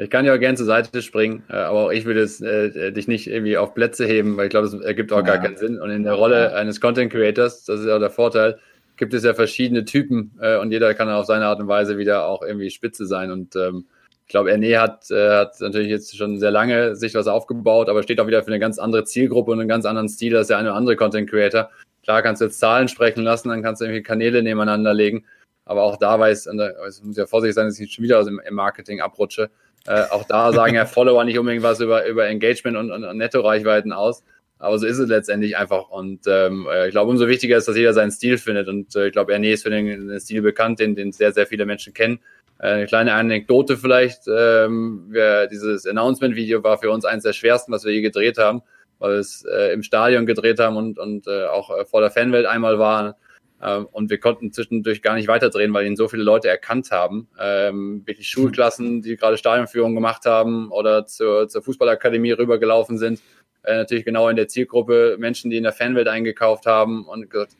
Ich 0.00 0.10
kann 0.10 0.24
ja 0.24 0.32
auch 0.32 0.38
gerne 0.38 0.56
zur 0.56 0.66
Seite 0.66 1.02
springen, 1.02 1.42
äh, 1.50 1.54
aber 1.54 1.86
auch 1.86 1.90
ich 1.90 2.04
würde 2.04 2.20
es, 2.20 2.40
äh, 2.40 2.92
dich 2.92 3.08
nicht 3.08 3.26
irgendwie 3.26 3.56
auf 3.56 3.74
Plätze 3.74 4.06
heben, 4.06 4.36
weil 4.36 4.46
ich 4.46 4.50
glaube, 4.50 4.68
es 4.68 4.74
ergibt 4.74 5.12
auch 5.12 5.18
ja. 5.18 5.22
gar 5.22 5.38
keinen 5.38 5.56
Sinn. 5.56 5.80
Und 5.80 5.90
in 5.90 6.04
der 6.04 6.14
Rolle 6.14 6.54
eines 6.54 6.80
Content 6.80 7.12
Creators, 7.12 7.64
das 7.64 7.80
ist 7.80 7.88
auch 7.88 7.98
der 7.98 8.10
Vorteil, 8.10 8.58
gibt 8.96 9.12
es 9.12 9.24
ja 9.24 9.34
verschiedene 9.34 9.84
Typen 9.84 10.38
äh, 10.40 10.56
und 10.58 10.70
jeder 10.70 10.94
kann 10.94 11.08
auf 11.08 11.26
seine 11.26 11.46
Art 11.46 11.58
und 11.58 11.66
Weise 11.66 11.98
wieder 11.98 12.26
auch 12.26 12.42
irgendwie 12.42 12.70
Spitze 12.70 13.06
sein. 13.06 13.32
Und 13.32 13.56
ähm, 13.56 13.86
ich 14.26 14.30
glaube, 14.30 14.52
Erne 14.52 14.78
hat, 14.78 15.10
äh, 15.10 15.30
hat 15.30 15.60
natürlich 15.60 15.88
jetzt 15.88 16.16
schon 16.16 16.38
sehr 16.38 16.52
lange 16.52 16.94
sich 16.94 17.14
was 17.14 17.26
aufgebaut, 17.26 17.88
aber 17.88 18.04
steht 18.04 18.20
auch 18.20 18.26
wieder 18.28 18.42
für 18.42 18.48
eine 18.48 18.60
ganz 18.60 18.78
andere 18.78 19.04
Zielgruppe 19.04 19.50
und 19.50 19.58
einen 19.58 19.68
ganz 19.68 19.84
anderen 19.84 20.08
Stil 20.08 20.36
als 20.36 20.46
der 20.46 20.58
eine 20.58 20.68
oder 20.68 20.76
andere 20.76 20.96
Content 20.96 21.28
Creator. 21.28 21.70
Klar 22.04 22.22
kannst 22.22 22.40
du 22.40 22.44
jetzt 22.44 22.60
Zahlen 22.60 22.86
sprechen 22.86 23.24
lassen, 23.24 23.48
dann 23.48 23.62
kannst 23.62 23.80
du 23.80 23.86
irgendwie 23.86 24.02
Kanäle 24.02 24.44
nebeneinander 24.44 24.94
legen. 24.94 25.24
Aber 25.64 25.82
auch 25.82 25.96
da 25.96 26.18
weiß, 26.18 26.46
es 26.86 27.02
muss 27.02 27.16
ja 27.16 27.26
vorsichtig 27.26 27.54
sein, 27.54 27.66
dass 27.66 27.78
ich 27.78 27.92
schon 27.92 28.04
wieder 28.04 28.18
aus 28.18 28.26
dem 28.26 28.40
Marketing 28.50 29.00
abrutsche. 29.00 29.50
Äh, 29.86 30.04
auch 30.10 30.24
da 30.24 30.52
sagen 30.52 30.74
ja 30.74 30.86
Follower 30.86 31.24
nicht 31.24 31.38
unbedingt 31.38 31.62
was 31.62 31.80
über, 31.80 32.06
über 32.06 32.26
Engagement 32.26 32.76
und, 32.76 32.90
und, 32.90 33.04
und 33.04 33.16
Netto-Reichweiten 33.16 33.92
aus. 33.92 34.22
Aber 34.58 34.78
so 34.78 34.86
ist 34.86 34.98
es 34.98 35.08
letztendlich 35.08 35.56
einfach. 35.56 35.88
Und 35.88 36.20
ähm, 36.26 36.66
äh, 36.70 36.88
ich 36.88 36.92
glaube, 36.92 37.10
umso 37.10 37.28
wichtiger 37.28 37.56
ist, 37.56 37.68
dass 37.68 37.76
jeder 37.76 37.94
seinen 37.94 38.10
Stil 38.10 38.38
findet. 38.38 38.68
Und 38.68 38.94
äh, 38.96 39.06
ich 39.06 39.12
glaube, 39.12 39.32
Erne 39.32 39.52
ist 39.52 39.62
für 39.62 39.70
den, 39.70 40.08
den 40.08 40.20
Stil 40.20 40.42
bekannt, 40.42 40.80
den, 40.80 40.96
den 40.96 41.12
sehr, 41.12 41.32
sehr 41.32 41.46
viele 41.46 41.64
Menschen 41.64 41.94
kennen. 41.94 42.18
Äh, 42.58 42.68
eine 42.68 42.86
kleine 42.86 43.12
Anekdote 43.14 43.76
vielleicht. 43.76 44.22
Ähm, 44.26 45.06
wir, 45.10 45.46
dieses 45.46 45.86
Announcement-Video 45.86 46.62
war 46.64 46.78
für 46.78 46.90
uns 46.90 47.04
eines 47.04 47.22
der 47.22 47.32
schwersten, 47.32 47.72
was 47.72 47.84
wir 47.84 47.92
je 47.92 48.00
gedreht 48.00 48.38
haben, 48.38 48.62
weil 48.98 49.12
wir 49.12 49.18
es 49.20 49.44
äh, 49.44 49.72
im 49.72 49.82
Stadion 49.82 50.26
gedreht 50.26 50.58
haben 50.58 50.76
und, 50.76 50.98
und 50.98 51.28
äh, 51.28 51.44
auch 51.46 51.70
äh, 51.70 51.84
vor 51.84 52.00
der 52.00 52.10
Fanwelt 52.10 52.46
einmal 52.46 52.78
waren. 52.80 53.14
Ähm, 53.62 53.86
und 53.90 54.10
wir 54.10 54.18
konnten 54.18 54.52
zwischendurch 54.52 55.02
gar 55.02 55.14
nicht 55.14 55.28
weiterdrehen, 55.28 55.72
weil 55.72 55.86
ihn 55.86 55.96
so 55.96 56.08
viele 56.08 56.22
Leute 56.22 56.48
erkannt 56.48 56.90
haben. 56.90 57.28
Ähm, 57.40 58.02
wirklich 58.06 58.28
Schulklassen, 58.28 59.02
die 59.02 59.16
gerade 59.16 59.36
Stadionführung 59.36 59.94
gemacht 59.94 60.26
haben 60.26 60.70
oder 60.70 61.06
zur, 61.06 61.48
zur 61.48 61.62
Fußballakademie 61.62 62.32
rübergelaufen 62.32 62.98
sind 62.98 63.20
äh, 63.68 63.76
natürlich 63.76 64.04
genau 64.04 64.28
in 64.28 64.36
der 64.36 64.48
Zielgruppe 64.48 65.16
Menschen, 65.18 65.50
die 65.50 65.56
in 65.56 65.62
der 65.62 65.72
Fanwelt 65.72 66.08
eingekauft 66.08 66.66
haben 66.66 67.04
und 67.04 67.28
gesagt, 67.30 67.56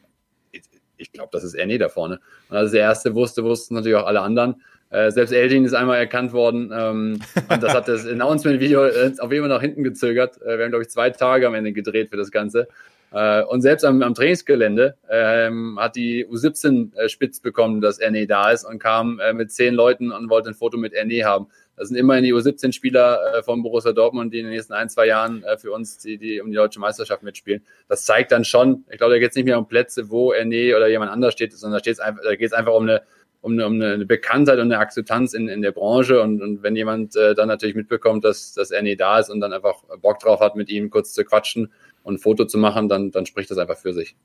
ich, 0.96 1.12
glaube, 1.12 1.28
das 1.32 1.44
ist 1.44 1.54
Ernie 1.54 1.78
da 1.78 1.88
vorne. 1.88 2.18
Und 2.48 2.56
als 2.56 2.72
der 2.72 2.80
erste 2.80 3.14
wusste, 3.14 3.44
wussten 3.44 3.74
natürlich 3.74 3.96
auch 3.96 4.06
alle 4.06 4.20
anderen. 4.20 4.62
Äh, 4.90 5.12
selbst 5.12 5.32
Eldin 5.32 5.64
ist 5.64 5.74
einmal 5.74 5.98
erkannt 5.98 6.32
worden 6.32 6.72
ähm, 6.74 7.20
und 7.50 7.62
das 7.62 7.74
hat 7.74 7.88
das 7.88 8.06
Announcement-Video 8.06 8.84
äh, 8.86 9.12
auf 9.18 9.30
jeden 9.30 9.44
Fall 9.44 9.50
nach 9.50 9.60
hinten 9.60 9.84
gezögert. 9.84 10.40
Äh, 10.40 10.56
wir 10.56 10.64
haben, 10.64 10.70
glaube 10.70 10.82
ich, 10.82 10.88
zwei 10.88 11.10
Tage 11.10 11.46
am 11.46 11.54
Ende 11.54 11.72
gedreht 11.72 12.08
für 12.08 12.16
das 12.16 12.30
Ganze. 12.30 12.68
Äh, 13.12 13.42
und 13.44 13.62
selbst 13.62 13.84
am, 13.84 14.02
am 14.02 14.14
Trainingsgelände 14.14 14.96
ähm, 15.08 15.78
hat 15.80 15.96
die 15.96 16.26
U17 16.26 16.94
äh, 16.96 17.08
spitz 17.08 17.40
bekommen, 17.40 17.80
dass 17.80 17.98
Erne 17.98 18.26
da 18.26 18.50
ist 18.50 18.64
und 18.64 18.78
kam 18.78 19.18
äh, 19.20 19.32
mit 19.32 19.50
zehn 19.50 19.74
Leuten 19.74 20.12
und 20.12 20.28
wollte 20.28 20.50
ein 20.50 20.54
Foto 20.54 20.76
mit 20.76 20.92
Erne 20.92 21.24
haben. 21.24 21.48
Das 21.78 21.88
sind 21.88 21.96
immerhin 21.96 22.24
die 22.24 22.34
U17-Spieler 22.34 23.36
äh, 23.38 23.42
von 23.42 23.62
Borussia 23.62 23.92
Dortmund, 23.92 24.34
die 24.34 24.40
in 24.40 24.46
den 24.46 24.54
nächsten 24.54 24.72
ein, 24.72 24.88
zwei 24.88 25.06
Jahren 25.06 25.44
äh, 25.44 25.56
für 25.56 25.72
uns 25.72 25.98
die, 25.98 26.18
die 26.18 26.40
um 26.40 26.50
die 26.50 26.56
deutsche 26.56 26.80
Meisterschaft 26.80 27.22
mitspielen. 27.22 27.62
Das 27.88 28.04
zeigt 28.04 28.32
dann 28.32 28.44
schon, 28.44 28.84
ich 28.90 28.98
glaube, 28.98 29.14
da 29.14 29.18
geht 29.18 29.30
es 29.30 29.36
nicht 29.36 29.44
mehr 29.44 29.58
um 29.58 29.68
Plätze, 29.68 30.10
wo 30.10 30.32
Erne 30.32 30.76
oder 30.76 30.88
jemand 30.88 31.12
anders 31.12 31.32
steht, 31.32 31.52
sondern 31.52 31.80
da, 31.82 31.92
da 32.24 32.34
geht 32.34 32.46
es 32.46 32.52
einfach 32.52 32.74
um 32.74 32.82
eine, 32.82 33.02
um 33.40 33.52
eine, 33.52 33.66
um 33.66 33.80
eine 33.80 34.04
Bekanntheit 34.06 34.58
und 34.58 34.72
eine 34.72 34.78
Akzeptanz 34.78 35.32
in, 35.32 35.48
in 35.48 35.62
der 35.62 35.70
Branche. 35.70 36.20
Und, 36.20 36.42
und 36.42 36.62
wenn 36.64 36.74
jemand 36.74 37.14
äh, 37.14 37.34
dann 37.34 37.46
natürlich 37.46 37.76
mitbekommt, 37.76 38.24
dass, 38.24 38.54
dass 38.54 38.72
Erne 38.72 38.96
da 38.96 39.20
ist 39.20 39.30
und 39.30 39.40
dann 39.40 39.52
einfach 39.52 39.76
Bock 40.00 40.18
drauf 40.18 40.40
hat, 40.40 40.56
mit 40.56 40.68
ihm 40.68 40.90
kurz 40.90 41.14
zu 41.14 41.24
quatschen 41.24 41.72
und 42.08 42.14
ein 42.14 42.18
Foto 42.18 42.46
zu 42.46 42.58
machen, 42.58 42.88
dann, 42.88 43.10
dann 43.10 43.26
spricht 43.26 43.50
das 43.50 43.58
einfach 43.58 43.76
für 43.76 43.92
sich. 43.92 44.16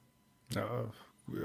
Ja, 0.55 0.85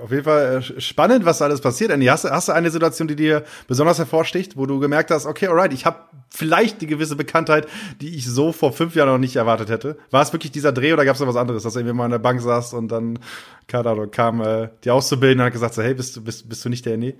auf 0.03 0.11
jeden 0.11 0.25
Fall 0.25 0.57
äh, 0.57 0.81
spannend, 0.81 1.25
was 1.25 1.39
da 1.39 1.47
alles 1.47 1.61
passiert. 1.61 1.91
Andy, 1.91 2.07
hast, 2.07 2.25
hast 2.25 2.49
du 2.49 2.53
eine 2.53 2.71
Situation, 2.71 3.09
die 3.09 3.17
dir 3.17 3.45
besonders 3.69 3.99
hervorsticht, 3.99 4.57
wo 4.57 4.67
du 4.67 4.81
gemerkt 4.81 5.11
hast, 5.11 5.27
okay, 5.27 5.47
alright, 5.47 5.73
ich 5.73 5.87
habe 5.87 5.99
vielleicht 6.31 6.81
die 6.81 6.87
gewisse 6.87 7.17
Bekanntheit, 7.17 7.67
die 8.01 8.15
ich 8.17 8.27
so 8.27 8.53
vor 8.53 8.73
fünf 8.73 8.95
Jahren 8.95 9.09
noch 9.09 9.19
nicht 9.19 9.37
erwartet 9.37 9.71
hätte? 9.71 9.97
War 10.11 10.23
es 10.23 10.33
wirklich 10.33 10.53
dieser 10.53 10.73
Dreh 10.73 10.93
oder 10.93 11.05
gab 11.05 11.15
es 11.15 11.21
noch 11.21 11.29
was 11.29 11.37
anderes, 11.37 11.63
dass 11.63 11.73
du 11.73 11.81
irgendwie 11.81 11.97
mal 11.97 12.05
an 12.05 12.11
der 12.11 12.19
Bank 12.19 12.41
saß 12.41 12.75
und 12.75 12.89
dann 12.89 13.19
keine 13.67 13.91
Ahnung, 13.91 14.11
kam 14.11 14.41
äh, 14.41 14.69
die 14.85 14.91
Auszubildende 14.91 15.45
und 15.45 15.47
hat 15.47 15.53
gesagt, 15.53 15.75
so, 15.75 15.83
hey, 15.83 15.95
bist 15.95 16.17
du, 16.17 16.25
bist, 16.25 16.49
bist 16.49 16.65
du 16.65 16.69
nicht 16.69 16.85
der 16.85 16.95
Andy? 16.95 17.15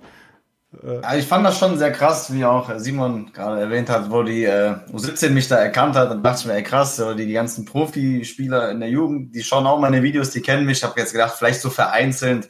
Ja, 0.71 1.15
ich 1.15 1.25
fand 1.25 1.43
das 1.45 1.57
schon 1.57 1.79
sehr 1.79 1.91
krass, 1.91 2.31
wie 2.31 2.45
auch 2.45 2.69
Simon 2.77 3.33
gerade 3.33 3.59
erwähnt 3.59 3.89
hat, 3.89 4.11
wo 4.11 4.21
die 4.21 4.43
äh, 4.43 4.75
U17 4.93 5.31
mich 5.31 5.47
da 5.47 5.55
erkannt 5.55 5.95
hat. 5.95 6.11
Dann 6.11 6.21
dachte 6.21 6.41
ich 6.41 6.45
mir, 6.45 6.53
ey 6.53 6.63
krass, 6.63 7.01
die, 7.17 7.25
die 7.25 7.33
ganzen 7.33 7.65
Profispieler 7.65 8.69
in 8.69 8.79
der 8.79 8.89
Jugend, 8.89 9.33
die 9.33 9.43
schauen 9.43 9.65
auch 9.65 9.79
meine 9.79 10.03
Videos, 10.03 10.29
die 10.29 10.41
kennen 10.41 10.67
mich. 10.67 10.77
Ich 10.79 10.83
habe 10.83 10.99
jetzt 10.99 11.11
gedacht, 11.11 11.35
vielleicht 11.35 11.61
so 11.61 11.71
vereinzelt. 11.71 12.49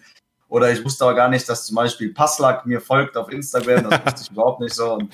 Oder 0.49 0.71
ich 0.71 0.83
wusste 0.83 1.05
aber 1.05 1.15
gar 1.15 1.29
nicht, 1.29 1.47
dass 1.47 1.65
zum 1.65 1.75
Beispiel 1.75 2.13
Passlack 2.13 2.65
mir 2.65 2.81
folgt 2.81 3.15
auf 3.15 3.31
Instagram. 3.31 3.89
Das 3.89 4.05
wusste 4.05 4.21
ich 4.23 4.31
überhaupt 4.31 4.59
nicht 4.59 4.75
so. 4.75 4.95
Und 4.95 5.13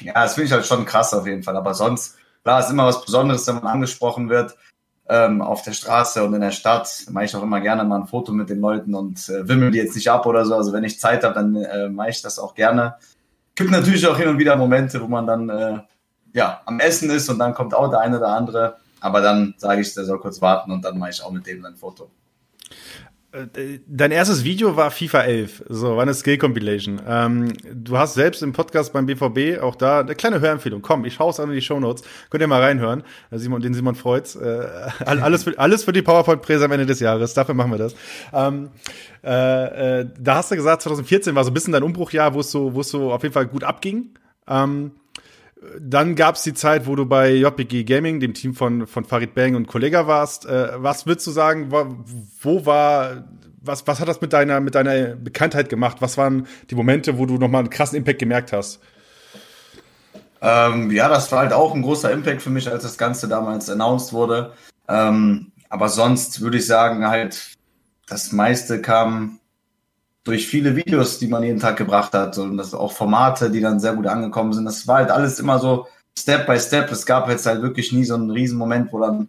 ja, 0.00 0.14
das 0.14 0.34
finde 0.34 0.46
ich 0.46 0.52
halt 0.52 0.66
schon 0.66 0.84
krass 0.84 1.14
auf 1.14 1.26
jeden 1.26 1.44
Fall. 1.44 1.56
Aber 1.56 1.74
sonst, 1.74 2.16
klar, 2.42 2.60
ist 2.60 2.70
immer 2.70 2.86
was 2.86 3.04
Besonderes, 3.04 3.46
wenn 3.46 3.56
man 3.56 3.66
angesprochen 3.68 4.28
wird 4.28 4.56
ähm, 5.10 5.42
auf 5.42 5.62
der 5.62 5.72
Straße 5.72 6.22
und 6.22 6.32
in 6.34 6.40
der 6.40 6.52
Stadt 6.52 7.04
mache 7.10 7.24
ich 7.24 7.34
auch 7.34 7.42
immer 7.42 7.60
gerne 7.60 7.82
mal 7.82 8.00
ein 8.00 8.06
Foto 8.06 8.32
mit 8.32 8.48
den 8.48 8.60
Leuten 8.60 8.94
und 8.94 9.28
äh, 9.28 9.48
wimmel 9.48 9.72
die 9.72 9.78
jetzt 9.78 9.96
nicht 9.96 10.08
ab 10.08 10.24
oder 10.24 10.46
so. 10.46 10.54
Also 10.54 10.72
wenn 10.72 10.84
ich 10.84 11.00
Zeit 11.00 11.24
habe, 11.24 11.34
dann 11.34 11.56
äh, 11.56 11.88
mache 11.88 12.10
ich 12.10 12.22
das 12.22 12.38
auch 12.38 12.54
gerne. 12.54 12.94
Gibt 13.56 13.72
natürlich 13.72 14.06
auch 14.06 14.16
hin 14.16 14.28
und 14.28 14.38
wieder 14.38 14.54
Momente, 14.54 15.02
wo 15.02 15.08
man 15.08 15.26
dann 15.26 15.48
äh, 15.48 15.78
ja 16.32 16.60
am 16.64 16.78
Essen 16.78 17.10
ist 17.10 17.28
und 17.28 17.40
dann 17.40 17.54
kommt 17.54 17.74
auch 17.74 17.90
der 17.90 17.98
eine 17.98 18.18
oder 18.18 18.28
andere. 18.28 18.76
Aber 19.00 19.20
dann 19.20 19.54
sage 19.58 19.80
ich, 19.80 19.92
der 19.94 20.04
soll 20.04 20.20
kurz 20.20 20.40
warten 20.40 20.70
und 20.70 20.84
dann 20.84 20.96
mache 20.96 21.10
ich 21.10 21.22
auch 21.24 21.32
mit 21.32 21.44
dem 21.44 21.64
ein 21.64 21.74
Foto. 21.74 22.08
Äh, 23.32 23.78
dein 23.86 24.10
erstes 24.10 24.42
Video 24.42 24.76
war 24.76 24.90
FIFA 24.90 25.22
11, 25.22 25.64
so 25.68 25.94
war 25.94 26.02
eine 26.02 26.14
Skill 26.14 26.36
Compilation. 26.36 27.00
Ähm, 27.06 27.52
du 27.72 27.96
hast 27.96 28.14
selbst 28.14 28.42
im 28.42 28.52
Podcast 28.52 28.92
beim 28.92 29.06
BVB 29.06 29.62
auch 29.62 29.76
da 29.76 30.00
eine 30.00 30.16
kleine 30.16 30.40
Hörempfehlung. 30.40 30.82
Komm, 30.82 31.04
ich 31.04 31.14
schaue 31.14 31.30
es 31.30 31.38
an 31.38 31.48
in 31.48 31.54
die 31.54 31.62
Show 31.62 31.78
Notes. 31.78 32.02
Könnt 32.28 32.40
ihr 32.40 32.48
mal 32.48 32.60
reinhören. 32.60 33.04
Äh, 33.30 33.38
Simon, 33.38 33.62
den 33.62 33.72
Simon 33.72 33.94
freut's. 33.94 34.34
Äh, 34.34 34.66
alles 35.04 35.44
für 35.44 35.56
alles 35.58 35.84
für 35.84 35.92
die 35.92 36.02
PowerPoint 36.02 36.42
Präse 36.42 36.64
am 36.64 36.72
Ende 36.72 36.86
des 36.86 36.98
Jahres. 36.98 37.32
Dafür 37.34 37.54
machen 37.54 37.70
wir 37.70 37.78
das. 37.78 37.94
Ähm, 38.32 38.70
äh, 39.22 40.00
äh, 40.00 40.08
da 40.18 40.36
hast 40.36 40.50
du 40.50 40.56
gesagt, 40.56 40.82
2014 40.82 41.32
war 41.36 41.44
so 41.44 41.50
ein 41.50 41.54
bisschen 41.54 41.72
dein 41.72 41.84
Umbruchjahr, 41.84 42.34
wo 42.34 42.40
es 42.40 42.50
so 42.50 42.74
wo 42.74 42.80
es 42.80 42.88
so 42.88 43.12
auf 43.12 43.22
jeden 43.22 43.32
Fall 43.32 43.46
gut 43.46 43.62
abging. 43.62 44.10
Ähm, 44.48 44.90
dann 45.78 46.14
gab 46.14 46.36
es 46.36 46.42
die 46.42 46.54
Zeit, 46.54 46.86
wo 46.86 46.96
du 46.96 47.04
bei 47.04 47.32
JPG 47.32 47.84
Gaming, 47.84 48.18
dem 48.20 48.32
Team 48.32 48.54
von, 48.54 48.86
von 48.86 49.04
Farid 49.04 49.34
Bang 49.34 49.54
und 49.54 49.66
Kollega 49.66 50.06
warst. 50.06 50.46
Äh, 50.46 50.70
was 50.76 51.06
würdest 51.06 51.26
du 51.26 51.32
sagen, 51.32 51.70
wo, 51.70 52.64
war, 52.64 53.24
was, 53.60 53.86
was 53.86 54.00
hat 54.00 54.08
das 54.08 54.20
mit 54.20 54.32
deiner, 54.32 54.60
mit 54.60 54.74
deiner 54.74 55.16
Bekanntheit 55.16 55.68
gemacht? 55.68 55.98
Was 56.00 56.16
waren 56.16 56.46
die 56.70 56.74
Momente, 56.74 57.18
wo 57.18 57.26
du 57.26 57.36
nochmal 57.36 57.60
einen 57.60 57.70
krassen 57.70 57.98
Impact 57.98 58.20
gemerkt 58.20 58.52
hast? 58.52 58.80
Ähm, 60.40 60.90
ja, 60.90 61.08
das 61.10 61.30
war 61.30 61.40
halt 61.40 61.52
auch 61.52 61.74
ein 61.74 61.82
großer 61.82 62.10
Impact 62.10 62.40
für 62.40 62.50
mich, 62.50 62.70
als 62.70 62.82
das 62.82 62.96
Ganze 62.96 63.28
damals 63.28 63.68
announced 63.68 64.14
wurde. 64.14 64.54
Ähm, 64.88 65.52
aber 65.68 65.90
sonst 65.90 66.40
würde 66.40 66.56
ich 66.56 66.66
sagen, 66.66 67.06
halt, 67.06 67.52
das 68.08 68.32
meiste 68.32 68.80
kam 68.80 69.39
durch 70.24 70.46
viele 70.46 70.76
Videos, 70.76 71.18
die 71.18 71.28
man 71.28 71.42
jeden 71.42 71.60
Tag 71.60 71.76
gebracht 71.76 72.12
hat 72.12 72.36
und 72.38 72.56
das 72.56 72.74
auch 72.74 72.92
Formate, 72.92 73.50
die 73.50 73.60
dann 73.60 73.80
sehr 73.80 73.94
gut 73.94 74.06
angekommen 74.06 74.52
sind. 74.52 74.64
Das 74.64 74.86
war 74.86 74.96
halt 74.96 75.10
alles 75.10 75.38
immer 75.38 75.58
so 75.58 75.86
Step 76.18 76.46
by 76.46 76.58
Step. 76.58 76.90
Es 76.92 77.06
gab 77.06 77.28
jetzt 77.28 77.46
halt 77.46 77.62
wirklich 77.62 77.92
nie 77.92 78.04
so 78.04 78.14
einen 78.14 78.30
riesen 78.30 78.58
Moment, 78.58 78.92
wo 78.92 79.00
dann 79.00 79.28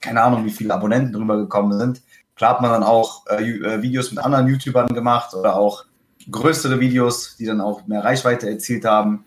keine 0.00 0.22
Ahnung, 0.22 0.44
wie 0.44 0.50
viele 0.50 0.74
Abonnenten 0.74 1.12
drüber 1.12 1.36
gekommen 1.36 1.76
sind. 1.76 2.02
Klar 2.36 2.54
hat 2.54 2.60
man 2.60 2.70
dann 2.70 2.84
auch 2.84 3.26
äh, 3.26 3.42
äh, 3.42 3.82
Videos 3.82 4.12
mit 4.12 4.24
anderen 4.24 4.46
YouTubern 4.46 4.94
gemacht 4.94 5.34
oder 5.34 5.56
auch 5.56 5.84
größere 6.30 6.78
Videos, 6.78 7.36
die 7.36 7.46
dann 7.46 7.60
auch 7.60 7.86
mehr 7.86 8.04
Reichweite 8.04 8.48
erzielt 8.48 8.84
haben. 8.84 9.24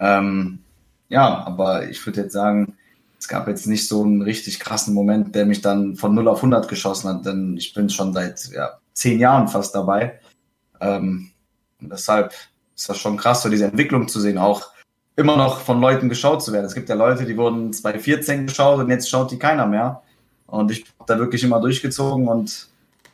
Ähm, 0.00 0.60
ja, 1.08 1.44
aber 1.46 1.88
ich 1.88 2.04
würde 2.06 2.22
jetzt 2.22 2.32
sagen, 2.32 2.76
es 3.18 3.28
gab 3.28 3.48
jetzt 3.48 3.66
nicht 3.66 3.86
so 3.86 4.02
einen 4.02 4.22
richtig 4.22 4.60
krassen 4.60 4.94
Moment, 4.94 5.34
der 5.34 5.46
mich 5.46 5.60
dann 5.60 5.96
von 5.96 6.14
0 6.14 6.28
auf 6.28 6.38
100 6.38 6.68
geschossen 6.68 7.08
hat, 7.08 7.26
denn 7.26 7.56
ich 7.56 7.74
bin 7.74 7.90
schon 7.90 8.12
seit 8.12 8.48
ja, 8.52 8.78
zehn 8.92 9.18
Jahren 9.18 9.48
fast 9.48 9.74
dabei. 9.74 10.20
Ähm, 10.80 11.30
und 11.80 11.92
deshalb 11.92 12.32
ist 12.74 12.88
das 12.88 12.98
schon 12.98 13.16
krass, 13.16 13.42
so 13.42 13.48
diese 13.48 13.66
Entwicklung 13.66 14.08
zu 14.08 14.20
sehen, 14.20 14.38
auch 14.38 14.70
immer 15.16 15.36
noch 15.36 15.60
von 15.60 15.80
Leuten 15.80 16.08
geschaut 16.08 16.42
zu 16.42 16.52
werden. 16.52 16.66
Es 16.66 16.74
gibt 16.74 16.88
ja 16.88 16.94
Leute, 16.94 17.24
die 17.24 17.36
wurden 17.36 17.72
2014 17.72 18.46
geschaut 18.46 18.80
und 18.80 18.90
jetzt 18.90 19.08
schaut 19.08 19.30
die 19.30 19.38
keiner 19.38 19.66
mehr. 19.66 20.02
Und 20.46 20.70
ich 20.70 20.84
habe 20.98 21.12
da 21.12 21.18
wirklich 21.18 21.42
immer 21.44 21.60
durchgezogen 21.60 22.28
und 22.28 22.68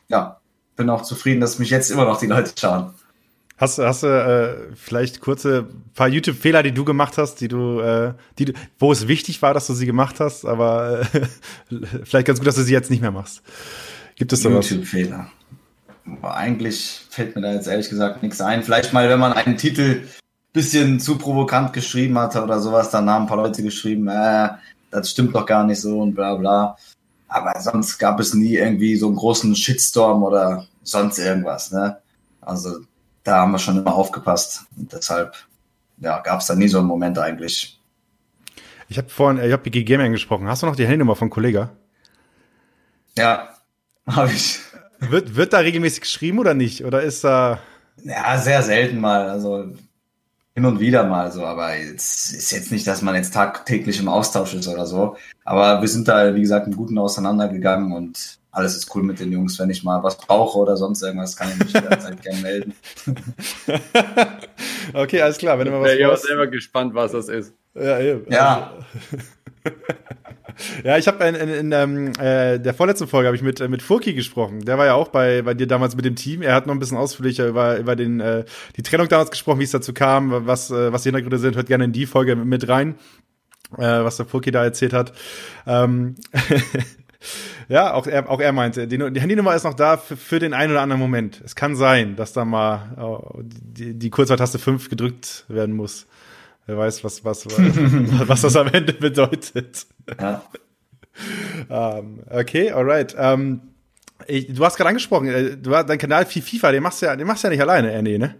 ja, 0.07 0.39
bin 0.75 0.89
auch 0.89 1.03
zufrieden, 1.03 1.41
dass 1.41 1.59
mich 1.59 1.69
jetzt 1.69 1.91
immer 1.91 2.05
noch 2.05 2.19
die 2.19 2.27
Leute 2.27 2.51
schauen. 2.59 2.93
Hast, 3.57 3.77
hast 3.77 4.01
du 4.01 4.07
äh, 4.07 4.75
vielleicht 4.75 5.21
kurze 5.21 5.67
paar 5.93 6.07
YouTube-Fehler, 6.07 6.63
die 6.63 6.71
du 6.71 6.83
gemacht 6.83 7.19
hast, 7.19 7.41
die 7.41 7.47
du, 7.47 7.79
äh, 7.79 8.13
die 8.39 8.45
du, 8.45 8.53
wo 8.79 8.91
es 8.91 9.07
wichtig 9.07 9.43
war, 9.43 9.53
dass 9.53 9.67
du 9.67 9.73
sie 9.73 9.85
gemacht 9.85 10.19
hast, 10.19 10.45
aber 10.45 11.01
äh, 11.01 11.85
vielleicht 12.03 12.25
ganz 12.25 12.39
gut, 12.39 12.47
dass 12.47 12.55
du 12.55 12.63
sie 12.63 12.73
jetzt 12.73 12.89
nicht 12.89 13.01
mehr 13.01 13.11
machst. 13.11 13.43
Gibt 14.15 14.33
es 14.33 14.41
sowas? 14.41 14.67
YouTube-Fehler 14.67 15.29
eigentlich 16.23 17.01
fällt 17.09 17.35
mir 17.35 17.41
da 17.41 17.53
jetzt 17.53 17.67
ehrlich 17.67 17.89
gesagt 17.89 18.23
nichts 18.23 18.41
ein. 18.41 18.63
Vielleicht 18.63 18.93
mal, 18.93 19.09
wenn 19.09 19.19
man 19.19 19.33
einen 19.33 19.57
Titel 19.57 20.03
bisschen 20.53 20.99
zu 20.99 21.17
provokant 21.17 21.73
geschrieben 21.73 22.17
hatte 22.17 22.43
oder 22.43 22.59
sowas, 22.59 22.89
dann 22.89 23.09
haben 23.09 23.23
ein 23.23 23.27
paar 23.27 23.37
Leute 23.37 23.63
geschrieben, 23.63 24.07
äh, 24.07 24.49
das 24.89 25.11
stimmt 25.11 25.33
doch 25.33 25.45
gar 25.45 25.63
nicht 25.63 25.79
so 25.79 25.99
und 25.99 26.13
bla 26.13 26.35
bla. 26.35 26.77
Aber 27.27 27.57
sonst 27.61 27.97
gab 27.97 28.19
es 28.19 28.33
nie 28.33 28.55
irgendwie 28.55 28.97
so 28.97 29.07
einen 29.07 29.15
großen 29.15 29.55
Shitstorm 29.55 30.23
oder 30.23 30.67
sonst 30.83 31.17
irgendwas. 31.17 31.71
Ne? 31.71 31.97
Also 32.41 32.81
da 33.23 33.37
haben 33.37 33.51
wir 33.53 33.59
schon 33.59 33.77
immer 33.77 33.95
aufgepasst. 33.95 34.65
Und 34.75 34.91
deshalb 34.91 35.35
ja, 35.99 36.19
gab 36.19 36.41
es 36.41 36.47
da 36.47 36.55
nie 36.55 36.67
so 36.67 36.79
einen 36.79 36.87
Moment 36.87 37.17
eigentlich. 37.17 37.79
Ich 38.89 38.97
habe 38.97 39.07
vorhin 39.07 39.39
äh, 39.39 39.47
JPG 39.47 39.85
Gaming 39.85 40.11
gesprochen. 40.11 40.49
Hast 40.49 40.63
du 40.63 40.65
noch 40.65 40.75
die 40.75 40.83
Handynummer 40.83 41.15
von 41.15 41.29
Kollega? 41.29 41.69
Ja, 43.17 43.55
habe 44.07 44.31
ich. 44.31 44.59
Wird, 45.01 45.35
wird 45.35 45.53
da 45.53 45.59
regelmäßig 45.59 46.01
geschrieben 46.01 46.39
oder 46.39 46.53
nicht? 46.53 46.85
Oder 46.85 47.01
ist 47.01 47.23
da. 47.23 47.59
Ja, 48.03 48.37
sehr 48.37 48.61
selten 48.61 48.99
mal. 48.99 49.29
Also 49.29 49.65
hin 50.53 50.65
und 50.65 50.79
wieder 50.79 51.05
mal 51.05 51.31
so, 51.31 51.45
aber 51.45 51.75
es 51.77 52.31
ist 52.31 52.51
jetzt 52.51 52.71
nicht, 52.71 52.85
dass 52.85 53.01
man 53.01 53.15
jetzt 53.15 53.33
tagtäglich 53.33 53.99
im 53.99 54.09
Austausch 54.09 54.53
ist 54.53 54.67
oder 54.67 54.85
so. 54.85 55.15
Aber 55.45 55.81
wir 55.81 55.87
sind 55.87 56.07
da, 56.07 56.35
wie 56.35 56.41
gesagt, 56.41 56.67
im 56.67 56.75
Guten 56.75 56.97
auseinandergegangen 56.97 57.93
und 57.93 58.39
alles 58.51 58.75
ist 58.75 58.93
cool 58.95 59.03
mit 59.03 59.19
den 59.19 59.31
Jungs. 59.31 59.57
Wenn 59.59 59.69
ich 59.69 59.83
mal 59.83 60.03
was 60.03 60.17
brauche 60.17 60.57
oder 60.59 60.75
sonst 60.75 61.01
irgendwas, 61.01 61.35
kann 61.35 61.49
ich 61.51 61.59
mich 61.59 61.73
jederzeit 61.73 62.21
gerne 62.21 62.41
melden. 62.41 62.73
okay, 64.93 65.21
alles 65.21 65.37
klar. 65.37 65.57
Wenn 65.57 65.65
du 65.65 65.71
mal 65.71 65.81
was 65.81 65.97
ja, 65.97 66.11
ich 66.11 66.19
bin 66.19 66.27
selber 66.27 66.47
gespannt, 66.47 66.93
was 66.93 67.13
das 67.13 67.29
ist. 67.29 67.53
Ja, 67.73 67.99
eben. 67.99 68.31
Ja. 68.31 68.73
Ja, 70.83 70.97
ich 70.97 71.07
habe 71.07 71.23
in, 71.25 71.35
in, 71.35 71.49
in 71.49 71.71
ähm, 71.71 72.11
äh, 72.19 72.59
der 72.59 72.73
vorletzten 72.73 73.07
Folge 73.07 73.27
habe 73.27 73.35
ich 73.35 73.41
mit 73.41 73.59
äh, 73.61 73.67
mit 73.67 73.81
Furki 73.81 74.13
gesprochen. 74.13 74.65
Der 74.65 74.77
war 74.77 74.85
ja 74.85 74.93
auch 74.93 75.07
bei 75.07 75.41
bei 75.41 75.53
dir 75.53 75.67
damals 75.67 75.95
mit 75.95 76.05
dem 76.05 76.15
Team. 76.15 76.41
Er 76.41 76.55
hat 76.55 76.67
noch 76.67 76.73
ein 76.73 76.79
bisschen 76.79 76.97
ausführlicher 76.97 77.47
über 77.47 77.77
über 77.77 77.95
den 77.95 78.19
äh, 78.19 78.45
die 78.75 78.83
Trennung 78.83 79.07
damals 79.07 79.31
gesprochen, 79.31 79.59
wie 79.59 79.63
es 79.63 79.71
dazu 79.71 79.93
kam, 79.93 80.45
was 80.45 80.69
äh, 80.71 80.91
was 80.91 81.03
die 81.03 81.07
Hintergründe 81.07 81.39
sind. 81.39 81.55
Hört 81.55 81.67
gerne 81.67 81.85
in 81.85 81.93
die 81.93 82.05
Folge 82.05 82.35
mit 82.35 82.67
rein, 82.67 82.95
äh, 83.77 83.81
was 83.81 84.17
der 84.17 84.25
Furki 84.25 84.51
da 84.51 84.63
erzählt 84.63 84.93
hat. 84.93 85.13
Ähm, 85.65 86.15
ja, 87.69 87.93
auch 87.93 88.07
er 88.07 88.29
auch 88.29 88.39
er 88.39 88.51
meinte, 88.51 88.87
die, 88.87 88.97
die 88.97 89.21
Handynummer 89.21 89.55
ist 89.55 89.63
noch 89.63 89.73
da 89.73 89.97
für, 89.97 90.17
für 90.17 90.39
den 90.39 90.53
einen 90.53 90.71
oder 90.71 90.81
anderen 90.81 91.01
Moment. 91.01 91.41
Es 91.43 91.55
kann 91.55 91.75
sein, 91.75 92.15
dass 92.15 92.33
da 92.33 92.45
mal 92.45 92.95
oh, 92.97 93.41
die, 93.43 93.93
die 93.93 94.09
Kurzwahltaste 94.09 94.59
5 94.59 94.89
gedrückt 94.89 95.45
werden 95.47 95.75
muss. 95.75 96.07
Wer 96.65 96.77
weiß, 96.77 97.03
was, 97.03 97.25
was, 97.25 97.45
was 98.27 98.41
das 98.41 98.55
am 98.55 98.67
Ende 98.67 98.93
bedeutet. 98.93 99.85
Ja. 100.19 100.41
um, 101.69 102.19
ähm, 102.19 102.23
okay, 102.29 102.71
alright. 102.71 103.13
Um, 103.13 103.19
ähm, 103.19 103.61
ich, 104.27 104.53
du 104.53 104.63
hast 104.63 104.77
gerade 104.77 104.89
angesprochen, 104.89 105.27
äh, 105.27 105.57
du 105.57 105.75
hast 105.75 105.89
dein 105.89 105.97
Kanal 105.97 106.25
FIFA, 106.25 106.71
den 106.71 106.83
machst 106.83 107.01
du 107.01 107.07
ja, 107.07 107.15
den 107.15 107.27
machst 107.27 107.43
du 107.43 107.47
ja 107.47 107.51
nicht 107.51 107.61
alleine, 107.61 107.91
Ernie, 107.91 108.17
ne? 108.17 108.35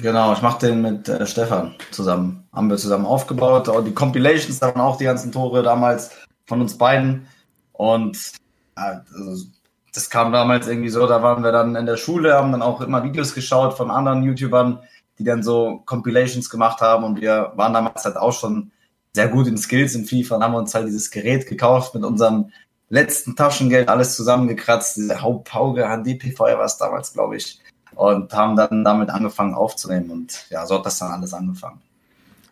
Genau, 0.00 0.32
ich 0.32 0.42
mach 0.42 0.58
den 0.58 0.82
mit 0.82 1.08
äh, 1.08 1.26
Stefan 1.26 1.74
zusammen. 1.90 2.44
Haben 2.52 2.68
wir 2.68 2.76
zusammen 2.76 3.06
aufgebaut. 3.06 3.70
Die 3.86 3.94
Compilations, 3.94 4.58
da 4.58 4.68
waren 4.68 4.80
auch 4.80 4.96
die 4.96 5.04
ganzen 5.04 5.32
Tore 5.32 5.62
damals 5.62 6.10
von 6.46 6.60
uns 6.60 6.76
beiden. 6.76 7.26
Und 7.72 8.32
also, 8.74 9.46
das 9.94 10.10
kam 10.10 10.32
damals 10.32 10.66
irgendwie 10.66 10.88
so, 10.88 11.06
da 11.06 11.22
waren 11.22 11.42
wir 11.42 11.52
dann 11.52 11.76
in 11.76 11.86
der 11.86 11.96
Schule, 11.96 12.34
haben 12.34 12.52
dann 12.52 12.62
auch 12.62 12.80
immer 12.80 13.04
Videos 13.04 13.34
geschaut 13.34 13.76
von 13.76 13.90
anderen 13.90 14.22
YouTubern, 14.22 14.78
die 15.18 15.24
dann 15.24 15.42
so 15.42 15.82
Compilations 15.84 16.48
gemacht 16.48 16.80
haben 16.80 17.04
und 17.04 17.20
wir 17.20 17.52
waren 17.56 17.74
damals 17.74 18.04
halt 18.04 18.16
auch 18.16 18.32
schon 18.32 18.70
sehr 19.14 19.28
gut 19.28 19.46
in 19.46 19.58
Skills 19.58 19.94
in 19.94 20.06
FIFA 20.06 20.36
und 20.36 20.44
haben 20.44 20.54
uns 20.54 20.74
halt 20.74 20.86
dieses 20.86 21.10
Gerät 21.10 21.46
gekauft 21.46 21.94
mit 21.94 22.04
unserem 22.04 22.50
letzten 22.88 23.36
Taschengeld, 23.36 23.88
alles 23.88 24.16
zusammengekratzt, 24.16 24.96
diese 24.96 25.20
Hauptpauge, 25.20 25.84
HDPV 25.84 26.40
war 26.40 26.64
es 26.64 26.78
damals, 26.78 27.12
glaube 27.12 27.36
ich, 27.36 27.60
und 27.94 28.32
haben 28.32 28.56
dann 28.56 28.84
damit 28.84 29.10
angefangen 29.10 29.54
aufzunehmen 29.54 30.10
und 30.10 30.46
ja, 30.50 30.64
so 30.66 30.78
hat 30.78 30.86
das 30.86 30.98
dann 30.98 31.12
alles 31.12 31.34
angefangen. 31.34 31.80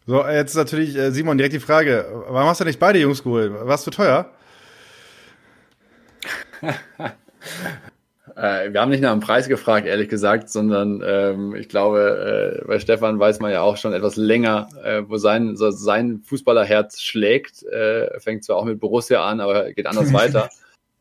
So, 0.06 0.26
jetzt 0.26 0.56
natürlich, 0.56 0.96
äh, 0.96 1.12
Simon, 1.12 1.38
direkt 1.38 1.54
die 1.54 1.60
Frage, 1.60 2.24
warum 2.28 2.48
hast 2.48 2.60
du 2.60 2.64
nicht 2.64 2.80
beide 2.80 2.98
Jungs 2.98 3.22
geholt? 3.22 3.52
Warst 3.54 3.86
du 3.86 3.90
teuer? 3.90 4.30
Äh, 8.36 8.72
wir 8.72 8.80
haben 8.80 8.90
nicht 8.90 9.02
nach 9.02 9.12
dem 9.12 9.20
Preis 9.20 9.48
gefragt, 9.48 9.86
ehrlich 9.86 10.08
gesagt, 10.08 10.48
sondern 10.50 11.02
ähm, 11.04 11.54
ich 11.54 11.68
glaube, 11.68 12.60
äh, 12.62 12.66
bei 12.66 12.78
Stefan 12.78 13.18
weiß 13.18 13.40
man 13.40 13.52
ja 13.52 13.62
auch 13.62 13.76
schon 13.76 13.92
etwas 13.92 14.16
länger, 14.16 14.68
äh, 14.82 15.02
wo 15.06 15.16
sein, 15.16 15.56
so 15.56 15.70
sein 15.70 16.20
Fußballerherz 16.24 17.00
schlägt. 17.00 17.62
Äh, 17.64 18.18
fängt 18.20 18.44
zwar 18.44 18.56
auch 18.56 18.64
mit 18.64 18.80
Borussia 18.80 19.24
an, 19.24 19.40
aber 19.40 19.72
geht 19.72 19.86
anders 19.86 20.12
weiter. 20.12 20.48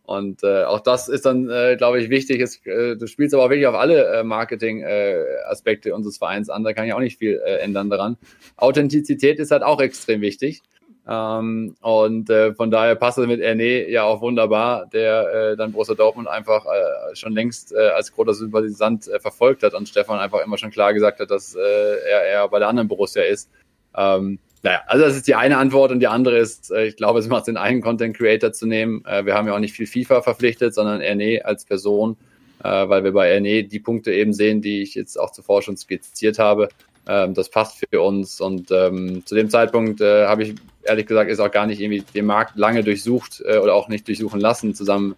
Und 0.04 0.44
äh, 0.44 0.64
auch 0.64 0.80
das 0.80 1.08
ist 1.08 1.26
dann, 1.28 1.50
äh, 1.50 1.76
glaube 1.78 2.02
ich, 2.02 2.10
wichtig. 2.10 2.42
Äh, 2.66 2.96
du 2.96 3.06
spielst 3.06 3.36
aber 3.36 3.46
auch 3.46 3.50
wirklich 3.52 3.68
auf 3.68 3.76
alle 3.76 4.24
Marketing-Aspekte 4.24 5.94
unseres 5.94 6.18
Vereins 6.18 6.50
an. 6.50 6.64
Da 6.64 6.74
kann 6.74 6.88
ich 6.88 6.94
auch 6.94 7.00
nicht 7.00 7.20
viel 7.20 7.40
ändern 7.40 7.92
daran. 7.92 8.18
Authentizität 8.58 9.38
ist 9.40 9.52
halt 9.52 9.62
auch 9.62 9.80
extrem 9.80 10.22
wichtig. 10.22 10.62
Ähm, 11.10 11.76
und 11.82 12.30
äh, 12.30 12.54
von 12.54 12.70
daher 12.70 12.94
passt 12.94 13.18
es 13.18 13.26
mit 13.26 13.40
Erne 13.40 13.90
ja 13.90 14.04
auch 14.04 14.22
wunderbar, 14.22 14.86
der 14.94 15.54
äh, 15.54 15.58
dann 15.58 15.72
Borussia 15.72 15.96
Dortmund 15.96 16.28
einfach 16.28 16.66
äh, 16.66 17.16
schon 17.16 17.34
längst 17.34 17.74
äh, 17.74 17.88
als 17.90 18.14
großer 18.14 18.36
Sympathisant 18.36 19.08
äh, 19.08 19.20
verfolgt 19.20 19.64
hat 19.64 19.74
und 19.74 19.90
Stefan 19.90 20.20
einfach 20.20 20.46
immer 20.46 20.60
schon 20.60 20.70
klar 20.70 20.94
gesagt 20.94 21.20
hat, 21.20 21.32
dass 21.32 21.56
äh, 21.56 21.60
er 21.60 22.26
eher 22.26 22.48
bei 22.50 22.60
der 22.60 22.68
anderen 22.68 22.88
Borussia 22.88 23.24
ist. 23.24 23.50
Ähm, 23.98 24.38
naja, 24.62 24.82
also 24.86 25.04
das 25.04 25.16
ist 25.16 25.28
die 25.28 25.34
eine 25.34 25.58
Antwort 25.58 25.92
und 25.92 26.00
die 26.00 26.08
andere 26.08 26.38
ist, 26.38 26.72
äh, 26.72 26.86
ich 26.86 26.96
glaube, 26.96 27.18
es 27.18 27.28
macht 27.28 27.46
Sinn, 27.46 27.58
einen 27.58 27.82
Content 27.82 28.16
Creator 28.16 28.52
zu 28.52 28.68
nehmen. 28.68 29.04
Äh, 29.06 29.26
wir 29.26 29.34
haben 29.34 29.48
ja 29.48 29.56
auch 29.56 29.60
nicht 29.60 29.74
viel 29.74 29.88
FIFA 29.88 30.22
verpflichtet, 30.22 30.76
sondern 30.76 31.02
Erne 31.02 31.42
als 31.44 31.66
Person, 31.66 32.18
äh, 32.64 32.88
weil 32.88 33.04
wir 33.04 33.14
bei 33.14 33.32
Erne 33.32 33.64
die 33.64 33.80
Punkte 33.80 34.14
eben 34.14 34.34
sehen, 34.34 34.62
die 34.62 34.84
ich 34.84 34.94
jetzt 34.94 35.20
auch 35.20 35.32
zuvor 35.32 35.64
schon 35.64 35.76
skizziert 35.76 36.38
habe. 36.38 36.70
Ähm, 37.10 37.34
das 37.34 37.50
passt 37.50 37.84
für 37.90 38.02
uns 38.02 38.40
und 38.40 38.70
ähm, 38.70 39.26
zu 39.26 39.34
dem 39.34 39.50
Zeitpunkt 39.50 40.00
äh, 40.00 40.28
habe 40.28 40.44
ich 40.44 40.56
ehrlich 40.84 41.08
gesagt 41.08 41.32
ist 41.32 41.40
auch 41.40 41.50
gar 41.50 41.66
nicht 41.66 41.82
irgendwie 41.82 42.04
den 42.14 42.28
Markt 42.28 42.56
lange 42.56 42.84
durchsucht 42.84 43.42
äh, 43.48 43.58
oder 43.58 43.74
auch 43.74 43.88
nicht 43.88 44.08
durchsuchen 44.08 44.40
lassen, 44.40 44.76
zusammen 44.76 45.16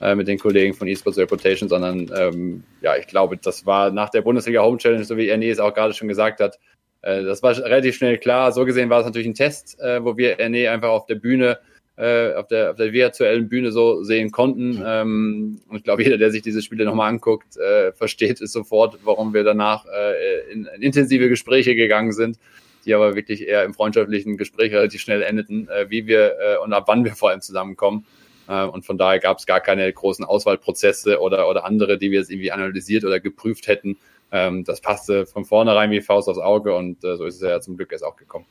äh, 0.00 0.14
mit 0.14 0.26
den 0.26 0.38
Kollegen 0.38 0.72
von 0.72 0.88
eSports 0.88 1.18
Reputation, 1.18 1.68
sondern 1.68 2.10
ähm, 2.16 2.64
ja, 2.80 2.96
ich 2.96 3.06
glaube, 3.08 3.36
das 3.36 3.66
war 3.66 3.90
nach 3.90 4.08
der 4.08 4.22
Bundesliga 4.22 4.62
Home 4.62 4.78
Challenge, 4.78 5.04
so 5.04 5.18
wie 5.18 5.28
Erne 5.28 5.50
es 5.50 5.58
auch 5.58 5.74
gerade 5.74 5.92
schon 5.92 6.08
gesagt 6.08 6.40
hat, 6.40 6.58
äh, 7.02 7.22
das 7.24 7.42
war 7.42 7.54
relativ 7.58 7.96
schnell 7.96 8.16
klar. 8.16 8.50
So 8.52 8.64
gesehen 8.64 8.88
war 8.88 9.00
es 9.00 9.04
natürlich 9.04 9.28
ein 9.28 9.34
Test, 9.34 9.78
äh, 9.80 10.02
wo 10.02 10.16
wir 10.16 10.40
Erne 10.40 10.70
einfach 10.70 10.88
auf 10.88 11.04
der 11.04 11.16
Bühne 11.16 11.58
äh, 11.96 12.34
auf, 12.34 12.48
der, 12.48 12.70
auf 12.70 12.76
der 12.76 12.92
virtuellen 12.92 13.48
Bühne 13.48 13.70
so 13.70 14.02
sehen 14.02 14.30
konnten. 14.32 14.82
Ähm, 14.84 15.60
und 15.68 15.76
ich 15.76 15.84
glaube, 15.84 16.02
jeder, 16.02 16.18
der 16.18 16.30
sich 16.30 16.42
diese 16.42 16.62
Spiele 16.62 16.84
nochmal 16.84 17.08
anguckt, 17.08 17.56
äh, 17.56 17.92
versteht 17.92 18.40
es 18.40 18.52
sofort, 18.52 18.98
warum 19.04 19.32
wir 19.34 19.44
danach 19.44 19.86
äh, 19.86 20.52
in, 20.52 20.66
in 20.66 20.82
intensive 20.82 21.28
Gespräche 21.28 21.74
gegangen 21.76 22.12
sind, 22.12 22.38
die 22.84 22.94
aber 22.94 23.14
wirklich 23.14 23.46
eher 23.46 23.64
im 23.64 23.74
freundschaftlichen 23.74 24.36
Gespräch 24.36 24.72
relativ 24.72 25.00
schnell 25.00 25.22
endeten, 25.22 25.68
äh, 25.68 25.88
wie 25.88 26.06
wir 26.06 26.34
äh, 26.40 26.56
und 26.58 26.72
ab 26.72 26.84
wann 26.86 27.04
wir 27.04 27.12
vor 27.12 27.30
allem 27.30 27.40
zusammenkommen. 27.40 28.06
Äh, 28.48 28.64
und 28.64 28.84
von 28.84 28.98
daher 28.98 29.20
gab 29.20 29.38
es 29.38 29.46
gar 29.46 29.60
keine 29.60 29.90
großen 29.92 30.24
Auswahlprozesse 30.24 31.20
oder, 31.20 31.48
oder 31.48 31.64
andere, 31.64 31.96
die 31.98 32.10
wir 32.10 32.18
jetzt 32.18 32.30
irgendwie 32.30 32.52
analysiert 32.52 33.04
oder 33.04 33.20
geprüft 33.20 33.68
hätten. 33.68 33.98
Ähm, 34.32 34.64
das 34.64 34.80
passte 34.80 35.26
von 35.26 35.44
vornherein 35.44 35.92
wie 35.92 36.00
Faust 36.00 36.28
aufs 36.28 36.40
Auge 36.40 36.74
und 36.74 37.04
äh, 37.04 37.16
so 37.16 37.24
ist 37.24 37.36
es 37.36 37.42
ja 37.42 37.60
zum 37.60 37.76
Glück 37.76 37.92
erst 37.92 38.04
auch 38.04 38.16
gekommen. 38.16 38.46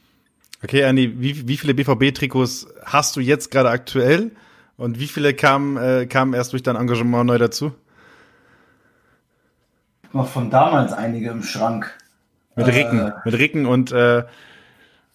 Okay, 0.64 0.82
Andy, 0.82 1.20
wie, 1.20 1.48
wie 1.48 1.58
viele 1.58 1.74
BVB-Trikots 1.74 2.68
hast 2.86 3.16
du 3.18 3.20
jetzt 3.20 3.52
gerade 3.52 3.70
aktuell? 3.70 4.32
Und 4.78 4.98
wie 4.98 5.08
viele 5.08 5.34
kamen, 5.34 5.78
äh, 5.78 6.06
kamen 6.06 6.34
erst 6.34 6.54
durch 6.54 6.64
dein 6.64 6.78
Engagement 6.78 7.28
neu 7.28 7.38
dazu? 7.38 7.74
Noch 10.14 10.28
von 10.28 10.50
damals 10.50 10.94
einige 10.94 11.32
im 11.32 11.44
Schrank. 11.44 11.94
Mit 12.56 12.68
Ricken, 12.68 13.00
äh, 13.00 13.12
mit 13.26 13.38
Ricken 13.38 13.66
und 13.66 13.92
äh, 13.92 14.24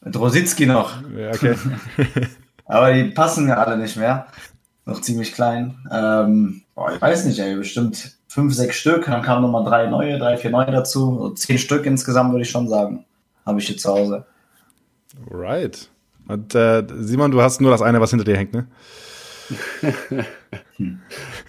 mit 0.02 0.18
Rositzky 0.18 0.66
noch. 0.66 1.02
Ja, 1.16 1.30
okay. 1.30 1.54
Aber 2.66 2.92
die 2.92 3.04
passen 3.04 3.48
ja 3.48 3.56
alle 3.56 3.78
nicht 3.78 3.96
mehr. 3.96 4.26
Noch 4.84 5.00
ziemlich 5.00 5.32
klein. 5.32 5.78
Ähm, 5.90 6.62
boah, 6.74 6.92
ich 6.92 7.00
weiß 7.00 7.24
nicht, 7.24 7.38
ey, 7.38 7.56
bestimmt 7.56 8.18
fünf, 8.28 8.54
sechs 8.54 8.76
Stück. 8.76 9.06
Dann 9.06 9.22
kamen 9.22 9.42
nochmal 9.42 9.64
drei 9.64 9.86
neue, 9.86 10.18
drei, 10.18 10.36
vier 10.36 10.50
neue 10.50 10.70
dazu. 10.70 11.18
So 11.18 11.30
zehn 11.30 11.58
Stück 11.58 11.86
insgesamt 11.86 12.32
würde 12.32 12.42
ich 12.42 12.50
schon 12.50 12.68
sagen. 12.68 13.04
Habe 13.46 13.60
ich 13.60 13.66
hier 13.66 13.76
zu 13.78 13.90
Hause. 13.90 14.26
Right. 15.30 15.88
Und 16.26 16.54
äh, 16.54 16.84
Simon, 16.98 17.30
du 17.30 17.40
hast 17.40 17.60
nur 17.60 17.70
das 17.70 17.82
eine, 17.82 18.00
was 18.00 18.10
hinter 18.10 18.24
dir 18.24 18.36
hängt, 18.36 18.52
ne? 18.52 18.66
hm. 20.76 21.00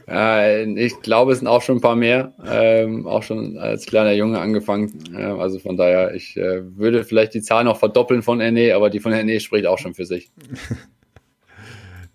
äh, 0.08 0.64
ich 0.82 1.02
glaube, 1.02 1.34
es 1.34 1.40
sind 1.40 1.48
auch 1.48 1.62
schon 1.62 1.78
ein 1.78 1.82
paar 1.82 1.98
mehr. 1.98 2.34
Ähm, 2.46 3.06
auch 3.06 3.24
schon 3.24 3.58
als 3.58 3.86
kleiner 3.86 4.14
Junge 4.14 4.40
angefangen. 4.40 5.04
Äh, 5.14 5.24
also 5.24 5.60
von 5.60 5.76
daher, 5.76 6.14
ich 6.16 6.38
äh, 6.38 6.62
würde 6.78 7.04
vielleicht 7.04 7.34
die 7.34 7.42
Zahl 7.42 7.66
noch 7.66 7.78
verdoppeln 7.78 8.22
von 8.22 8.38
NE, 8.38 8.74
aber 8.74 8.90
die 8.90 9.00
von 9.00 9.12
NE 9.12 9.40
spricht 9.40 9.66
auch 9.66 9.80
schon 9.80 9.94
für 9.94 10.06
sich. 10.06 10.32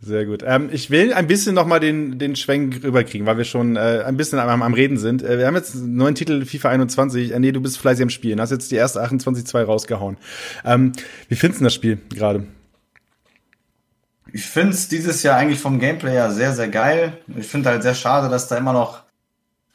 Sehr 0.04 0.26
gut. 0.26 0.44
Ähm, 0.46 0.68
ich 0.70 0.90
will 0.90 1.14
ein 1.14 1.26
bisschen 1.26 1.54
noch 1.54 1.66
mal 1.66 1.80
den, 1.80 2.18
den 2.18 2.36
Schwenk 2.36 2.82
rüberkriegen, 2.84 3.26
weil 3.26 3.38
wir 3.38 3.44
schon 3.44 3.76
äh, 3.76 4.02
ein 4.04 4.18
bisschen 4.18 4.38
am, 4.38 4.62
am 4.62 4.74
Reden 4.74 4.98
sind. 4.98 5.22
Äh, 5.22 5.38
wir 5.38 5.46
haben 5.46 5.54
jetzt 5.54 5.74
einen 5.74 5.96
neuen 5.96 6.14
Titel 6.14 6.44
FIFA 6.44 6.68
21. 6.70 7.32
Äh, 7.32 7.38
nee, 7.38 7.52
du 7.52 7.62
bist 7.62 7.78
fleißig 7.78 8.02
am 8.02 8.10
Spielen. 8.10 8.38
Hast 8.38 8.50
jetzt 8.50 8.70
die 8.70 8.76
erste 8.76 9.02
28-2 9.02 9.62
rausgehauen. 9.62 10.18
Ähm, 10.64 10.92
wie 11.28 11.36
findest 11.36 11.60
du 11.60 11.64
das 11.64 11.74
Spiel 11.74 11.98
gerade? 12.10 12.46
Ich 14.30 14.44
finde 14.44 14.74
es 14.74 14.88
dieses 14.88 15.22
Jahr 15.22 15.38
eigentlich 15.38 15.60
vom 15.60 15.78
Gameplay 15.78 16.12
her 16.12 16.30
sehr, 16.30 16.52
sehr 16.52 16.68
geil. 16.68 17.16
Ich 17.38 17.46
finde 17.46 17.70
halt 17.70 17.82
sehr 17.82 17.94
schade, 17.94 18.28
dass 18.28 18.48
da 18.48 18.58
immer 18.58 18.74
noch 18.74 19.04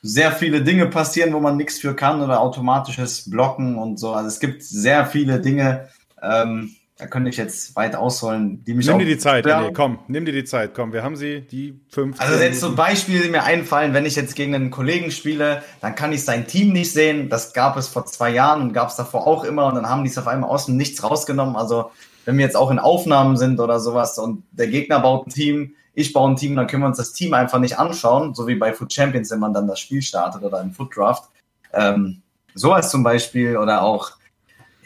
sehr 0.04 0.32
viele 0.32 0.62
Dinge 0.62 0.86
passieren, 0.86 1.34
wo 1.34 1.40
man 1.40 1.58
nichts 1.58 1.80
für 1.80 1.96
kann 1.96 2.22
oder 2.22 2.40
automatisches 2.40 3.28
Blocken 3.32 3.78
und 3.80 3.98
so. 3.98 4.14
Also 4.14 4.28
es 4.28 4.40
gibt 4.40 4.62
sehr 4.62 5.08
viele 5.08 5.40
Dinge, 5.40 5.90
ähm, 6.22 6.76
da 7.00 7.08
könnte 7.08 7.30
ich 7.30 7.38
jetzt 7.38 7.78
weit 7.78 7.96
ausholen, 7.96 8.62
die 8.66 8.74
mich 8.74 8.86
Nimm 8.86 9.00
dir 9.00 9.06
die 9.06 9.18
Zeit, 9.18 9.46
nee, 9.46 9.72
komm, 9.74 10.00
nimm 10.10 10.26
dir 10.26 10.34
die 10.34 10.44
Zeit, 10.44 10.74
komm, 10.76 10.92
wir 10.92 11.02
haben 11.02 11.16
sie, 11.16 11.40
die 11.40 11.80
fünf. 11.88 12.20
Also 12.20 12.38
jetzt 12.44 12.60
so 12.60 12.76
Beispiele, 12.76 13.24
die 13.24 13.30
mir 13.30 13.44
einfallen, 13.44 13.94
wenn 13.94 14.06
ich 14.06 14.18
jetzt 14.18 14.36
gegen 14.36 14.54
einen 14.54 14.70
Kollegen 14.70 15.10
spiele, 15.10 15.64
dann 15.80 15.96
kann 15.96 16.12
ich 16.12 16.26
sein 16.26 16.46
Team 16.46 16.74
nicht 16.74 16.92
sehen. 16.92 17.30
Das 17.30 17.54
gab 17.54 17.78
es 17.78 17.88
vor 17.88 18.06
zwei 18.06 18.32
Jahren 18.32 18.62
und 18.62 18.74
gab 18.74 18.90
es 18.90 18.98
davor 18.98 19.26
auch 19.26 19.46
immer 19.46 19.68
und 19.68 19.76
dann 19.76 19.88
haben 19.88 20.04
die 20.04 20.10
es 20.10 20.18
auf 20.18 20.28
einmal 20.28 20.50
aus 20.50 20.66
dem 20.66 20.76
Nichts 20.76 21.02
rausgenommen. 21.02 21.56
Also 21.56 21.90
wenn 22.26 22.38
wir 22.38 22.44
jetzt 22.44 22.58
auch 22.58 22.70
in 22.70 22.80
Aufnahmen 22.80 23.38
sind 23.38 23.62
oder 23.62 23.80
sowas 23.80 24.20
und 24.20 24.44
der 24.52 24.68
Gegner 24.68 25.00
baut 25.00 25.28
ein 25.28 25.30
Team, 25.30 25.76
ich 25.94 26.12
baue 26.12 26.32
ein 26.32 26.36
Team, 26.36 26.58
dann 26.58 26.68
können 26.68 26.84
wir 26.84 26.88
uns 26.88 26.98
das 26.98 27.14
Team 27.14 27.34
einfach 27.34 27.60
nicht 27.60 27.80
anschauen, 27.80 28.36
so 28.36 28.46
wie 28.46 28.56
bei 28.56 28.74
Foot 28.74 28.92
Champions, 28.92 29.32
wenn 29.32 29.40
man 29.40 29.54
dann 29.54 29.68
das 29.68 29.80
Spiel 29.80 30.02
startet 30.02 30.44
oder 30.44 30.60
im 30.60 30.74
Foot 30.74 30.98
Draft. 30.98 31.30
Ähm, 31.72 32.22
sowas 32.56 32.92
zum 32.92 33.04
Beispiel 33.04 33.56
oder 33.56 33.84
auch 33.84 34.19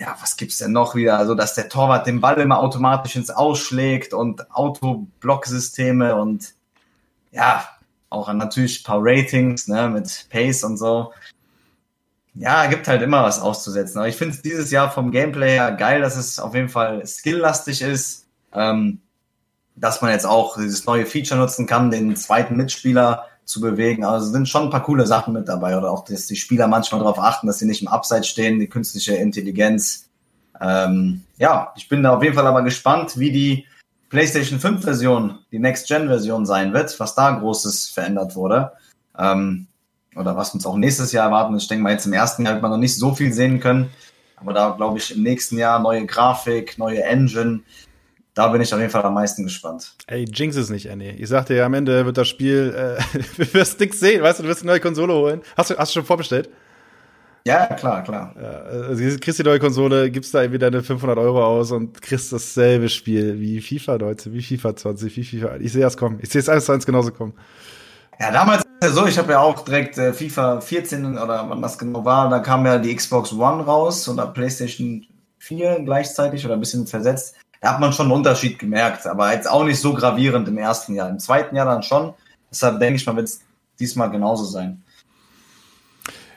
ja, 0.04 0.18
was 0.20 0.36
gibt's 0.36 0.58
denn 0.58 0.74
noch 0.74 0.96
wieder? 0.96 1.18
Also, 1.18 1.34
dass 1.34 1.56
der 1.56 1.70
Torwart 1.70 2.06
den 2.08 2.20
Ball 2.20 2.40
immer 2.42 2.60
automatisch 2.60 3.16
ins 3.16 3.30
Ausschlägt 3.30 4.14
und 4.14 4.52
Autoblocksysteme 4.52 6.16
und 6.16 6.54
ja, 7.32 7.66
auch 8.10 8.32
natürlich 8.34 8.82
ein 8.82 8.84
paar 8.84 9.00
Ratings, 9.02 9.70
ne, 9.70 9.88
mit 9.88 10.28
Pace 10.30 10.66
und 10.66 10.78
so. 10.78 11.14
Ja, 12.36 12.66
gibt 12.66 12.88
halt 12.88 13.02
immer 13.02 13.24
was 13.24 13.40
auszusetzen. 13.40 14.00
Aber 14.00 14.10
ich 14.10 14.18
finde 14.18 14.36
es 14.36 14.42
dieses 14.42 14.72
Jahr 14.72 14.92
vom 14.92 15.12
Gameplay 15.12 15.52
her 15.52 15.72
geil, 15.72 16.02
dass 16.02 16.18
es 16.18 16.38
auf 16.40 16.54
jeden 16.54 16.70
Fall 16.70 17.06
skilllastig 17.06 17.82
ist. 17.82 18.28
Ähm, 18.54 19.00
dass 19.76 20.02
man 20.02 20.12
jetzt 20.12 20.26
auch 20.26 20.58
dieses 20.58 20.86
neue 20.86 21.06
Feature 21.06 21.40
nutzen 21.40 21.66
kann, 21.66 21.92
den 21.92 22.16
zweiten 22.16 22.56
Mitspieler 22.56 23.28
zu 23.46 23.62
bewegen. 23.62 24.04
Also 24.04 24.32
sind 24.32 24.48
schon 24.48 24.64
ein 24.64 24.70
paar 24.70 24.84
coole 24.84 25.06
Sachen 25.06 25.34
mit 25.34 25.48
dabei 25.48 25.78
oder 25.78 25.92
auch, 25.92 26.06
dass 26.06 26.28
die 26.28 26.36
Spieler 26.36 26.68
manchmal 26.68 27.00
darauf 27.02 27.20
achten, 27.20 27.48
dass 27.48 27.60
sie 27.60 27.66
nicht 27.66 27.82
im 27.82 27.88
Abseits 27.88 28.28
stehen, 28.28 28.60
die 28.60 28.68
künstliche 28.68 29.16
Intelligenz. 29.16 30.10
Ähm, 30.62 31.24
ja, 31.38 31.74
ich 31.76 31.90
bin 31.90 32.04
da 32.04 32.16
auf 32.16 32.24
jeden 32.24 32.36
Fall 32.36 32.48
aber 32.48 32.62
gespannt, 32.62 33.18
wie 33.18 33.32
die 33.32 33.66
PlayStation 34.10 34.60
5 34.60 34.84
Version, 34.84 35.40
die 35.52 35.60
Next 35.60 35.88
Gen 35.88 36.08
Version 36.08 36.46
sein 36.46 36.74
wird, 36.74 37.00
was 37.00 37.16
da 37.16 37.32
Großes 37.32 37.90
verändert 37.90 38.36
wurde. 38.36 38.72
Ähm, 39.18 39.68
oder 40.16 40.38
was 40.38 40.54
uns 40.54 40.66
auch 40.66 40.78
nächstes 40.78 41.12
Jahr 41.12 41.26
erwarten. 41.26 41.58
Ich 41.58 41.68
denke 41.68 41.84
mal, 41.84 41.92
jetzt 41.92 42.06
im 42.06 42.14
ersten 42.14 42.46
Jahr 42.46 42.54
wird 42.54 42.62
man 42.62 42.72
noch 42.72 42.78
nicht 42.78 42.98
so 42.98 43.16
viel 43.16 43.34
sehen 43.34 43.60
können. 43.60 43.90
Aber 44.36 44.54
da 44.54 44.70
glaube 44.72 44.98
ich 44.98 45.16
im 45.16 45.24
nächsten 45.24 45.58
Jahr 45.58 45.80
neue 45.80 46.06
Grafik, 46.06 46.78
neue 46.78 47.04
Engine, 47.04 47.62
da 48.34 48.48
bin 48.48 48.62
ich 48.62 48.74
auf 48.74 48.80
jeden 48.80 48.92
Fall 48.92 49.04
am 49.04 49.14
meisten 49.14 49.44
gespannt. 49.44 49.94
Ey, 50.08 50.26
jinx 50.26 50.56
es 50.56 50.70
nicht, 50.70 50.90
Annie. 50.90 51.12
Ich 51.12 51.30
sagte 51.30 51.54
ja, 51.54 51.66
am 51.66 51.74
Ende 51.74 52.06
wird 52.06 52.18
das 52.18 52.28
Spiel, 52.28 52.74
äh, 52.76 53.20
du 53.38 53.54
wirst 53.54 53.80
nichts 53.80 54.00
sehen, 54.00 54.24
weißt 54.24 54.40
du, 54.40 54.44
du 54.44 54.50
wirst 54.50 54.62
eine 54.62 54.72
neue 54.72 54.80
Konsole 54.80 55.14
holen. 55.14 55.42
Hast 55.56 55.70
du, 55.70 55.78
hast 55.78 55.92
du 55.92 56.00
schon 56.00 56.06
vorbestellt? 56.06 56.50
Ja, 57.46 57.66
klar, 57.68 58.04
klar. 58.04 58.34
Ja, 58.42 58.50
also 58.88 59.20
kriegst 59.20 59.38
die 59.38 59.44
neue 59.44 59.60
Konsole, 59.60 60.10
gibst 60.10 60.34
da 60.34 60.42
irgendwie 60.42 60.60
deine 60.60 60.82
500 60.82 61.18
Euro 61.18 61.44
aus 61.44 61.72
und 61.72 62.02
kriegst 62.02 62.32
dasselbe 62.32 62.88
Spiel 62.88 63.40
wie 63.40 63.60
FIFA 63.60 63.98
19, 63.98 64.34
wie 64.34 64.42
FIFA 64.42 64.76
20, 64.78 65.18
wie 65.18 65.24
FIFA. 65.26 65.58
Ich 65.58 65.74
sehe 65.74 65.82
das 65.82 65.98
kommen. 65.98 66.20
Ich 66.22 66.30
sehe 66.30 66.40
es 66.40 66.48
eins 66.48 66.66
zu 66.66 66.72
eins 66.72 66.86
genauso 66.86 67.12
kommen. 67.12 67.34
Ja, 68.18 68.32
damals 68.32 68.64
ja 68.82 68.90
so, 68.90 69.06
ich 69.06 69.18
habe 69.18 69.34
ja 69.34 69.40
auch 69.40 69.64
direkt 69.66 69.98
äh, 69.98 70.14
FIFA 70.14 70.62
14 70.62 71.18
oder 71.18 71.50
wann 71.50 71.62
das 71.62 71.78
genau 71.78 72.06
war, 72.06 72.30
da 72.30 72.40
kam 72.40 72.66
ja 72.66 72.78
die 72.78 72.96
Xbox 72.96 73.34
One 73.34 73.64
raus 73.64 74.08
oder 74.08 74.28
PlayStation 74.28 75.06
4 75.40 75.82
gleichzeitig 75.84 76.46
oder 76.46 76.54
ein 76.54 76.60
bisschen 76.60 76.88
versetzt 76.88 77.36
da 77.64 77.70
hat 77.70 77.80
man 77.80 77.94
schon 77.94 78.08
einen 78.08 78.18
Unterschied 78.18 78.60
gemerkt, 78.60 79.08
aber 79.08 79.32
jetzt 79.32 79.50
auch 79.50 79.64
nicht 79.64 79.80
so 79.80 79.94
gravierend 79.94 80.50
im 80.50 80.58
ersten 80.58 80.96
Jahr. 80.96 81.10
Im 81.10 81.18
zweiten 81.18 81.56
Jahr 81.56 81.66
dann 81.66 81.82
schon. 81.82 82.14
Deshalb 82.52 82.78
denke 82.82 82.98
ich 82.98 83.06
mal, 83.06 83.16
wird 83.16 83.30
es 83.30 83.40
diesmal 83.80 84.12
genauso 84.12 84.44
sein. 84.44 84.84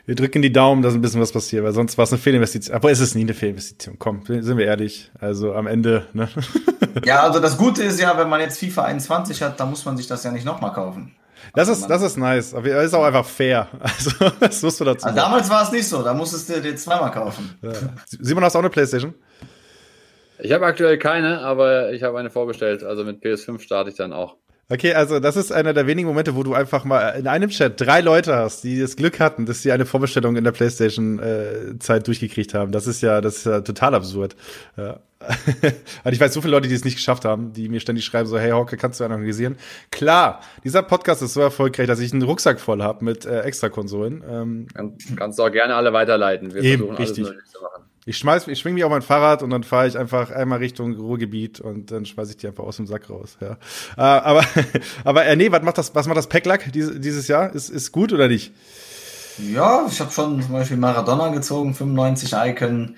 Wir 0.05 0.15
drücken 0.15 0.41
die 0.41 0.53
Daumen, 0.53 0.83
dass 0.83 0.93
ein 0.93 1.01
bisschen 1.01 1.19
was 1.19 1.33
passiert, 1.33 1.65
weil 1.65 1.73
sonst 1.73 1.97
war 1.97 2.05
es 2.05 2.13
eine 2.13 2.19
Fehlinvestition. 2.19 2.73
Aber 2.73 2.91
ist 2.91 3.01
es 3.01 3.13
nie 3.13 3.23
eine 3.23 3.33
Fehlinvestition. 3.33 3.99
Komm, 3.99 4.21
sind 4.25 4.57
wir 4.57 4.67
ehrlich. 4.67 5.11
Also 5.19 5.53
am 5.53 5.67
Ende, 5.67 6.07
ne? 6.13 6.29
Ja, 7.05 7.23
also 7.23 7.39
das 7.39 7.57
Gute 7.57 7.83
ist 7.83 7.99
ja, 7.99 8.17
wenn 8.17 8.29
man 8.29 8.39
jetzt 8.39 8.57
FIFA 8.57 8.85
21 8.85 9.43
hat, 9.43 9.59
dann 9.59 9.69
muss 9.69 9.83
man 9.83 9.97
sich 9.97 10.07
das 10.07 10.23
ja 10.23 10.31
nicht 10.31 10.45
nochmal 10.45 10.71
kaufen. 10.71 11.13
Das 11.53 11.67
ist, 11.67 11.87
das 11.87 12.01
ist 12.01 12.17
nice. 12.17 12.53
Aber 12.53 12.65
es 12.67 12.85
ist 12.85 12.93
auch 12.93 13.03
einfach 13.03 13.25
fair. 13.25 13.67
Also, 13.81 14.11
das 14.39 14.63
musst 14.63 14.79
du 14.79 14.85
dazu. 14.85 15.05
Also 15.05 15.15
damals 15.15 15.49
war 15.49 15.63
es 15.63 15.71
nicht 15.73 15.87
so. 15.87 16.01
Da 16.01 16.13
musstest 16.13 16.47
du 16.49 16.61
dir 16.61 16.75
zweimal 16.77 17.11
kaufen. 17.11 17.53
Ja. 17.61 17.73
Simon, 18.07 18.45
hast 18.45 18.53
du 18.53 18.59
auch 18.59 18.63
eine 18.63 18.69
Playstation? 18.69 19.13
Ich 20.39 20.51
habe 20.51 20.65
aktuell 20.65 20.97
keine, 20.97 21.41
aber 21.41 21.91
ich 21.93 22.03
habe 22.03 22.19
eine 22.19 22.29
vorbestellt. 22.29 22.83
Also 22.83 23.03
mit 23.03 23.23
PS5 23.23 23.59
starte 23.59 23.89
ich 23.89 23.95
dann 23.95 24.13
auch. 24.13 24.35
Okay, 24.69 24.93
also 24.93 25.21
das 25.21 25.37
ist 25.37 25.53
einer 25.53 25.73
der 25.73 25.87
wenigen 25.87 26.09
Momente, 26.09 26.35
wo 26.35 26.43
du 26.43 26.53
einfach 26.53 26.83
mal 26.83 27.11
in 27.11 27.27
einem 27.27 27.49
Chat 27.49 27.79
drei 27.79 28.01
Leute 28.01 28.35
hast, 28.35 28.65
die 28.65 28.81
das 28.81 28.97
Glück 28.97 29.21
hatten, 29.21 29.45
dass 29.45 29.61
sie 29.61 29.71
eine 29.71 29.85
Vorbestellung 29.85 30.35
in 30.35 30.43
der 30.43 30.51
PlayStation-Zeit 30.51 32.01
äh, 32.01 32.03
durchgekriegt 32.03 32.53
haben. 32.53 32.73
Das 32.73 32.85
ist 32.85 33.01
ja, 33.01 33.21
das 33.21 33.37
ist 33.37 33.45
ja 33.45 33.61
total 33.61 33.95
absurd. 33.95 34.35
Ja. 34.75 34.99
Und 36.03 36.11
ich 36.11 36.19
weiß 36.19 36.33
so 36.33 36.41
viele 36.41 36.51
Leute, 36.51 36.67
die 36.67 36.75
es 36.75 36.83
nicht 36.83 36.95
geschafft 36.95 37.23
haben, 37.23 37.53
die 37.53 37.69
mir 37.69 37.79
ständig 37.79 38.03
schreiben 38.03 38.27
so, 38.27 38.37
hey 38.37 38.51
Hauke, 38.51 38.75
kannst 38.75 38.99
du 38.99 39.05
analysieren? 39.05 39.55
Klar, 39.89 40.41
dieser 40.65 40.83
Podcast 40.83 41.21
ist 41.21 41.33
so 41.33 41.41
erfolgreich, 41.41 41.87
dass 41.87 42.01
ich 42.01 42.11
einen 42.11 42.21
Rucksack 42.23 42.59
voll 42.59 42.83
habe 42.83 43.05
mit 43.05 43.25
äh, 43.25 43.41
Extra-Konsolen. 43.41 44.21
Ähm, 44.29 44.67
kannst 45.15 45.39
du 45.39 45.43
auch 45.43 45.51
gerne 45.51 45.75
alle 45.75 45.93
weiterleiten. 45.93 46.53
Wir 46.53 46.61
eben, 46.61 46.87
versuchen 46.87 46.97
richtig. 46.97 47.27
Ich 48.07 48.17
schmeiß, 48.19 48.47
ich 48.47 48.57
schwing 48.57 48.73
mich 48.73 48.85
auf 48.85 48.89
mein 48.89 49.01
Fahrrad 49.01 49.43
und 49.43 49.49
dann 49.49 49.63
fahre 49.63 49.85
ich 49.85 49.97
einfach 49.97 50.31
einmal 50.31 50.59
Richtung 50.59 50.95
Ruhrgebiet 50.95 51.59
und 51.59 51.91
dann 51.91 52.05
schmeiß 52.05 52.29
ich 52.29 52.37
die 52.37 52.47
einfach 52.47 52.63
aus 52.63 52.77
dem 52.77 52.87
Sack 52.87 53.09
raus. 53.09 53.37
Ja. 53.41 53.57
Äh, 53.97 54.01
aber, 54.01 54.45
aber 55.03 55.25
äh, 55.25 55.35
nee, 55.35 55.51
was 55.51 55.61
macht 55.61 55.77
das, 55.77 55.93
was 55.93 56.07
macht 56.07 56.17
das 56.17 56.29
Packlack 56.29 56.71
dieses, 56.71 57.01
dieses 57.01 57.27
Jahr? 57.27 57.53
Ist, 57.53 57.67
ist 57.67 57.91
gut 57.91 58.13
oder 58.13 58.29
nicht? 58.29 58.53
Ja, 59.51 59.85
ich 59.89 59.99
habe 59.99 60.09
schon 60.09 60.41
zum 60.41 60.53
Beispiel 60.53 60.77
Maradona 60.77 61.27
gezogen, 61.27 61.75
95 61.75 62.31
Icon, 62.33 62.95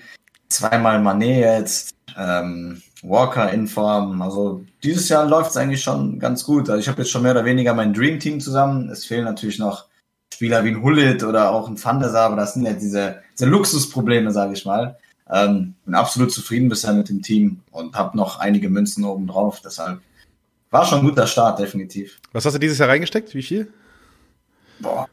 zweimal 0.48 1.00
Manet 1.00 1.38
jetzt. 1.38 1.90
Ähm, 2.16 2.80
Walker 3.02 3.50
in 3.50 3.66
Form. 3.66 4.22
Also 4.22 4.64
dieses 4.84 5.08
Jahr 5.08 5.26
läuft 5.26 5.50
es 5.50 5.56
eigentlich 5.56 5.82
schon 5.82 6.20
ganz 6.20 6.44
gut. 6.44 6.70
Also 6.70 6.80
ich 6.80 6.88
habe 6.88 7.02
jetzt 7.02 7.10
schon 7.10 7.22
mehr 7.22 7.32
oder 7.32 7.44
weniger 7.44 7.74
mein 7.74 7.92
Dream 7.92 8.20
Team 8.20 8.38
zusammen. 8.38 8.90
Es 8.90 9.06
fehlen 9.06 9.24
natürlich 9.24 9.58
noch 9.58 9.86
Spieler 10.32 10.64
wie 10.64 10.70
ein 10.70 10.82
Hullet 10.82 11.22
oder 11.22 11.50
auch 11.50 11.68
ein 11.68 11.82
Van 11.82 12.00
der 12.00 12.10
Sar, 12.10 12.26
aber 12.26 12.36
das 12.36 12.54
sind 12.54 12.64
ja 12.64 12.72
diese, 12.72 13.22
diese 13.38 13.46
Luxusprobleme, 13.46 14.32
sage 14.32 14.52
ich 14.54 14.64
mal. 14.64 14.96
Ähm, 15.30 15.74
bin 15.84 15.94
absolut 15.94 16.32
zufrieden 16.32 16.68
bisher 16.68 16.92
mit 16.92 17.08
dem 17.08 17.22
Team 17.22 17.60
und 17.70 17.94
habe 17.94 18.16
noch 18.16 18.40
einige 18.40 18.68
Münzen 18.68 19.04
oben 19.04 19.26
drauf. 19.26 19.60
Deshalb 19.64 20.00
war 20.70 20.86
schon 20.86 21.00
ein 21.00 21.04
guter 21.04 21.26
Start, 21.26 21.58
definitiv. 21.58 22.18
Was 22.32 22.44
hast 22.44 22.54
du 22.54 22.58
dieses 22.58 22.78
Jahr 22.78 22.88
reingesteckt? 22.88 23.34
Wie 23.34 23.42
viel? 23.42 23.72
Boah, 24.80 25.08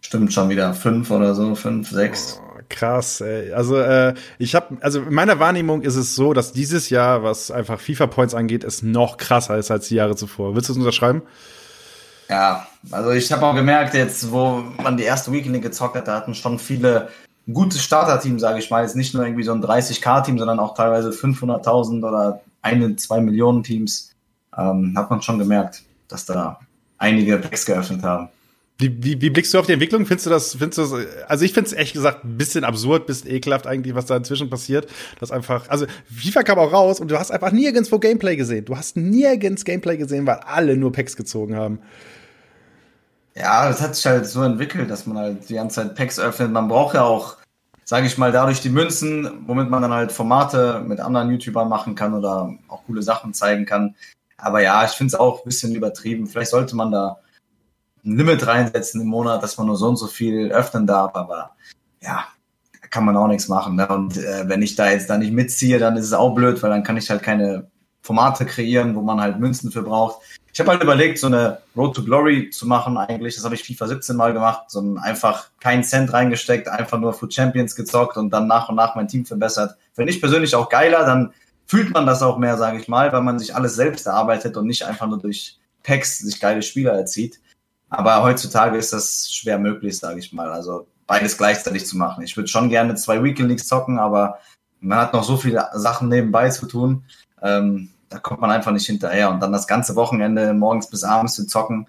stimmt 0.00 0.32
schon 0.32 0.48
wieder 0.48 0.72
fünf 0.74 1.10
oder 1.10 1.34
so, 1.34 1.54
fünf, 1.54 1.90
sechs. 1.90 2.40
Oh, 2.42 2.60
krass, 2.68 3.20
ey. 3.20 3.52
Also 3.52 3.76
äh, 3.76 4.14
ich 4.38 4.54
habe, 4.54 4.78
also 4.80 5.02
in 5.02 5.12
meiner 5.12 5.38
Wahrnehmung 5.38 5.82
ist 5.82 5.96
es 5.96 6.14
so, 6.14 6.32
dass 6.32 6.52
dieses 6.52 6.90
Jahr, 6.90 7.22
was 7.22 7.50
einfach 7.50 7.80
FIFA 7.80 8.06
Points 8.06 8.34
angeht, 8.34 8.64
es 8.64 8.82
noch 8.82 9.18
krasser 9.18 9.58
ist 9.58 9.70
als 9.70 9.88
die 9.88 9.96
Jahre 9.96 10.16
zuvor. 10.16 10.54
Willst 10.54 10.68
du 10.68 10.72
es 10.72 10.78
unterschreiben? 10.78 11.22
Ja, 12.28 12.66
also 12.90 13.10
ich 13.10 13.30
habe 13.32 13.46
auch 13.46 13.54
gemerkt, 13.54 13.94
jetzt, 13.94 14.30
wo 14.30 14.62
man 14.82 14.96
die 14.96 15.04
erste 15.04 15.32
Weekend 15.32 15.62
gezockt 15.62 15.96
hat, 15.96 16.08
da 16.08 16.16
hatten 16.16 16.34
schon 16.34 16.58
viele 16.58 17.08
gute 17.52 17.78
Starter-Team, 17.78 18.38
sage 18.38 18.58
ich 18.58 18.70
mal. 18.70 18.82
Jetzt 18.82 18.96
nicht 18.96 19.14
nur 19.14 19.24
irgendwie 19.24 19.44
so 19.44 19.52
ein 19.52 19.64
30k-Team, 19.64 20.38
sondern 20.38 20.60
auch 20.60 20.74
teilweise 20.74 21.10
500.000 21.10 22.06
oder 22.06 22.40
eine, 22.60 22.96
zwei 22.96 23.20
Millionen 23.20 23.62
Teams. 23.62 24.10
Ähm, 24.56 24.94
hat 24.96 25.10
man 25.10 25.22
schon 25.22 25.38
gemerkt, 25.38 25.82
dass 26.08 26.26
da 26.26 26.60
einige 26.98 27.38
Packs 27.38 27.64
geöffnet 27.64 28.02
haben. 28.02 28.28
Wie, 28.80 29.02
wie, 29.02 29.20
wie 29.20 29.30
blickst 29.30 29.52
du 29.52 29.58
auf 29.58 29.66
die 29.66 29.72
Entwicklung? 29.72 30.06
Findest 30.06 30.26
du 30.26 30.30
das, 30.30 30.54
findest 30.54 30.78
du 30.78 30.82
das, 30.82 31.06
also 31.26 31.44
ich 31.44 31.52
finde 31.52 31.66
es 31.66 31.72
ehrlich 31.72 31.94
gesagt 31.94 32.24
ein 32.24 32.38
bisschen 32.38 32.62
absurd, 32.62 33.06
bisschen 33.06 33.28
ekelhaft 33.28 33.66
eigentlich, 33.66 33.96
was 33.96 34.06
da 34.06 34.16
inzwischen 34.16 34.48
passiert. 34.48 34.88
Das 35.18 35.32
einfach, 35.32 35.68
also 35.68 35.86
FIFA 36.14 36.44
kam 36.44 36.58
auch 36.60 36.72
raus 36.72 37.00
und 37.00 37.10
du 37.10 37.18
hast 37.18 37.32
einfach 37.32 37.50
nirgendwo 37.50 37.98
Gameplay 37.98 38.36
gesehen. 38.36 38.66
Du 38.66 38.76
hast 38.76 38.96
nirgends 38.96 39.64
Gameplay 39.64 39.96
gesehen, 39.96 40.28
weil 40.28 40.36
alle 40.46 40.76
nur 40.76 40.92
Packs 40.92 41.16
gezogen 41.16 41.56
haben. 41.56 41.80
Ja, 43.34 43.68
das 43.68 43.80
hat 43.80 43.96
sich 43.96 44.06
halt 44.06 44.26
so 44.26 44.44
entwickelt, 44.44 44.88
dass 44.90 45.06
man 45.06 45.18
halt 45.18 45.48
die 45.48 45.54
ganze 45.54 45.82
Zeit 45.82 45.96
Packs 45.96 46.20
öffnet. 46.20 46.52
Man 46.52 46.68
braucht 46.68 46.94
ja 46.94 47.02
auch, 47.02 47.36
sage 47.84 48.06
ich 48.06 48.16
mal, 48.16 48.30
dadurch 48.30 48.60
die 48.60 48.70
Münzen, 48.70 49.28
womit 49.48 49.70
man 49.70 49.82
dann 49.82 49.92
halt 49.92 50.12
Formate 50.12 50.84
mit 50.86 51.00
anderen 51.00 51.30
YouTubern 51.32 51.68
machen 51.68 51.96
kann 51.96 52.14
oder 52.14 52.54
auch 52.68 52.84
coole 52.86 53.02
Sachen 53.02 53.34
zeigen 53.34 53.66
kann. 53.66 53.96
Aber 54.36 54.62
ja, 54.62 54.84
ich 54.84 54.92
finde 54.92 55.08
es 55.08 55.14
auch 55.18 55.40
ein 55.40 55.44
bisschen 55.46 55.74
übertrieben. 55.74 56.28
Vielleicht 56.28 56.52
sollte 56.52 56.76
man 56.76 56.92
da 56.92 57.18
Limit 58.02 58.46
reinsetzen 58.46 59.00
im 59.00 59.08
Monat, 59.08 59.42
dass 59.42 59.56
man 59.58 59.66
nur 59.66 59.76
so 59.76 59.88
und 59.88 59.96
so 59.96 60.06
viel 60.06 60.50
öffnen 60.50 60.86
darf. 60.86 61.14
Aber 61.14 61.50
ja, 62.02 62.26
da 62.80 62.88
kann 62.88 63.04
man 63.04 63.16
auch 63.16 63.28
nichts 63.28 63.48
machen. 63.48 63.76
Ne? 63.76 63.88
Und 63.88 64.16
äh, 64.16 64.48
wenn 64.48 64.62
ich 64.62 64.76
da 64.76 64.90
jetzt 64.90 65.10
da 65.10 65.18
nicht 65.18 65.32
mitziehe, 65.32 65.78
dann 65.78 65.96
ist 65.96 66.06
es 66.06 66.12
auch 66.12 66.34
blöd, 66.34 66.62
weil 66.62 66.70
dann 66.70 66.82
kann 66.82 66.96
ich 66.96 67.10
halt 67.10 67.22
keine 67.22 67.70
Formate 68.02 68.46
kreieren, 68.46 68.94
wo 68.94 69.02
man 69.02 69.20
halt 69.20 69.38
Münzen 69.38 69.70
für 69.70 69.82
braucht. 69.82 70.22
Ich 70.52 70.60
habe 70.60 70.70
halt 70.70 70.82
überlegt, 70.82 71.18
so 71.18 71.26
eine 71.26 71.58
Road 71.76 71.94
to 71.94 72.02
Glory 72.02 72.50
zu 72.50 72.66
machen 72.66 72.96
eigentlich. 72.96 73.36
Das 73.36 73.44
habe 73.44 73.54
ich 73.54 73.62
FIFA 73.62 73.86
17 73.86 74.16
mal 74.16 74.32
gemacht. 74.32 74.70
So 74.70 74.80
ein 74.80 74.98
einfach 74.98 75.50
keinen 75.60 75.84
Cent 75.84 76.12
reingesteckt, 76.12 76.68
einfach 76.68 76.98
nur 76.98 77.12
Food 77.12 77.34
Champions 77.34 77.76
gezockt 77.76 78.16
und 78.16 78.30
dann 78.30 78.46
nach 78.46 78.68
und 78.68 78.76
nach 78.76 78.94
mein 78.94 79.08
Team 79.08 79.26
verbessert. 79.26 79.76
Finde 79.92 80.10
ich 80.10 80.20
persönlich 80.20 80.54
auch 80.54 80.68
geiler, 80.68 81.04
dann 81.04 81.32
fühlt 81.66 81.92
man 81.92 82.06
das 82.06 82.22
auch 82.22 82.38
mehr, 82.38 82.56
sage 82.56 82.78
ich 82.78 82.88
mal, 82.88 83.12
weil 83.12 83.20
man 83.20 83.38
sich 83.38 83.54
alles 83.54 83.76
selbst 83.76 84.06
erarbeitet 84.06 84.56
und 84.56 84.66
nicht 84.66 84.84
einfach 84.84 85.06
nur 85.06 85.18
durch 85.18 85.58
Packs 85.82 86.18
sich 86.18 86.40
geile 86.40 86.62
Spieler 86.62 86.92
erzieht. 86.92 87.40
Aber 87.90 88.22
heutzutage 88.22 88.76
ist 88.76 88.92
das 88.92 89.32
schwer 89.32 89.58
möglich, 89.58 89.98
sage 89.98 90.18
ich 90.18 90.32
mal. 90.32 90.50
Also 90.50 90.86
beides 91.06 91.38
gleichzeitig 91.38 91.86
zu 91.86 91.96
machen. 91.96 92.22
Ich 92.22 92.36
würde 92.36 92.48
schon 92.48 92.68
gerne 92.68 92.94
zwei 92.94 93.22
Weekend 93.22 93.48
Leagues 93.48 93.66
zocken, 93.66 93.98
aber 93.98 94.38
man 94.80 94.98
hat 94.98 95.12
noch 95.12 95.24
so 95.24 95.36
viele 95.36 95.66
Sachen 95.74 96.08
nebenbei 96.08 96.50
zu 96.50 96.66
tun. 96.66 97.04
Ähm, 97.42 97.90
da 98.10 98.18
kommt 98.18 98.40
man 98.40 98.50
einfach 98.50 98.72
nicht 98.72 98.86
hinterher. 98.86 99.30
Und 99.30 99.40
dann 99.40 99.52
das 99.52 99.66
ganze 99.66 99.96
Wochenende 99.96 100.52
morgens 100.54 100.88
bis 100.88 101.04
abends 101.04 101.34
zu 101.34 101.46
zocken 101.46 101.86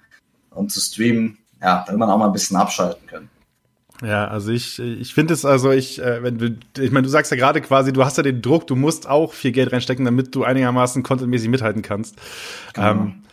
und 0.51 0.71
zu 0.71 0.79
streamen, 0.79 1.37
ja, 1.61 1.83
da 1.85 1.91
will 1.91 1.99
man 1.99 2.09
auch 2.09 2.17
mal 2.17 2.27
ein 2.27 2.33
bisschen 2.33 2.57
abschalten 2.57 3.05
können. 3.07 3.29
Ja, 4.01 4.29
also 4.29 4.51
ich, 4.51 4.79
ich 4.79 5.13
finde 5.13 5.33
es 5.33 5.43
also, 5.43 5.71
ich, 5.71 6.01
äh, 6.01 6.23
wenn 6.23 6.37
du, 6.37 6.57
ich 6.81 6.91
meine, 6.91 7.03
du 7.03 7.09
sagst 7.09 7.31
ja 7.31 7.37
gerade 7.37 7.59
quasi, 7.59 7.91
du 7.91 8.05
hast 8.05 8.15
ja 8.15 8.23
den 8.23 8.41
Druck, 8.41 8.65
du 8.65 8.77
musst 8.77 9.09
auch 9.09 9.33
viel 9.33 9.51
Geld 9.51 9.73
reinstecken, 9.73 10.05
damit 10.05 10.33
du 10.33 10.45
einigermaßen 10.45 11.03
contentmäßig 11.03 11.49
mithalten 11.49 11.81
kannst. 11.81 12.15
Genau. 12.73 12.91
Ähm, 12.91 13.23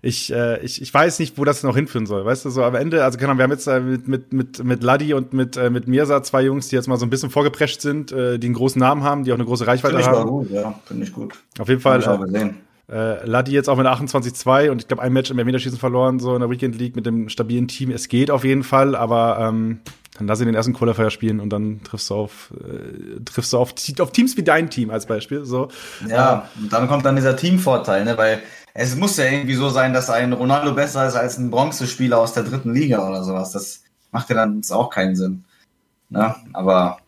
ich, 0.00 0.32
äh, 0.32 0.60
ich, 0.60 0.80
ich 0.80 0.92
weiß 0.92 1.18
nicht, 1.18 1.38
wo 1.38 1.44
das 1.44 1.62
noch 1.62 1.74
hinführen 1.74 2.06
soll. 2.06 2.24
Weißt 2.24 2.44
du, 2.44 2.50
so 2.50 2.62
am 2.62 2.74
Ende, 2.74 3.04
also 3.04 3.18
keine 3.18 3.30
Ahnung, 3.30 3.38
wir 3.38 3.44
haben 3.44 3.50
jetzt 3.50 3.66
äh, 3.66 3.80
mit, 3.80 4.08
mit, 4.08 4.32
mit, 4.32 4.64
mit 4.64 4.82
Laddi 4.82 5.14
und 5.14 5.32
mit, 5.32 5.56
äh, 5.56 5.70
mit 5.70 5.88
Mirsa 5.88 6.22
zwei 6.22 6.42
Jungs, 6.42 6.68
die 6.68 6.76
jetzt 6.76 6.88
mal 6.88 6.96
so 6.96 7.06
ein 7.06 7.10
bisschen 7.10 7.30
vorgeprescht 7.30 7.80
sind, 7.80 8.12
äh, 8.12 8.38
die 8.38 8.46
einen 8.46 8.54
großen 8.54 8.78
Namen 8.78 9.02
haben, 9.02 9.24
die 9.24 9.32
auch 9.32 9.36
eine 9.36 9.44
große 9.44 9.66
Reichweite 9.66 9.96
Finde 9.96 10.10
ich 10.10 10.16
haben. 10.16 10.28
Gut, 10.28 10.50
ja, 10.50 10.78
finde 10.84 11.04
ich 11.04 11.12
gut. 11.12 11.34
Auf 11.58 11.68
jeden 11.68 11.80
Fall. 11.80 12.02
Äh, 12.32 12.50
äh, 12.90 13.26
Laddi 13.26 13.52
jetzt 13.52 13.68
auch 13.68 13.76
mit 13.76 13.86
28-2 13.86 14.70
und 14.70 14.80
ich 14.80 14.88
glaube 14.88 15.02
ein 15.02 15.12
Match 15.12 15.30
im 15.30 15.38
Elfmeterschießen 15.38 15.78
verloren, 15.78 16.20
so 16.20 16.34
in 16.34 16.40
der 16.40 16.48
Weekend 16.48 16.78
League 16.78 16.96
mit 16.96 17.04
dem 17.04 17.28
stabilen 17.28 17.68
Team. 17.68 17.90
Es 17.90 18.08
geht 18.08 18.30
auf 18.30 18.44
jeden 18.44 18.62
Fall, 18.62 18.96
aber 18.96 19.38
ähm, 19.40 19.80
dann 20.16 20.26
lass 20.26 20.40
ihn 20.40 20.46
den 20.46 20.54
ersten 20.54 20.72
Qualifier 20.72 21.10
spielen 21.10 21.38
und 21.38 21.50
dann 21.50 21.82
triffst 21.84 22.10
du 22.10 22.14
auf, 22.14 22.52
äh, 22.58 23.20
triffst 23.24 23.52
du 23.52 23.58
auf, 23.58 23.74
auf 24.00 24.12
Teams 24.12 24.36
wie 24.36 24.42
dein 24.42 24.70
Team 24.70 24.90
als 24.90 25.06
Beispiel. 25.06 25.44
So. 25.44 25.68
Ja, 26.08 26.48
und 26.60 26.72
dann 26.72 26.88
kommt 26.88 27.04
dann 27.04 27.14
dieser 27.14 27.36
Teamvorteil, 27.36 28.04
ne? 28.04 28.16
Weil 28.16 28.40
es 28.80 28.94
muss 28.94 29.16
ja 29.16 29.24
irgendwie 29.24 29.54
so 29.54 29.68
sein, 29.70 29.92
dass 29.92 30.08
ein 30.08 30.32
Ronaldo 30.32 30.72
besser 30.72 31.06
ist 31.08 31.16
als 31.16 31.36
ein 31.36 31.50
Bronzespieler 31.50 32.18
aus 32.18 32.32
der 32.32 32.44
dritten 32.44 32.72
Liga 32.72 33.06
oder 33.08 33.24
sowas. 33.24 33.50
Das 33.50 33.82
macht 34.12 34.30
ja 34.30 34.36
dann 34.36 34.62
auch 34.70 34.88
keinen 34.88 35.16
Sinn. 35.16 35.44
Ne? 36.10 36.34
Aber 36.52 36.98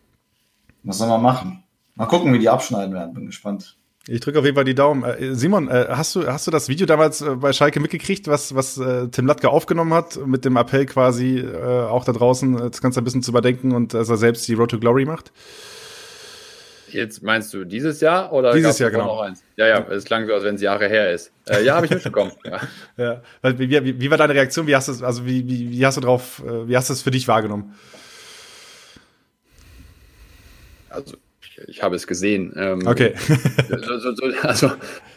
was 0.83 0.97
soll 0.97 1.07
man 1.07 1.21
machen? 1.21 1.63
Mal 1.95 2.07
gucken, 2.07 2.33
wie 2.33 2.39
die 2.39 2.49
abschneiden 2.49 2.93
werden. 2.93 3.13
Bin 3.13 3.25
gespannt. 3.25 3.77
Ich 4.05 4.19
drücke 4.19 4.39
auf 4.39 4.43
jeden 4.43 4.55
Fall 4.55 4.65
die 4.65 4.75
Daumen. 4.75 5.03
Äh, 5.03 5.33
Simon, 5.33 5.69
äh, 5.69 5.87
hast 5.91 6.13
du 6.13 6.27
hast 6.27 6.45
du 6.45 6.51
das 6.51 6.67
Video 6.67 6.85
damals 6.85 7.21
äh, 7.21 7.35
bei 7.35 7.53
Schalke 7.53 7.79
mitgekriegt, 7.79 8.27
was 8.27 8.53
was 8.53 8.75
Tim 9.11 9.25
Latke 9.25 9.49
aufgenommen 9.49 9.93
hat 9.93 10.19
mit 10.25 10.43
dem 10.43 10.57
Appell 10.57 10.85
quasi 10.85 11.41
auch 11.41 12.03
da 12.03 12.11
draußen 12.11 12.57
das 12.57 12.81
Ganze 12.81 12.99
ein 12.99 13.05
bisschen 13.05 13.23
zu 13.23 13.31
überdenken 13.31 13.71
und 13.71 13.93
dass 13.93 14.09
er 14.09 14.17
selbst 14.17 14.45
die 14.47 14.55
Road 14.55 14.71
to 14.71 14.79
Glory 14.79 15.05
macht? 15.05 15.31
Jetzt 16.93 17.23
meinst 17.23 17.53
du 17.53 17.63
dieses 17.63 18.01
Jahr 18.01 18.31
oder 18.31 18.53
dieses 18.53 18.79
Jahr 18.79 18.91
genau? 18.91 19.05
Noch 19.05 19.21
eins? 19.21 19.43
Ja, 19.55 19.67
ja, 19.67 19.87
es 19.89 20.05
klang 20.05 20.27
so, 20.27 20.33
als 20.33 20.43
wenn 20.43 20.55
es 20.55 20.61
Jahre 20.61 20.87
her 20.87 21.11
ist. 21.11 21.31
Äh, 21.47 21.63
ja, 21.63 21.75
habe 21.75 21.85
ich 21.85 21.91
mitbekommen. 21.91 22.31
ja. 22.43 22.61
ja. 22.97 23.21
Wie, 23.57 23.69
wie, 23.69 23.99
wie, 23.99 24.11
war 24.11 24.17
deine 24.17 24.33
Reaktion? 24.33 24.67
Wie 24.67 24.75
hast 24.75 24.87
du 24.87 25.05
also 25.05 25.25
wie, 25.25 25.47
wie, 25.47 25.71
wie 25.71 25.85
hast 25.85 25.97
du 25.97 26.01
drauf, 26.01 26.41
wie 26.45 26.75
hast 26.75 26.89
du 26.89 26.93
es 26.93 27.01
für 27.01 27.11
dich 27.11 27.27
wahrgenommen? 27.27 27.75
Also 30.89 31.15
ich 31.67 31.83
habe 31.83 31.95
es 31.95 32.07
gesehen. 32.07 32.53
Ähm, 32.55 32.85
okay. 32.85 33.13
so, 33.69 33.97
so, 33.99 34.15
so, 34.15 34.23
also 34.41 34.71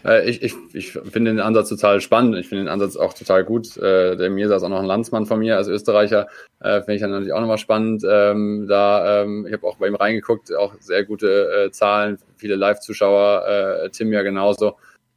äh, 0.05 0.28
ich, 0.28 0.42
ich, 0.42 0.55
ich 0.72 0.92
finde 0.92 1.32
den 1.32 1.40
Ansatz 1.40 1.68
total 1.68 2.01
spannend. 2.01 2.36
Ich 2.36 2.49
finde 2.49 2.64
den 2.64 2.68
Ansatz 2.68 2.97
auch 2.97 3.14
total 3.14 3.45
gut. 3.45 3.76
Äh, 3.76 4.16
der 4.16 4.30
mir 4.30 4.49
saß 4.49 4.62
auch 4.62 4.68
noch 4.68 4.80
ein 4.80 4.86
Landsmann 4.86 5.26
von 5.26 5.38
mir 5.38 5.57
als 5.57 5.68
Österreicher. 5.68 6.28
Äh, 6.61 6.80
finde 6.80 6.95
ich 6.95 7.01
dann 7.01 7.11
natürlich 7.11 7.32
auch 7.32 7.40
nochmal 7.40 7.59
spannend. 7.59 8.03
Ähm, 8.09 8.66
da 8.68 9.22
ähm, 9.22 9.47
ich 9.47 9.53
habe 9.53 9.66
auch 9.66 9.76
bei 9.76 9.88
ihm 9.88 9.95
reingeguckt, 9.95 10.55
auch 10.55 10.74
sehr 10.80 11.05
gute 11.05 11.66
äh, 11.66 11.70
Zahlen, 11.70 12.18
viele 12.36 12.57
Live-Zuschauer. 12.57 13.84
Äh, 13.84 13.90
Tim 13.90 14.12
ja 14.12 14.22
genauso. 14.22 14.76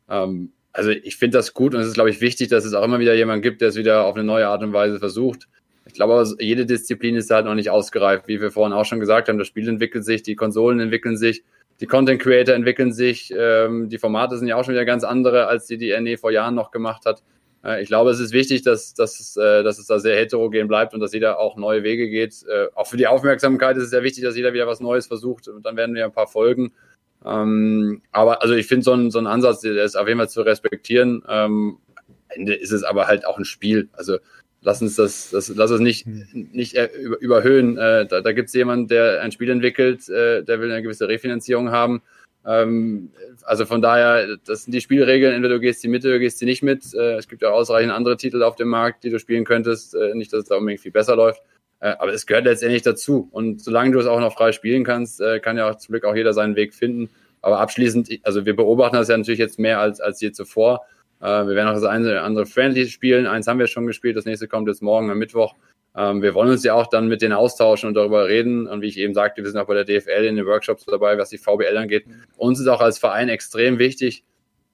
Ähm, 0.09 0.51
also 0.73 0.91
ich 0.91 1.17
finde 1.17 1.39
das 1.39 1.53
gut 1.53 1.73
und 1.73 1.81
es 1.81 1.87
ist, 1.87 1.95
glaube 1.95 2.11
ich, 2.11 2.21
wichtig, 2.21 2.49
dass 2.49 2.63
es 2.63 2.75
auch 2.75 2.83
immer 2.83 2.99
wieder 2.99 3.15
jemand 3.15 3.41
gibt, 3.41 3.61
der 3.61 3.69
es 3.69 3.75
wieder 3.75 4.05
auf 4.05 4.15
eine 4.15 4.23
neue 4.23 4.47
Art 4.47 4.61
und 4.61 4.73
Weise 4.73 4.99
versucht. 4.99 5.47
Ich 5.87 5.93
glaube 5.93 6.23
jede 6.39 6.65
Disziplin 6.65 7.15
ist 7.15 7.31
halt 7.31 7.45
noch 7.45 7.55
nicht 7.55 7.69
ausgereift. 7.69 8.27
Wie 8.27 8.41
wir 8.41 8.51
vorhin 8.51 8.73
auch 8.73 8.85
schon 8.85 8.99
gesagt 8.99 9.29
haben, 9.29 9.37
das 9.37 9.47
Spiel 9.47 9.67
entwickelt 9.67 10.05
sich, 10.05 10.23
die 10.23 10.35
Konsolen 10.35 10.79
entwickeln 10.79 11.17
sich, 11.17 11.43
die 11.79 11.85
Content 11.85 12.21
Creator 12.21 12.55
entwickeln 12.55 12.91
sich, 12.91 13.33
ähm, 13.37 13.89
die 13.89 13.97
Formate 13.97 14.37
sind 14.37 14.47
ja 14.47 14.55
auch 14.55 14.63
schon 14.63 14.73
wieder 14.73 14.85
ganz 14.85 15.03
andere, 15.03 15.47
als 15.47 15.67
die 15.67 15.77
die 15.77 15.97
NE 15.99 16.17
vor 16.17 16.31
Jahren 16.31 16.55
noch 16.55 16.71
gemacht 16.71 17.05
hat. 17.05 17.23
Äh, 17.63 17.81
ich 17.81 17.87
glaube, 17.87 18.09
es 18.09 18.19
ist 18.19 18.33
wichtig, 18.33 18.63
dass, 18.63 18.93
dass, 18.93 19.35
äh, 19.37 19.63
dass 19.63 19.79
es 19.79 19.87
da 19.87 19.99
sehr 19.99 20.15
heterogen 20.15 20.67
bleibt 20.67 20.93
und 20.93 20.99
dass 20.99 21.13
jeder 21.13 21.39
auch 21.39 21.55
neue 21.57 21.83
Wege 21.83 22.09
geht. 22.09 22.43
Äh, 22.47 22.67
auch 22.75 22.87
für 22.87 22.97
die 22.97 23.07
Aufmerksamkeit 23.07 23.77
ist 23.77 23.83
es 23.83 23.89
sehr 23.91 24.03
wichtig, 24.03 24.23
dass 24.23 24.35
jeder 24.35 24.53
wieder 24.53 24.67
was 24.67 24.79
Neues 24.79 25.07
versucht 25.07 25.47
und 25.47 25.65
dann 25.65 25.75
werden 25.75 25.95
wir 25.95 26.05
ein 26.05 26.11
paar 26.11 26.27
Folgen. 26.27 26.73
Ähm, 27.25 28.01
aber 28.11 28.41
also 28.41 28.53
ich 28.53 28.67
finde 28.67 28.83
so 28.83 28.93
ein, 28.93 29.11
so 29.11 29.19
ein 29.19 29.27
Ansatz, 29.27 29.61
der 29.61 29.83
ist 29.83 29.95
auf 29.95 30.07
jeden 30.07 30.19
Fall 30.19 30.29
zu 30.29 30.41
respektieren. 30.41 31.23
Ähm, 31.27 31.77
Ende 32.29 32.53
ist 32.53 32.71
es 32.71 32.83
aber 32.83 33.07
halt 33.07 33.25
auch 33.25 33.37
ein 33.37 33.45
Spiel. 33.45 33.89
Also 33.93 34.17
lass 34.67 34.81
uns 34.81 34.97
das, 34.97 35.29
das 35.31 35.47
lass 35.55 35.71
uns 35.71 35.79
nicht, 35.79 36.05
nicht 36.33 36.77
über, 37.01 37.19
überhöhen. 37.19 37.77
Äh, 37.77 38.05
da 38.05 38.19
da 38.19 38.33
gibt 38.33 38.49
es 38.49 38.53
jemanden, 38.53 38.89
der 38.89 39.21
ein 39.21 39.31
Spiel 39.31 39.49
entwickelt, 39.49 40.09
äh, 40.09 40.43
der 40.43 40.59
will 40.59 40.69
eine 40.69 40.83
gewisse 40.83 41.07
Refinanzierung 41.07 41.71
haben. 41.71 42.01
Ähm, 42.45 43.09
also 43.43 43.65
von 43.65 43.81
daher, 43.81 44.37
das 44.45 44.63
sind 44.63 44.73
die 44.73 44.81
Spielregeln. 44.81 45.33
Entweder 45.33 45.55
du 45.55 45.61
gehst 45.61 45.81
die 45.83 45.87
mit 45.87 46.03
oder 46.05 46.19
gehst 46.19 46.41
die 46.41 46.45
nicht 46.45 46.63
mit. 46.63 46.93
Äh, 46.93 47.15
es 47.15 47.29
gibt 47.29 47.41
ja 47.43 47.49
ausreichend 47.49 47.93
andere 47.93 48.17
Titel 48.17 48.43
auf 48.43 48.57
dem 48.57 48.67
Markt, 48.67 49.05
die 49.05 49.09
du 49.09 49.19
spielen 49.19 49.45
könntest. 49.45 49.95
Äh, 49.95 50.13
nicht, 50.15 50.33
dass 50.33 50.43
es 50.43 50.49
da 50.49 50.57
unbedingt 50.57 50.81
viel 50.81 50.91
besser 50.91 51.15
läuft. 51.15 51.41
Äh, 51.79 51.95
aber 51.99 52.11
es 52.11 52.25
gehört 52.25 52.43
letztendlich 52.43 52.81
dazu. 52.81 53.29
Und 53.31 53.61
solange 53.61 53.91
du 53.91 53.99
es 53.99 54.05
auch 54.05 54.19
noch 54.19 54.33
frei 54.33 54.51
spielen 54.51 54.83
kannst, 54.83 55.21
äh, 55.21 55.39
kann 55.39 55.57
ja 55.57 55.69
auch 55.69 55.75
zum 55.75 55.93
Glück 55.93 56.03
auch 56.03 56.15
jeder 56.15 56.33
seinen 56.33 56.57
Weg 56.57 56.73
finden. 56.73 57.09
Aber 57.41 57.59
abschließend, 57.61 58.09
also 58.23 58.45
wir 58.45 58.55
beobachten 58.55 58.97
das 58.97 59.07
ja 59.07 59.17
natürlich 59.17 59.39
jetzt 59.39 59.59
mehr 59.59 59.79
als, 59.79 60.01
als 60.01 60.19
je 60.19 60.33
zuvor. 60.33 60.81
Äh, 61.21 61.25
wir 61.25 61.55
werden 61.55 61.67
auch 61.67 61.73
das 61.73 61.83
eine 61.83 62.09
oder 62.09 62.23
andere 62.23 62.45
Friendly 62.45 62.87
spielen. 62.87 63.27
Eins 63.27 63.47
haben 63.47 63.59
wir 63.59 63.67
schon 63.67 63.87
gespielt, 63.87 64.17
das 64.17 64.25
nächste 64.25 64.47
kommt 64.47 64.67
jetzt 64.67 64.81
morgen 64.81 65.09
am 65.09 65.17
Mittwoch. 65.17 65.55
Ähm, 65.95 66.21
wir 66.21 66.33
wollen 66.35 66.49
uns 66.49 66.63
ja 66.63 66.75
auch 66.75 66.87
dann 66.87 67.07
mit 67.07 67.21
denen 67.21 67.33
austauschen 67.33 67.87
und 67.87 67.95
darüber 67.95 68.27
reden. 68.27 68.67
Und 68.67 68.81
wie 68.81 68.87
ich 68.87 68.97
eben 68.97 69.13
sagte, 69.13 69.43
wir 69.43 69.49
sind 69.49 69.59
auch 69.59 69.67
bei 69.67 69.73
der 69.73 69.83
DFL 69.83 70.25
in 70.25 70.35
den 70.35 70.45
Workshops 70.45 70.85
dabei, 70.85 71.17
was 71.17 71.29
die 71.29 71.39
VBL 71.39 71.75
angeht. 71.75 72.05
Uns 72.37 72.59
ist 72.59 72.67
auch 72.67 72.81
als 72.81 72.99
Verein 72.99 73.29
extrem 73.29 73.79
wichtig, 73.79 74.23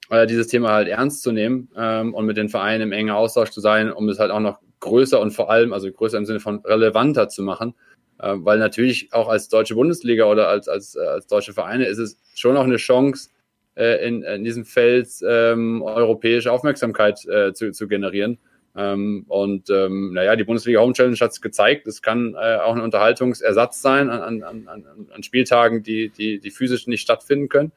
äh, 0.09 0.27
dieses 0.27 0.47
Thema 0.47 0.73
halt 0.73 0.89
ernst 0.89 1.23
zu 1.23 1.31
nehmen 1.31 1.69
ähm, 1.77 2.13
und 2.13 2.25
mit 2.25 2.35
den 2.35 2.49
Vereinen 2.49 2.81
im 2.83 2.91
engen 2.91 3.11
Austausch 3.11 3.51
zu 3.51 3.61
sein, 3.61 3.91
um 3.91 4.09
es 4.09 4.19
halt 4.19 4.31
auch 4.31 4.41
noch 4.41 4.59
größer 4.81 5.19
und 5.19 5.31
vor 5.31 5.49
allem, 5.49 5.71
also 5.71 5.89
größer 5.89 6.17
im 6.17 6.25
Sinne 6.25 6.41
von 6.41 6.59
relevanter 6.59 7.29
zu 7.29 7.41
machen. 7.41 7.73
Äh, 8.19 8.33
weil 8.37 8.59
natürlich 8.59 9.13
auch 9.13 9.29
als 9.29 9.47
deutsche 9.47 9.75
Bundesliga 9.75 10.25
oder 10.25 10.49
als, 10.49 10.67
als, 10.67 10.95
äh, 10.95 10.99
als 10.99 11.27
deutsche 11.27 11.53
Vereine 11.53 11.85
ist 11.85 11.99
es 11.99 12.17
schon 12.35 12.57
auch 12.57 12.65
eine 12.65 12.77
Chance, 12.77 13.29
äh, 13.76 14.07
in, 14.07 14.24
in 14.24 14.43
diesem 14.43 14.65
Feld 14.65 15.09
ähm, 15.28 15.82
europäische 15.82 16.51
Aufmerksamkeit 16.51 17.26
äh, 17.28 17.53
zu, 17.53 17.71
zu 17.71 17.88
generieren. 17.88 18.38
Ähm, 18.76 19.26
und 19.28 19.69
ähm, 19.69 20.13
naja, 20.13 20.36
die 20.36 20.43
Bundesliga 20.43 20.80
Home 20.82 20.93
Challenge 20.93 21.17
hat 21.19 21.32
es 21.32 21.41
gezeigt, 21.41 21.86
es 21.88 22.01
kann 22.01 22.34
äh, 22.34 22.55
auch 22.55 22.76
ein 22.76 22.82
Unterhaltungsersatz 22.82 23.82
sein 23.82 24.09
an, 24.09 24.41
an, 24.41 24.67
an, 24.67 24.86
an 25.13 25.24
Spieltagen, 25.24 25.84
die, 25.84 26.09
die, 26.09 26.39
die 26.39 26.51
physisch 26.51 26.88
nicht 26.88 27.01
stattfinden 27.01 27.49
können. 27.49 27.71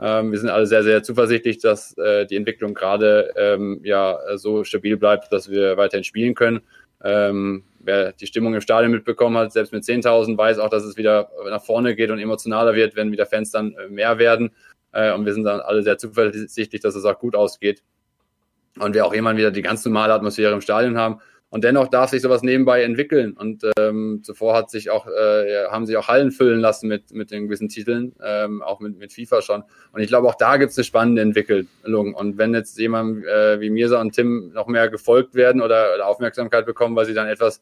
Ähm, 0.00 0.32
wir 0.32 0.38
sind 0.38 0.48
alle 0.48 0.66
sehr, 0.66 0.82
sehr 0.82 1.02
zuversichtlich, 1.02 1.58
dass 1.58 1.96
äh, 1.98 2.26
die 2.26 2.36
Entwicklung 2.36 2.74
gerade 2.74 3.32
ähm, 3.36 3.80
ja 3.84 4.18
so 4.36 4.64
stabil 4.64 4.96
bleibt, 4.96 5.32
dass 5.32 5.50
wir 5.50 5.76
weiterhin 5.76 6.04
spielen 6.04 6.34
können. 6.34 6.62
Ähm, 7.02 7.64
wer 7.78 8.12
die 8.12 8.26
Stimmung 8.26 8.54
im 8.54 8.60
Stadion 8.60 8.92
mitbekommen 8.92 9.36
hat, 9.36 9.52
selbst 9.52 9.72
mit 9.72 9.84
10.000, 9.84 10.36
weiß 10.36 10.58
auch, 10.58 10.68
dass 10.68 10.84
es 10.84 10.96
wieder 10.96 11.30
nach 11.48 11.64
vorne 11.64 11.94
geht 11.94 12.10
und 12.10 12.18
emotionaler 12.18 12.74
wird, 12.74 12.96
wenn 12.96 13.12
wieder 13.12 13.26
Fans 13.26 13.50
dann 13.50 13.74
äh, 13.74 13.88
mehr 13.88 14.18
werden. 14.18 14.50
Äh, 14.92 15.12
und 15.12 15.26
wir 15.26 15.34
sind 15.34 15.44
dann 15.44 15.60
alle 15.60 15.82
sehr 15.82 15.98
zuversichtlich, 15.98 16.80
dass 16.80 16.94
es 16.94 17.04
auch 17.04 17.18
gut 17.18 17.34
ausgeht 17.36 17.82
und 18.78 18.94
wir 18.94 19.06
auch 19.06 19.12
irgendwann 19.12 19.36
wieder 19.36 19.50
die 19.50 19.62
ganz 19.62 19.84
normale 19.84 20.12
Atmosphäre 20.12 20.52
im 20.52 20.60
Stadion 20.60 20.96
haben. 20.96 21.20
Und 21.52 21.64
dennoch 21.64 21.88
darf 21.88 22.10
sich 22.10 22.22
sowas 22.22 22.42
nebenbei 22.42 22.84
entwickeln. 22.84 23.32
Und 23.32 23.64
ähm, 23.76 24.20
zuvor 24.22 24.54
hat 24.54 24.70
sich 24.70 24.88
auch, 24.88 25.08
äh, 25.08 25.66
haben 25.66 25.84
sich 25.84 25.96
auch 25.96 26.06
Hallen 26.06 26.30
füllen 26.30 26.60
lassen 26.60 26.86
mit, 26.86 27.12
mit 27.12 27.32
den 27.32 27.46
gewissen 27.46 27.68
Titeln, 27.68 28.14
ähm, 28.22 28.62
auch 28.62 28.78
mit, 28.78 28.96
mit 28.98 29.12
FIFA 29.12 29.42
schon. 29.42 29.64
Und 29.90 30.00
ich 30.00 30.06
glaube, 30.06 30.28
auch 30.28 30.36
da 30.36 30.58
gibt 30.58 30.70
es 30.70 30.78
eine 30.78 30.84
spannende 30.84 31.22
Entwicklung. 31.22 32.14
Und 32.14 32.38
wenn 32.38 32.54
jetzt 32.54 32.78
jemand 32.78 33.24
äh, 33.26 33.60
wie 33.60 33.70
Mirsa 33.70 34.00
und 34.00 34.12
Tim 34.12 34.52
noch 34.52 34.68
mehr 34.68 34.88
gefolgt 34.88 35.34
werden 35.34 35.60
oder, 35.60 35.92
oder 35.92 36.06
Aufmerksamkeit 36.06 36.66
bekommen, 36.66 36.94
weil 36.94 37.06
sie 37.06 37.14
dann 37.14 37.26
etwas, 37.26 37.60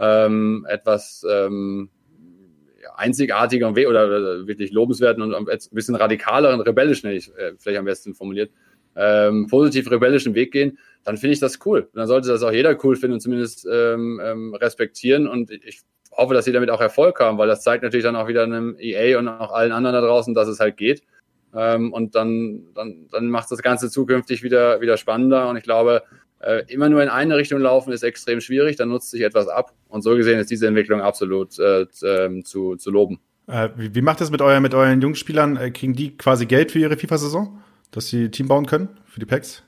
ähm, 0.00 0.66
etwas 0.68 1.24
ähm, 1.30 1.88
einzigartiger 3.00 3.66
und 3.66 3.78
oder, 3.78 4.06
oder 4.06 4.46
wirklich 4.46 4.70
lobenswerten 4.72 5.22
und 5.22 5.34
ein 5.34 5.58
bisschen 5.72 5.94
radikaleren, 5.94 6.60
rebellischen, 6.60 7.10
ich, 7.10 7.28
äh, 7.36 7.52
vielleicht 7.58 7.78
am 7.78 7.84
besten 7.84 8.14
formuliert, 8.14 8.50
ähm, 8.96 9.46
positiv 9.48 9.90
rebellischen 9.90 10.34
Weg 10.34 10.52
gehen, 10.52 10.78
dann 11.04 11.16
finde 11.16 11.34
ich 11.34 11.40
das 11.40 11.58
cool. 11.64 11.80
Und 11.80 11.96
dann 11.96 12.06
sollte 12.06 12.28
das 12.28 12.42
auch 12.42 12.52
jeder 12.52 12.76
cool 12.84 12.96
finden 12.96 13.14
und 13.14 13.20
zumindest 13.20 13.66
ähm, 13.70 14.20
ähm, 14.22 14.54
respektieren. 14.54 15.26
Und 15.26 15.50
ich 15.50 15.80
hoffe, 16.12 16.34
dass 16.34 16.44
sie 16.44 16.52
damit 16.52 16.70
auch 16.70 16.80
Erfolg 16.80 17.18
haben, 17.20 17.38
weil 17.38 17.48
das 17.48 17.62
zeigt 17.62 17.82
natürlich 17.82 18.04
dann 18.04 18.16
auch 18.16 18.28
wieder 18.28 18.42
einem 18.42 18.76
EA 18.78 19.18
und 19.18 19.28
auch 19.28 19.52
allen 19.52 19.72
anderen 19.72 19.94
da 19.94 20.00
draußen, 20.00 20.34
dass 20.34 20.48
es 20.48 20.60
halt 20.60 20.76
geht. 20.76 21.02
Ähm, 21.54 21.92
und 21.92 22.14
dann, 22.14 22.66
dann, 22.74 23.08
dann 23.10 23.28
macht 23.28 23.50
das 23.50 23.62
Ganze 23.62 23.90
zukünftig 23.90 24.42
wieder, 24.42 24.80
wieder 24.80 24.96
spannender. 24.96 25.48
Und 25.48 25.56
ich 25.56 25.64
glaube, 25.64 26.02
äh, 26.40 26.64
immer 26.68 26.88
nur 26.88 27.02
in 27.02 27.08
eine 27.08 27.36
Richtung 27.36 27.60
laufen 27.60 27.92
ist 27.92 28.02
extrem 28.02 28.40
schwierig, 28.40 28.76
dann 28.76 28.88
nutzt 28.88 29.10
sich 29.10 29.22
etwas 29.22 29.48
ab. 29.48 29.72
Und 29.88 30.02
so 30.02 30.16
gesehen 30.16 30.38
ist 30.38 30.50
diese 30.50 30.66
Entwicklung 30.66 31.00
absolut 31.00 31.58
äh, 31.58 31.86
ähm, 32.04 32.44
zu, 32.44 32.76
zu 32.76 32.90
loben. 32.90 33.20
Äh, 33.46 33.70
wie, 33.76 33.94
wie 33.94 34.02
macht 34.02 34.20
das 34.20 34.30
mit, 34.30 34.42
euer, 34.42 34.60
mit 34.60 34.74
euren 34.74 35.00
Jungspielern? 35.00 35.56
Äh, 35.56 35.70
kriegen 35.70 35.94
die 35.94 36.16
quasi 36.16 36.46
Geld 36.46 36.72
für 36.72 36.78
ihre 36.78 36.96
FIFA-Saison? 36.96 37.60
dass 37.90 38.08
sie 38.08 38.30
Team 38.30 38.48
bauen 38.48 38.66
können 38.66 38.88
für 39.06 39.20
die 39.20 39.26
Packs? 39.26 39.62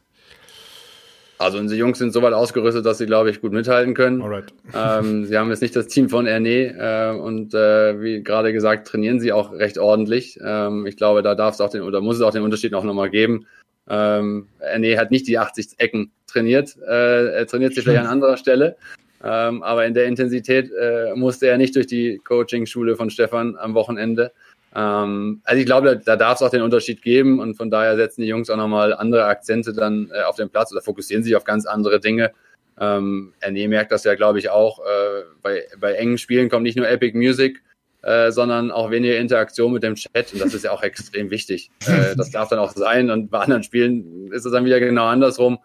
Also 1.39 1.59
unsere 1.59 1.79
Jungs 1.79 1.99
sind 1.99 2.13
so 2.13 2.23
weit 2.23 2.35
ausgerüstet, 2.35 2.87
dass 2.87 2.99
sie, 2.99 3.07
glaube 3.07 3.29
ich, 3.31 3.41
gut 3.41 3.53
mithalten 3.53 3.95
können. 3.95 4.23
Alright. 4.23 4.55
Ähm, 4.73 5.25
sie 5.27 5.37
haben 5.37 5.51
jetzt 5.51 5.61
nicht 5.61 5.75
das 5.75 5.89
Team 5.89 6.09
von 6.09 6.27
Erne 6.27 6.77
äh, 6.79 7.19
und 7.19 7.53
äh, 7.53 8.01
wie 8.01 8.23
gerade 8.23 8.53
gesagt, 8.53 8.87
trainieren 8.87 9.19
sie 9.19 9.33
auch 9.33 9.53
recht 9.53 9.77
ordentlich. 9.77 10.39
Ähm, 10.41 10.87
ich 10.87 10.97
glaube, 10.97 11.23
da 11.23 11.35
darf 11.35 11.55
es 11.55 11.61
auch 11.61 11.71
den 11.71 11.83
oder 11.83 12.01
muss 12.01 12.17
es 12.17 12.23
auch 12.23 12.31
den 12.31 12.43
Unterschied 12.43 12.71
noch 12.71 12.85
nochmal 12.85 13.11
geben. 13.11 13.47
Ähm, 13.89 14.49
Erne 14.59 14.99
hat 14.99 15.11
nicht 15.11 15.27
die 15.27 15.39
80 15.39 15.75
Ecken 15.79 16.13
trainiert, 16.27 16.77
äh, 16.87 17.35
er 17.35 17.47
trainiert 17.47 17.75
sich 17.75 17.85
vielleicht 17.85 18.01
an 18.01 18.07
anderer 18.07 18.37
Stelle. 18.37 18.77
Ähm, 19.25 19.63
aber 19.63 19.87
in 19.87 19.95
der 19.95 20.07
Intensität 20.07 20.71
äh, 20.73 21.15
musste 21.15 21.47
er 21.47 21.57
nicht 21.57 21.77
durch 21.77 21.87
die 21.87 22.21
Coaching-Schule 22.25 22.97
von 22.97 23.09
Stefan 23.09 23.57
am 23.57 23.75
Wochenende. 23.75 24.33
Ähm, 24.75 25.43
also 25.45 25.61
ich 25.61 25.67
glaube, 25.67 25.89
da, 25.89 25.95
da 25.95 26.17
darf 26.17 26.37
es 26.37 26.43
auch 26.43 26.51
den 26.51 26.63
Unterschied 26.63 27.03
geben 27.03 27.39
und 27.39 27.55
von 27.55 27.71
daher 27.71 27.97
setzen 27.97 28.23
die 28.23 28.29
Jungs 28.29 28.51
auch 28.51 28.57
nochmal 28.57 28.95
andere 28.95 29.25
Akzente 29.27 29.73
dann 29.73 30.11
äh, 30.13 30.23
auf 30.23 30.37
den 30.37 30.51
Platz 30.51 30.73
oder 30.73 30.83
fokussieren 30.83 31.23
sich 31.23 31.37
auf 31.37 31.45
ganz 31.45 31.67
andere 31.67 32.01
Dinge. 32.01 32.33
Ähm, 32.81 33.33
Erne 33.41 33.69
merkt 33.69 33.93
das 33.93 34.05
ja, 34.05 34.15
glaube 34.15 34.39
ich, 34.39 34.51
auch. 34.51 34.81
Äh, 34.81 35.23
bei, 35.41 35.67
bei 35.79 35.93
engen 35.93 36.19
Spielen 36.19 36.49
kommt 36.49 36.65
nicht 36.65 36.77
nur 36.77 36.89
Epic 36.89 37.17
Music, 37.17 37.63
äh, 38.03 38.33
sondern 38.33 38.71
auch 38.71 38.91
weniger 38.91 39.17
Interaktion 39.17 39.73
mit 39.73 39.83
dem 39.83 39.95
Chat 39.95 40.33
und 40.33 40.41
das 40.41 40.55
ist 40.55 40.65
ja 40.65 40.73
auch 40.73 40.83
extrem 40.83 41.31
wichtig. 41.31 41.71
Äh, 41.87 42.17
das 42.17 42.31
darf 42.31 42.49
dann 42.49 42.59
auch 42.59 42.73
sein 42.73 43.11
und 43.11 43.31
bei 43.31 43.41
anderen 43.41 43.63
Spielen 43.63 44.33
ist 44.33 44.45
es 44.45 44.53
dann 44.53 44.65
wieder 44.65 44.81
genau 44.81 45.07
andersrum. 45.07 45.59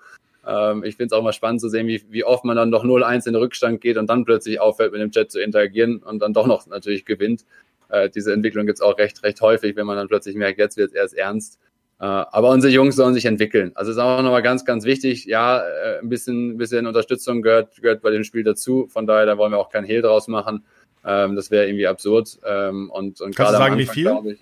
Ähm, 0.45 0.83
ich 0.83 0.95
finde 0.95 1.07
es 1.07 1.11
auch 1.13 1.23
mal 1.23 1.33
spannend 1.33 1.61
zu 1.61 1.69
sehen, 1.69 1.87
wie, 1.87 2.03
wie 2.09 2.23
oft 2.23 2.43
man 2.43 2.55
dann 2.55 2.71
doch 2.71 2.83
0-1 2.83 3.27
in 3.27 3.33
den 3.33 3.35
Rückstand 3.35 3.81
geht 3.81 3.97
und 3.97 4.09
dann 4.09 4.25
plötzlich 4.25 4.59
aufhört, 4.59 4.91
mit 4.93 5.01
dem 5.01 5.11
Chat 5.11 5.31
zu 5.31 5.39
interagieren 5.39 5.97
und 5.97 6.19
dann 6.19 6.33
doch 6.33 6.47
noch 6.47 6.65
natürlich 6.67 7.05
gewinnt. 7.05 7.45
Äh, 7.89 8.09
diese 8.09 8.33
Entwicklung 8.33 8.65
gibt 8.65 8.79
es 8.79 8.81
auch 8.81 8.97
recht, 8.97 9.23
recht 9.23 9.41
häufig, 9.41 9.75
wenn 9.75 9.85
man 9.85 9.97
dann 9.97 10.07
plötzlich 10.07 10.35
merkt, 10.35 10.59
jetzt 10.59 10.77
wird 10.77 10.89
es 10.89 10.95
erst 10.95 11.15
ernst. 11.15 11.59
Äh, 11.99 12.05
aber 12.05 12.49
unsere 12.49 12.71
Jungs 12.71 12.95
sollen 12.95 13.13
sich 13.13 13.25
entwickeln. 13.25 13.71
Also 13.75 13.91
ist 13.91 13.97
auch 13.97 14.21
nochmal 14.21 14.43
ganz, 14.43 14.65
ganz 14.65 14.85
wichtig. 14.85 15.25
Ja, 15.25 15.59
äh, 15.59 15.99
ein 15.99 16.09
bisschen, 16.09 16.57
bisschen 16.57 16.85
Unterstützung 16.85 17.41
gehört, 17.41 17.81
gehört 17.81 18.01
bei 18.01 18.11
dem 18.11 18.23
Spiel 18.23 18.43
dazu. 18.43 18.87
Von 18.89 19.07
daher, 19.07 19.25
da 19.25 19.37
wollen 19.37 19.51
wir 19.51 19.59
auch 19.59 19.69
kein 19.69 19.83
Hehl 19.83 20.01
draus 20.01 20.27
machen. 20.27 20.65
Ähm, 21.05 21.35
das 21.35 21.51
wäre 21.51 21.67
irgendwie 21.67 21.87
absurd. 21.87 22.39
Ähm, 22.45 22.89
und, 22.91 23.21
und 23.21 23.35
Kannst 23.35 23.53
du 23.53 23.57
sagen, 23.57 23.73
Anfang, 23.73 23.77
wie 23.79 23.85
viel? 23.85 24.31
Ich, 24.33 24.39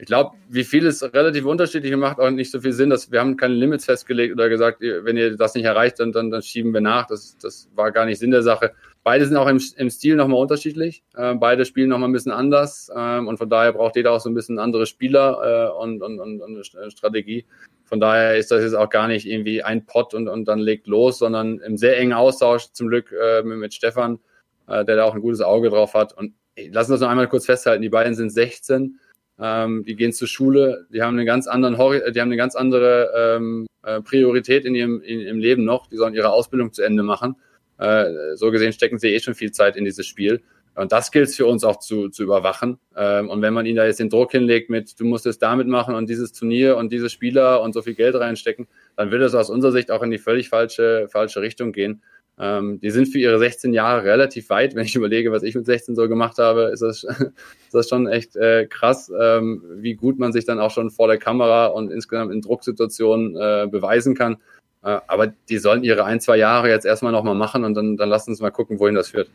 ich 0.00 0.06
glaube, 0.06 0.36
wie 0.48 0.62
viel 0.62 0.86
ist 0.86 1.02
relativ 1.02 1.44
unterschiedlich 1.44 1.92
und 1.92 1.98
macht 1.98 2.20
auch 2.20 2.30
nicht 2.30 2.52
so 2.52 2.60
viel 2.60 2.72
Sinn, 2.72 2.88
dass 2.88 3.10
wir 3.10 3.18
haben 3.18 3.36
keine 3.36 3.54
Limits 3.54 3.84
festgelegt 3.84 4.32
oder 4.32 4.48
gesagt, 4.48 4.80
wenn 4.80 5.16
ihr 5.16 5.36
das 5.36 5.54
nicht 5.54 5.64
erreicht, 5.64 5.98
dann, 5.98 6.12
dann, 6.12 6.30
dann 6.30 6.40
schieben 6.40 6.72
wir 6.72 6.80
nach. 6.80 7.06
Das, 7.06 7.36
das 7.38 7.68
war 7.74 7.90
gar 7.90 8.06
nicht 8.06 8.20
Sinn 8.20 8.30
der 8.30 8.42
Sache. 8.42 8.72
Beide 9.02 9.26
sind 9.26 9.36
auch 9.36 9.48
im, 9.48 9.60
im 9.76 9.90
Stil 9.90 10.14
nochmal 10.14 10.38
unterschiedlich. 10.38 11.02
Äh, 11.16 11.34
beide 11.34 11.64
spielen 11.64 11.88
nochmal 11.88 12.08
ein 12.08 12.12
bisschen 12.12 12.30
anders. 12.30 12.92
Ähm, 12.94 13.26
und 13.26 13.38
von 13.38 13.50
daher 13.50 13.72
braucht 13.72 13.96
jeder 13.96 14.12
auch 14.12 14.20
so 14.20 14.30
ein 14.30 14.34
bisschen 14.34 14.60
andere 14.60 14.86
Spieler 14.86 15.72
äh, 15.74 15.82
und, 15.82 16.00
und, 16.00 16.20
und, 16.20 16.42
und 16.42 16.76
eine 16.76 16.90
Strategie. 16.92 17.44
Von 17.84 17.98
daher 17.98 18.36
ist 18.36 18.52
das 18.52 18.62
jetzt 18.62 18.76
auch 18.76 18.90
gar 18.90 19.08
nicht 19.08 19.26
irgendwie 19.26 19.64
ein 19.64 19.84
Pot 19.84 20.14
und, 20.14 20.28
und 20.28 20.44
dann 20.44 20.60
legt 20.60 20.86
los, 20.86 21.18
sondern 21.18 21.58
im 21.58 21.76
sehr 21.76 21.98
engen 21.98 22.12
Austausch 22.12 22.70
zum 22.72 22.88
Glück 22.88 23.10
äh, 23.12 23.42
mit, 23.42 23.58
mit 23.58 23.74
Stefan, 23.74 24.20
äh, 24.68 24.84
der 24.84 24.96
da 24.96 25.04
auch 25.04 25.14
ein 25.14 25.20
gutes 25.20 25.40
Auge 25.40 25.70
drauf 25.70 25.94
hat. 25.94 26.16
Und 26.16 26.34
lassen 26.70 26.90
wir 26.90 26.94
uns 26.94 27.02
noch 27.02 27.08
einmal 27.08 27.28
kurz 27.28 27.46
festhalten, 27.46 27.82
die 27.82 27.88
beiden 27.88 28.14
sind 28.14 28.30
16, 28.30 28.98
ähm, 29.40 29.84
die 29.84 29.96
gehen 29.96 30.12
zur 30.12 30.28
Schule, 30.28 30.86
die 30.92 31.02
haben 31.02 31.16
einen 31.16 31.26
ganz 31.26 31.46
anderen 31.46 31.78
Hori 31.78 32.00
die 32.12 32.20
haben 32.20 32.28
eine 32.28 32.36
ganz 32.36 32.56
andere 32.56 33.10
ähm, 33.16 33.66
äh, 33.84 34.00
Priorität 34.00 34.64
in 34.64 34.74
ihrem, 34.74 35.00
in, 35.00 35.20
im 35.20 35.38
Leben 35.38 35.64
noch, 35.64 35.86
die 35.86 35.96
sollen 35.96 36.14
ihre 36.14 36.30
Ausbildung 36.30 36.72
zu 36.72 36.82
Ende 36.82 37.02
machen. 37.02 37.36
Äh, 37.78 38.34
so 38.34 38.50
gesehen 38.50 38.72
stecken 38.72 38.98
sie 38.98 39.08
eh 39.08 39.20
schon 39.20 39.34
viel 39.34 39.52
Zeit 39.52 39.76
in 39.76 39.84
dieses 39.84 40.06
Spiel. 40.06 40.42
Und 40.74 40.92
das 40.92 41.10
gilt 41.10 41.28
es 41.28 41.34
für 41.34 41.46
uns 41.46 41.64
auch 41.64 41.80
zu, 41.80 42.08
zu 42.08 42.22
überwachen. 42.22 42.78
Ähm, 42.96 43.28
und 43.30 43.42
wenn 43.42 43.52
man 43.52 43.66
ihnen 43.66 43.76
da 43.76 43.86
jetzt 43.86 43.98
den 43.98 44.10
Druck 44.10 44.30
hinlegt 44.30 44.70
mit, 44.70 44.98
du 45.00 45.04
musst 45.04 45.26
es 45.26 45.38
damit 45.38 45.66
machen 45.66 45.94
und 45.96 46.08
dieses 46.08 46.32
Turnier 46.32 46.76
und 46.76 46.92
diese 46.92 47.10
Spieler 47.10 47.62
und 47.62 47.72
so 47.72 47.82
viel 47.82 47.94
Geld 47.94 48.14
reinstecken, 48.14 48.68
dann 48.96 49.10
wird 49.10 49.22
es 49.22 49.34
aus 49.34 49.50
unserer 49.50 49.72
Sicht 49.72 49.90
auch 49.90 50.02
in 50.02 50.10
die 50.10 50.18
völlig 50.18 50.48
falsche, 50.48 51.08
falsche 51.10 51.40
Richtung 51.40 51.72
gehen. 51.72 52.02
Ähm, 52.40 52.80
die 52.80 52.90
sind 52.90 53.06
für 53.06 53.18
ihre 53.18 53.38
16 53.38 53.72
Jahre 53.72 54.04
relativ 54.04 54.48
weit. 54.50 54.74
Wenn 54.74 54.84
ich 54.84 54.94
überlege, 54.96 55.32
was 55.32 55.42
ich 55.42 55.54
mit 55.54 55.66
16 55.66 55.94
so 55.96 56.08
gemacht 56.08 56.38
habe, 56.38 56.70
ist 56.72 56.80
das, 56.80 57.04
ist 57.64 57.74
das 57.74 57.88
schon 57.88 58.06
echt 58.06 58.36
äh, 58.36 58.66
krass, 58.66 59.10
ähm, 59.18 59.62
wie 59.76 59.94
gut 59.94 60.18
man 60.18 60.32
sich 60.32 60.44
dann 60.44 60.60
auch 60.60 60.70
schon 60.70 60.90
vor 60.90 61.08
der 61.08 61.18
Kamera 61.18 61.66
und 61.66 61.90
insgesamt 61.90 62.32
in 62.32 62.40
Drucksituationen 62.40 63.36
äh, 63.36 63.66
beweisen 63.70 64.14
kann. 64.14 64.36
Äh, 64.82 65.00
aber 65.06 65.28
die 65.48 65.58
sollen 65.58 65.82
ihre 65.82 66.04
ein, 66.04 66.20
zwei 66.20 66.36
Jahre 66.36 66.68
jetzt 66.68 66.86
erstmal 66.86 67.12
nochmal 67.12 67.34
machen 67.34 67.64
und 67.64 67.74
dann, 67.74 67.96
dann 67.96 68.08
lassen 68.08 68.30
uns 68.30 68.40
mal 68.40 68.50
gucken, 68.50 68.78
wohin 68.78 68.94
das 68.94 69.08
führt. 69.08 69.28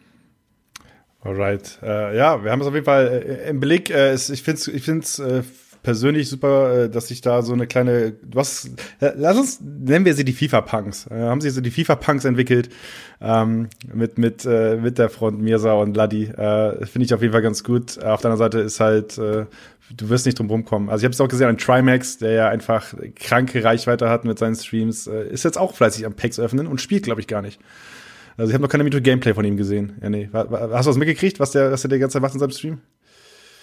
Alright. 1.21 1.79
Äh, 1.81 2.17
ja, 2.17 2.43
wir 2.43 2.51
haben 2.51 2.61
es 2.61 2.67
auf 2.67 2.73
jeden 2.73 2.85
Fall 2.85 3.23
äh, 3.25 3.49
im 3.49 3.59
Blick. 3.59 3.89
Äh, 3.89 4.13
ich 4.13 4.43
finde 4.43 4.59
es 4.59 4.67
ich 4.67 4.83
find's, 4.83 5.19
äh, 5.19 5.43
persönlich 5.83 6.29
super, 6.29 6.85
äh, 6.85 6.89
dass 6.89 7.09
sich 7.09 7.21
da 7.21 7.41
so 7.41 7.53
eine 7.53 7.67
kleine, 7.67 8.13
was, 8.23 8.71
lass 8.99 9.37
uns, 9.37 9.61
nennen 9.61 10.05
wir 10.05 10.15
sie 10.15 10.25
die 10.25 10.33
FIFA-Punks. 10.33 11.07
Äh, 11.07 11.15
haben 11.15 11.41
sie 11.41 11.49
so 11.49 11.61
die 11.61 11.71
FIFA-Punks 11.71 12.25
entwickelt 12.25 12.69
ähm, 13.21 13.67
mit, 13.93 14.17
mit, 14.17 14.45
äh, 14.45 14.77
mit 14.77 14.97
der 14.97 15.09
Front 15.09 15.41
Mirsa 15.41 15.73
und 15.73 15.95
Ladi. 15.95 16.23
Äh, 16.23 16.85
Finde 16.85 17.05
ich 17.05 17.13
auf 17.13 17.21
jeden 17.21 17.33
Fall 17.33 17.41
ganz 17.41 17.63
gut. 17.63 18.01
Auf 18.03 18.21
deiner 18.21 18.37
Seite 18.37 18.59
ist 18.59 18.79
halt, 18.79 19.17
äh, 19.17 19.45
du 19.95 20.09
wirst 20.09 20.25
nicht 20.25 20.39
drum 20.39 20.49
rumkommen. 20.49 20.89
Also 20.89 21.01
ich 21.01 21.05
habe 21.05 21.13
es 21.13 21.21
auch 21.21 21.27
gesehen 21.27 21.47
an 21.47 21.57
Trimax, 21.57 22.17
der 22.17 22.31
ja 22.31 22.49
einfach 22.49 22.93
kranke 23.15 23.63
Reichweite 23.63 24.09
hat 24.09 24.25
mit 24.25 24.39
seinen 24.39 24.55
Streams, 24.55 25.07
äh, 25.07 25.27
ist 25.27 25.43
jetzt 25.43 25.57
auch 25.57 25.75
fleißig 25.75 26.05
am 26.05 26.13
Packs 26.13 26.39
öffnen 26.39 26.65
und 26.65 26.81
spielt, 26.81 27.03
glaube 27.03 27.21
ich, 27.21 27.27
gar 27.27 27.41
nicht. 27.41 27.59
Also 28.37 28.49
ich 28.49 28.53
habe 28.55 28.63
noch 28.63 28.69
keine 28.69 28.83
Minute 28.83 29.01
Gameplay 29.01 29.33
von 29.33 29.45
ihm 29.45 29.57
gesehen. 29.57 29.93
Ja, 30.01 30.09
nee. 30.09 30.29
Hast 30.33 30.47
du 30.49 30.89
was 30.89 30.97
mitgekriegt, 30.97 31.39
was 31.39 31.51
der, 31.51 31.71
was 31.71 31.81
der 31.81 31.89
die 31.89 31.99
ganze 31.99 32.13
Zeit 32.13 32.21
macht 32.21 32.33
in 32.33 32.39
seinem 32.39 32.51
Stream? 32.51 32.79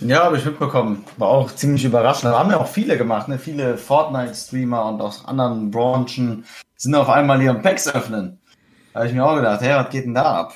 Ja, 0.01 0.25
habe 0.25 0.39
ich 0.39 0.45
mitbekommen. 0.45 1.05
War 1.19 1.29
auch 1.29 1.55
ziemlich 1.55 1.85
überraschend. 1.85 2.33
Da 2.33 2.39
haben 2.39 2.51
ja 2.51 2.59
auch 2.59 2.69
viele 2.69 2.97
gemacht, 2.97 3.29
ne? 3.29 3.39
Viele 3.39 3.77
Fortnite-Streamer 3.77 4.87
und 4.87 5.01
aus 5.01 5.25
anderen 5.27 5.71
Branchen 5.71 6.45
sind 6.77 6.95
auf 6.95 7.09
einmal 7.09 7.41
hier 7.41 7.51
am 7.51 7.63
Packs 7.63 7.87
öffnen. 7.87 8.39
habe 8.95 9.07
ich 9.07 9.13
mir 9.13 9.25
auch 9.25 9.37
gedacht, 9.37 9.61
hey, 9.61 9.77
was 9.77 9.91
geht 9.91 10.07
denn 10.07 10.15
da 10.15 10.41
ab? 10.41 10.55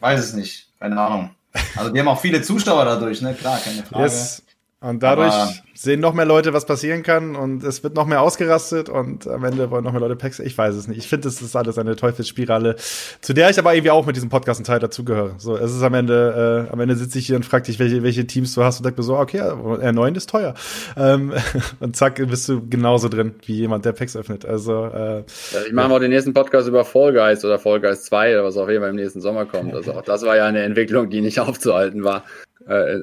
Weiß 0.00 0.20
es 0.20 0.32
nicht, 0.34 0.68
keine 0.80 1.00
Ahnung. 1.00 1.30
Also 1.76 1.94
wir 1.94 2.00
haben 2.00 2.08
auch 2.08 2.20
viele 2.20 2.42
Zuschauer 2.42 2.84
dadurch, 2.84 3.22
ne? 3.22 3.34
Klar, 3.34 3.58
keine 3.58 3.84
Frage. 3.84 4.02
Yes. 4.02 4.43
Und 4.84 5.02
dadurch 5.02 5.32
Aber 5.32 5.50
sehen 5.72 6.00
noch 6.00 6.12
mehr 6.12 6.26
Leute, 6.26 6.52
was 6.52 6.66
passieren 6.66 7.02
kann 7.02 7.36
und 7.36 7.64
es 7.64 7.82
wird 7.82 7.94
noch 7.94 8.06
mehr 8.06 8.20
ausgerastet 8.20 8.90
und 8.90 9.26
am 9.26 9.42
Ende 9.42 9.70
wollen 9.70 9.82
noch 9.82 9.92
mehr 9.92 10.00
Leute 10.00 10.14
Packs. 10.14 10.40
Ich 10.40 10.56
weiß 10.58 10.74
es 10.74 10.88
nicht. 10.88 10.98
Ich 10.98 11.08
finde, 11.08 11.26
das 11.26 11.40
ist 11.40 11.56
alles 11.56 11.78
eine 11.78 11.96
Teufelsspirale, 11.96 12.76
zu 13.22 13.32
der 13.32 13.48
ich 13.48 13.58
aber 13.58 13.74
irgendwie 13.74 13.90
auch 13.90 14.04
mit 14.04 14.14
diesem 14.14 14.28
Podcast 14.28 14.60
einen 14.60 14.66
Teil 14.66 14.80
dazugehöre. 14.80 15.36
So, 15.38 15.56
es 15.56 15.74
ist 15.74 15.82
am 15.82 15.94
Ende, 15.94 16.66
äh, 16.68 16.72
am 16.72 16.80
Ende 16.80 16.96
sitze 16.96 17.18
ich 17.18 17.26
hier 17.26 17.36
und 17.36 17.46
frage 17.46 17.64
dich, 17.64 17.78
welche, 17.78 18.02
welche 18.02 18.26
Teams 18.26 18.54
du 18.54 18.62
hast 18.62 18.78
und 18.78 18.84
denke 18.84 19.00
mir 19.00 19.04
so, 19.04 19.16
okay, 19.16 19.40
R9 19.40 20.16
ist 20.16 20.28
teuer. 20.28 20.52
Ähm, 20.98 21.32
und 21.80 21.96
zack, 21.96 22.16
bist 22.16 22.46
du 22.50 22.68
genauso 22.68 23.08
drin 23.08 23.36
wie 23.46 23.54
jemand, 23.54 23.86
der 23.86 23.92
Packs 23.92 24.16
öffnet. 24.16 24.44
Also, 24.44 24.84
äh, 24.84 25.20
ja, 25.20 25.60
ich 25.66 25.72
mache 25.72 25.88
mal 25.88 25.98
den 25.98 26.10
nächsten 26.10 26.34
Podcast 26.34 26.68
über 26.68 26.84
Fall 26.84 27.14
Guys 27.14 27.42
oder 27.42 27.58
Fall 27.58 27.80
Guys 27.80 28.04
2 28.04 28.34
oder 28.34 28.44
was 28.44 28.58
auf 28.58 28.68
jeden 28.68 28.82
Fall 28.82 28.90
im 28.90 28.96
nächsten 28.96 29.22
Sommer 29.22 29.46
kommt. 29.46 29.74
Also 29.74 29.92
auch 29.94 30.02
das 30.02 30.26
war 30.26 30.36
ja 30.36 30.44
eine 30.44 30.62
Entwicklung, 30.62 31.08
die 31.08 31.22
nicht 31.22 31.40
aufzuhalten 31.40 32.04
war. 32.04 32.24
Äh, 32.66 33.00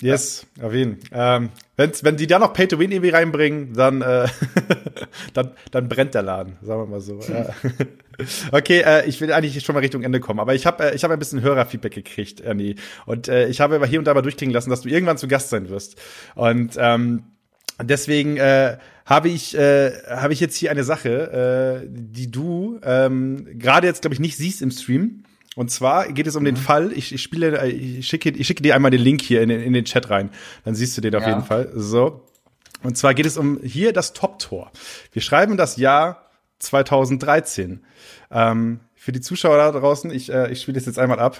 Yes, 0.00 0.46
auf 0.62 0.72
jeden 0.72 0.98
ähm, 1.12 1.50
wenn's, 1.76 2.02
Wenn 2.04 2.16
die 2.16 2.26
da 2.26 2.38
noch 2.38 2.52
Pay-to-Win 2.52 2.90
irgendwie 2.90 3.10
reinbringen, 3.10 3.74
dann, 3.74 4.00
äh, 4.02 4.28
dann, 5.34 5.52
dann 5.70 5.88
brennt 5.88 6.14
der 6.14 6.22
Laden, 6.22 6.56
sagen 6.62 6.82
wir 6.82 6.86
mal 6.86 7.00
so. 7.00 7.20
Ja. 7.20 7.54
Okay, 8.52 8.82
äh, 8.84 9.06
ich 9.06 9.18
will 9.22 9.32
eigentlich 9.32 9.64
schon 9.64 9.74
mal 9.74 9.80
Richtung 9.80 10.02
Ende 10.02 10.20
kommen, 10.20 10.40
aber 10.40 10.54
ich 10.54 10.66
habe 10.66 10.90
äh, 10.90 10.94
ich 10.94 11.04
hab 11.04 11.10
ein 11.10 11.18
bisschen 11.18 11.40
Hörerfeedback 11.40 11.94
gekriegt, 11.94 12.40
Ernie. 12.40 12.76
Und 13.06 13.28
äh, 13.28 13.48
ich 13.48 13.62
habe 13.62 13.76
aber 13.76 13.86
hier 13.86 13.98
und 13.98 14.04
da 14.04 14.12
mal 14.12 14.20
durchklingen 14.20 14.52
lassen, 14.52 14.68
dass 14.68 14.82
du 14.82 14.90
irgendwann 14.90 15.16
zu 15.16 15.26
Gast 15.26 15.48
sein 15.48 15.70
wirst. 15.70 15.98
Und 16.34 16.76
ähm, 16.78 17.24
deswegen 17.82 18.36
äh, 18.36 18.76
habe 19.06 19.28
ich, 19.28 19.56
äh, 19.56 19.92
habe 20.08 20.32
ich 20.32 20.40
jetzt 20.40 20.56
hier 20.56 20.70
eine 20.70 20.84
Sache, 20.84 21.82
äh, 21.82 21.88
die 21.90 22.30
du 22.30 22.78
ähm, 22.84 23.46
gerade 23.58 23.86
jetzt, 23.86 24.02
glaube 24.02 24.14
ich, 24.14 24.20
nicht 24.20 24.36
siehst 24.36 24.62
im 24.62 24.70
Stream. 24.70 25.24
Und 25.56 25.70
zwar 25.70 26.12
geht 26.12 26.26
es 26.26 26.36
um 26.36 26.42
mhm. 26.42 26.46
den 26.46 26.56
Fall, 26.56 26.92
ich, 26.92 27.12
ich 27.12 27.22
spiele, 27.22 27.60
äh, 27.60 27.68
ich 27.68 28.06
schicke, 28.06 28.30
ich 28.30 28.46
schicke 28.46 28.62
dir 28.62 28.74
einmal 28.74 28.90
den 28.90 29.00
Link 29.00 29.22
hier 29.22 29.42
in 29.42 29.48
den, 29.48 29.60
in 29.60 29.72
den 29.72 29.84
Chat 29.84 30.10
rein. 30.10 30.30
Dann 30.64 30.74
siehst 30.74 30.96
du 30.96 31.00
den 31.00 31.14
auf 31.14 31.22
ja. 31.22 31.30
jeden 31.30 31.44
Fall. 31.44 31.70
So. 31.74 32.26
Und 32.82 32.96
zwar 32.96 33.14
geht 33.14 33.26
es 33.26 33.36
um 33.36 33.60
hier 33.62 33.92
das 33.92 34.12
Top-Tor. 34.12 34.70
Wir 35.12 35.22
schreiben 35.22 35.56
das 35.56 35.76
Jahr 35.76 36.30
2013. 36.60 37.84
Ähm, 38.30 38.80
für 38.94 39.12
die 39.12 39.20
Zuschauer 39.20 39.56
da 39.56 39.72
draußen, 39.72 40.10
ich, 40.10 40.32
äh, 40.32 40.50
ich 40.52 40.62
spiele 40.62 40.76
das 40.76 40.86
jetzt 40.86 40.98
einmal 40.98 41.18
ab. 41.18 41.38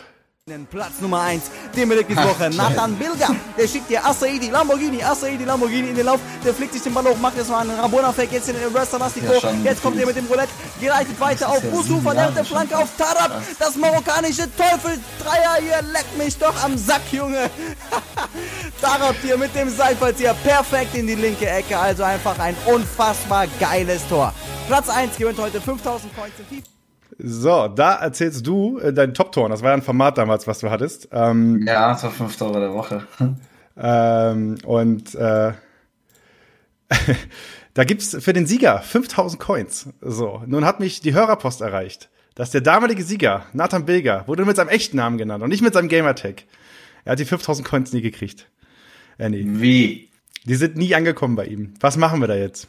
Platz 0.70 1.01
Nummer 1.01 1.20
1, 1.20 1.44
den 1.76 1.88
Melekis 1.88 2.16
Woche, 2.16 2.51
Nathan 2.51 2.96
Bilger. 2.96 3.34
Der 3.57 3.68
schickt 3.68 3.88
dir 3.88 4.05
Asaidi, 4.05 4.48
Lamborghini, 4.48 5.03
Asaidi, 5.03 5.44
Lamborghini 5.44 5.90
in 5.90 5.94
den 5.94 6.07
Lauf. 6.07 6.20
Der 6.44 6.53
fliegt 6.53 6.72
sich 6.72 6.82
den 6.82 6.92
Ball 6.92 7.05
hoch, 7.05 7.16
macht 7.18 7.36
jetzt 7.36 7.51
mal 7.51 7.61
einen 7.61 7.78
Rabona-Fake, 7.78 8.32
jetzt 8.32 8.48
in 8.48 8.57
den 8.57 8.72
Lastico. 8.72 9.32
Ja, 9.32 9.53
jetzt 9.62 9.82
kommt 9.82 9.98
er 9.98 10.07
mit 10.07 10.16
dem 10.16 10.26
Roulette, 10.26 10.51
geleitet 10.80 11.18
weiter 11.20 11.48
auf 11.48 11.62
Busu, 11.62 12.01
verlernt 12.01 12.36
der 12.36 12.44
Flanke 12.44 12.76
auf 12.76 12.88
Tarab. 12.96 13.42
Das 13.59 13.76
marokkanische 13.76 14.48
Teufel-Dreier 14.57 15.57
hier, 15.61 15.82
leck 15.92 16.07
mich 16.18 16.36
doch 16.36 16.64
am 16.64 16.76
Sack, 16.76 17.03
Junge. 17.12 17.48
Tarab 18.80 19.14
hier 19.22 19.36
mit 19.36 19.55
dem 19.55 19.70
Seitfallzieher 19.70 20.34
perfekt 20.34 20.94
in 20.94 21.07
die 21.07 21.14
linke 21.14 21.48
Ecke. 21.48 21.78
Also 21.78 22.03
einfach 22.03 22.38
ein 22.38 22.57
unfassbar 22.66 23.46
geiles 23.61 24.07
Tor. 24.09 24.32
Platz 24.66 24.88
1 24.88 25.16
gewinnt 25.16 25.38
heute 25.38 25.61
5000 25.61 26.14
Points 26.14 26.38
in 26.38 26.46
FIFA. 26.46 26.80
So, 27.22 27.68
da 27.68 27.94
erzählst 27.96 28.46
du 28.46 28.78
äh, 28.78 28.92
dein 28.92 29.14
Top-Tor. 29.14 29.48
Das 29.48 29.62
war 29.62 29.70
ja 29.70 29.76
ein 29.76 29.82
Format 29.82 30.18
damals, 30.18 30.46
was 30.46 30.60
du 30.60 30.70
hattest. 30.70 31.08
Ähm, 31.12 31.64
ja, 31.66 31.88
das 31.92 32.02
war 32.04 32.10
fünf 32.10 32.36
Tore 32.36 32.60
der 32.60 32.72
Woche. 32.72 33.06
Ähm, 33.76 34.58
und 34.64 35.14
äh, 35.14 35.52
da 37.74 37.84
gibt's 37.84 38.16
für 38.20 38.32
den 38.32 38.46
Sieger 38.46 38.80
5000 38.80 39.40
Coins. 39.40 39.88
So, 40.00 40.42
nun 40.46 40.64
hat 40.64 40.80
mich 40.80 41.00
die 41.00 41.14
Hörerpost 41.14 41.60
erreicht, 41.60 42.10
dass 42.34 42.50
der 42.50 42.60
damalige 42.60 43.02
Sieger, 43.02 43.46
Nathan 43.52 43.84
Bilger, 43.84 44.24
wurde 44.26 44.44
mit 44.44 44.56
seinem 44.56 44.68
echten 44.68 44.96
Namen 44.96 45.18
genannt 45.18 45.42
und 45.42 45.50
nicht 45.50 45.62
mit 45.62 45.74
seinem 45.74 45.88
Gamertag. 45.88 46.44
Er 47.04 47.12
hat 47.12 47.18
die 47.18 47.24
5000 47.24 47.66
Coins 47.66 47.92
nie 47.92 48.02
gekriegt. 48.02 48.50
Äh, 49.18 49.30
nee. 49.30 49.44
Wie? 49.44 50.10
Die 50.44 50.54
sind 50.54 50.76
nie 50.76 50.94
angekommen 50.94 51.36
bei 51.36 51.46
ihm. 51.46 51.74
Was 51.80 51.96
machen 51.96 52.20
wir 52.20 52.28
da 52.28 52.34
jetzt? 52.34 52.66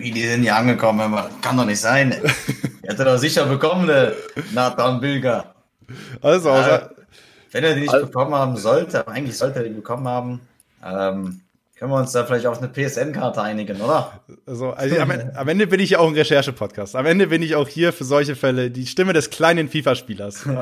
Wie, 0.00 0.10
die 0.10 0.26
sind 0.26 0.44
ja 0.44 0.56
angekommen, 0.56 1.14
kann 1.42 1.58
doch 1.58 1.66
nicht 1.66 1.80
sein. 1.80 2.12
Hätte 2.82 3.04
doch 3.04 3.18
sicher 3.18 3.44
bekommen, 3.44 3.86
der 3.86 4.14
Nathan 4.52 4.98
Bilger. 4.98 5.54
Also, 6.22 6.48
äh, 6.48 6.80
wenn 7.52 7.64
er 7.64 7.74
die 7.74 7.82
nicht 7.82 7.92
also, 7.92 8.06
bekommen 8.06 8.34
haben 8.34 8.56
sollte, 8.56 9.06
eigentlich 9.06 9.36
sollte 9.36 9.58
er 9.58 9.64
die 9.64 9.74
bekommen 9.74 10.08
haben, 10.08 10.40
ähm, 10.82 11.42
können 11.80 11.92
wir 11.92 11.96
uns 11.98 12.12
da 12.12 12.26
vielleicht 12.26 12.44
auf 12.44 12.58
eine 12.58 12.68
PSN-Karte 12.68 13.40
einigen, 13.40 13.80
oder? 13.80 14.20
Also, 14.44 14.72
also 14.72 14.98
am, 14.98 15.10
am, 15.10 15.48
Ende 15.48 15.66
bin 15.66 15.80
ich 15.80 15.90
ja 15.90 15.98
auch 15.98 16.08
ein 16.08 16.14
Recherche-Podcast. 16.14 16.94
Am 16.94 17.06
Ende 17.06 17.28
bin 17.28 17.40
ich 17.40 17.54
auch 17.54 17.66
hier 17.66 17.94
für 17.94 18.04
solche 18.04 18.36
Fälle 18.36 18.70
die 18.70 18.86
Stimme 18.86 19.14
des 19.14 19.30
kleinen 19.30 19.66
FIFA-Spielers. 19.68 20.46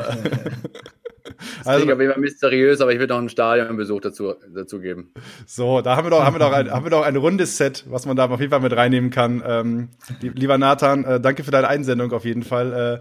Das 1.58 1.68
also, 1.68 1.84
klingt 1.84 1.92
auf 1.92 2.00
jeden 2.00 2.12
Fall 2.12 2.20
mysteriös, 2.20 2.80
aber 2.80 2.92
ich 2.92 2.98
würde 2.98 3.12
noch 3.12 3.20
einen 3.20 3.28
Stadionbesuch 3.28 4.00
dazu, 4.00 4.34
dazu 4.52 4.80
geben. 4.80 5.12
So, 5.46 5.82
da 5.82 5.94
haben 5.94 6.06
wir 6.06 6.10
doch, 6.10 6.24
haben 6.24 6.34
wir 6.34 6.40
doch 6.40 6.52
ein, 6.52 6.70
haben 6.70 6.84
wir 6.84 6.90
doch 6.90 7.04
ein 7.04 7.14
rundes 7.14 7.56
Set, 7.56 7.84
was 7.86 8.06
man 8.06 8.16
da 8.16 8.28
auf 8.28 8.40
jeden 8.40 8.50
Fall 8.50 8.60
mit 8.60 8.74
reinnehmen 8.74 9.10
kann. 9.10 9.42
Ähm, 9.46 9.88
lieber 10.20 10.58
Nathan, 10.58 11.04
äh, 11.04 11.20
danke 11.20 11.44
für 11.44 11.52
deine 11.52 11.68
Einsendung 11.68 12.12
auf 12.12 12.24
jeden 12.24 12.42
Fall. 12.42 13.00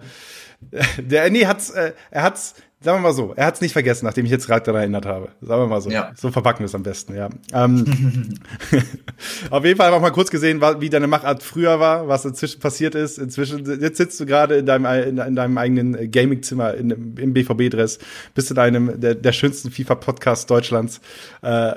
Äh, 0.69 1.01
der 1.01 1.29
nee, 1.31 1.47
hat's, 1.47 1.71
äh, 1.71 1.93
er 2.11 2.23
hat's 2.23 2.53
sagen 2.79 2.99
wir 2.99 3.07
mal 3.09 3.13
so, 3.13 3.33
er 3.35 3.47
hat 3.47 3.55
es 3.55 3.61
nicht 3.61 3.73
vergessen, 3.73 4.05
nachdem 4.05 4.25
ich 4.25 4.31
jetzt 4.31 4.45
gerade 4.45 4.63
daran 4.63 4.81
erinnert 4.81 5.07
habe. 5.07 5.29
Sagen 5.41 5.63
wir 5.63 5.67
mal 5.67 5.81
so. 5.81 5.89
Ja. 5.89 6.11
So 6.15 6.29
verpacken 6.29 6.59
wir 6.59 6.67
es 6.67 6.75
am 6.75 6.83
besten, 6.83 7.15
ja. 7.15 7.27
Ähm, 7.51 7.85
auf 9.49 9.65
jeden 9.65 9.77
Fall 9.77 9.87
haben 9.87 9.95
wir 9.95 9.99
mal 9.99 10.11
kurz 10.11 10.29
gesehen, 10.29 10.61
wie 10.79 10.89
deine 10.89 11.07
Machart 11.07 11.41
früher 11.41 11.79
war, 11.79 12.07
was 12.07 12.23
inzwischen 12.25 12.59
passiert 12.59 12.93
ist. 12.93 13.17
Inzwischen, 13.17 13.65
jetzt 13.81 13.97
sitzt 13.97 14.19
du 14.19 14.27
gerade 14.27 14.57
in 14.57 14.67
deinem, 14.67 14.85
in, 14.85 15.17
in 15.17 15.35
deinem 15.35 15.57
eigenen 15.57 16.11
Gaming-Zimmer 16.11 16.75
im 16.75 17.33
BVB-Dress, 17.33 17.97
bist 18.35 18.51
in 18.51 18.59
einem 18.59 19.01
der, 19.01 19.15
der 19.15 19.31
schönsten 19.31 19.71
FIFA-Podcasts 19.71 20.45
Deutschlands. 20.45 21.01
Äh, 21.41 21.73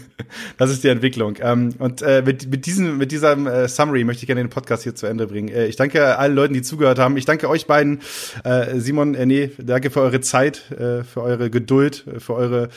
das 0.56 0.70
ist 0.70 0.82
die 0.82 0.88
Entwicklung. 0.88 1.34
Ähm, 1.42 1.74
und 1.78 2.00
äh, 2.00 2.22
mit, 2.24 2.50
mit, 2.50 2.64
diesem, 2.64 2.96
mit 2.96 3.12
diesem 3.12 3.46
äh, 3.46 3.68
Summary 3.68 4.02
möchte 4.02 4.22
ich 4.22 4.26
gerne 4.26 4.42
den 4.42 4.50
Podcast 4.50 4.84
hier 4.84 4.94
zu 4.94 5.04
Ende 5.04 5.26
bringen. 5.26 5.48
Äh, 5.48 5.66
ich 5.66 5.76
danke 5.76 6.16
allen 6.16 6.34
Leuten, 6.34 6.54
die 6.54 6.62
zugehört 6.62 6.98
haben. 6.98 7.18
Ich 7.18 7.26
danke 7.26 7.50
euch 7.50 7.66
beiden, 7.66 8.00
äh, 8.44 8.80
Simon, 8.80 9.14
äh, 9.14 9.26
nee, 9.26 9.50
danke 9.58 9.90
für 9.90 10.00
eure 10.00 10.22
Zeit 10.22 10.37
Zeit, 10.38 10.70
äh, 10.70 11.02
für 11.04 11.22
eure 11.22 11.50
Geduld, 11.50 12.06
äh, 12.06 12.20
für 12.20 12.34
eure 12.34 12.68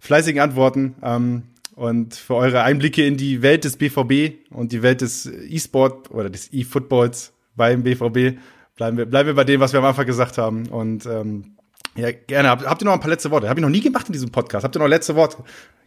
fleißigen 0.00 0.40
Antworten 0.40 0.96
ähm, 1.02 1.42
und 1.74 2.14
für 2.14 2.34
eure 2.34 2.62
Einblicke 2.62 3.04
in 3.06 3.16
die 3.16 3.42
Welt 3.42 3.64
des 3.64 3.76
BVB 3.76 4.50
und 4.50 4.72
die 4.72 4.82
Welt 4.82 5.00
des 5.00 5.26
E-Sport 5.26 6.10
oder 6.10 6.28
des 6.28 6.52
E-Footballs 6.52 7.32
beim 7.56 7.82
BVB. 7.82 8.38
Bleiben 8.76 8.96
wir, 8.96 9.06
bleiben 9.06 9.28
wir 9.28 9.34
bei 9.34 9.44
dem, 9.44 9.60
was 9.60 9.72
wir 9.72 9.80
am 9.80 9.86
Anfang 9.86 10.06
gesagt 10.06 10.38
haben. 10.38 10.66
Und 10.68 11.06
ähm, 11.06 11.56
ja, 11.96 12.10
gerne. 12.12 12.50
Habt, 12.50 12.66
habt 12.66 12.82
ihr 12.82 12.84
noch 12.84 12.92
ein 12.92 13.00
paar 13.00 13.10
letzte 13.10 13.30
Worte? 13.30 13.48
Hab 13.48 13.56
ich 13.56 13.62
noch 13.62 13.70
nie 13.70 13.80
gemacht 13.80 14.06
in 14.06 14.12
diesem 14.12 14.30
Podcast. 14.30 14.64
Habt 14.64 14.76
ihr 14.76 14.80
noch 14.80 14.86
letzte 14.86 15.16
Worte? 15.16 15.38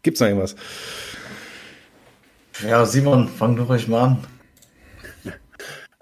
Gibt's 0.01 0.19
noch 0.19 0.27
irgendwas? 0.27 0.55
Ja, 2.67 2.85
Simon, 2.85 3.29
fang 3.29 3.55
du 3.55 3.63
ruhig 3.63 3.87
mal 3.87 4.03
an. 4.03 4.17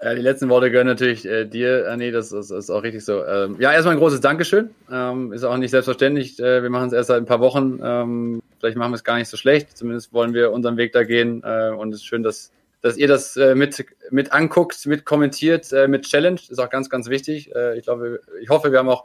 Ja, 0.02 0.14
die 0.14 0.22
letzten 0.22 0.48
Worte 0.48 0.70
gehören 0.70 0.86
natürlich 0.86 1.26
äh, 1.26 1.44
dir, 1.44 1.90
Anni, 1.90 2.06
äh, 2.06 2.10
das, 2.10 2.30
das, 2.30 2.50
ist 2.50 2.70
auch 2.70 2.82
richtig 2.82 3.04
so. 3.04 3.22
Ähm, 3.22 3.56
ja, 3.58 3.70
erstmal 3.70 3.94
ein 3.94 4.00
großes 4.00 4.20
Dankeschön. 4.20 4.70
Ähm, 4.90 5.34
ist 5.34 5.44
auch 5.44 5.58
nicht 5.58 5.72
selbstverständlich. 5.72 6.40
Äh, 6.40 6.62
wir 6.62 6.70
machen 6.70 6.86
es 6.86 6.94
erst 6.94 7.08
seit 7.08 7.18
ein 7.18 7.26
paar 7.26 7.40
Wochen. 7.40 7.78
Ähm, 7.82 8.42
vielleicht 8.58 8.78
machen 8.78 8.92
wir 8.92 8.96
es 8.96 9.04
gar 9.04 9.18
nicht 9.18 9.28
so 9.28 9.36
schlecht. 9.36 9.76
Zumindest 9.76 10.14
wollen 10.14 10.32
wir 10.32 10.52
unseren 10.52 10.78
Weg 10.78 10.92
da 10.92 11.04
gehen. 11.04 11.42
Äh, 11.44 11.72
und 11.72 11.92
es 11.92 12.00
ist 12.00 12.06
schön, 12.06 12.22
dass, 12.22 12.50
dass 12.80 12.96
ihr 12.96 13.08
das 13.08 13.36
äh, 13.36 13.54
mit, 13.54 13.84
mit 14.10 14.32
anguckt, 14.32 14.86
mit 14.86 15.04
kommentiert, 15.04 15.70
äh, 15.70 15.86
mit 15.86 16.06
Challenge. 16.06 16.40
Ist 16.48 16.58
auch 16.58 16.70
ganz, 16.70 16.88
ganz 16.88 17.10
wichtig. 17.10 17.54
Äh, 17.54 17.76
ich 17.76 17.84
glaube, 17.84 18.20
ich 18.40 18.48
hoffe, 18.48 18.72
wir 18.72 18.78
haben 18.78 18.88
auch 18.88 19.04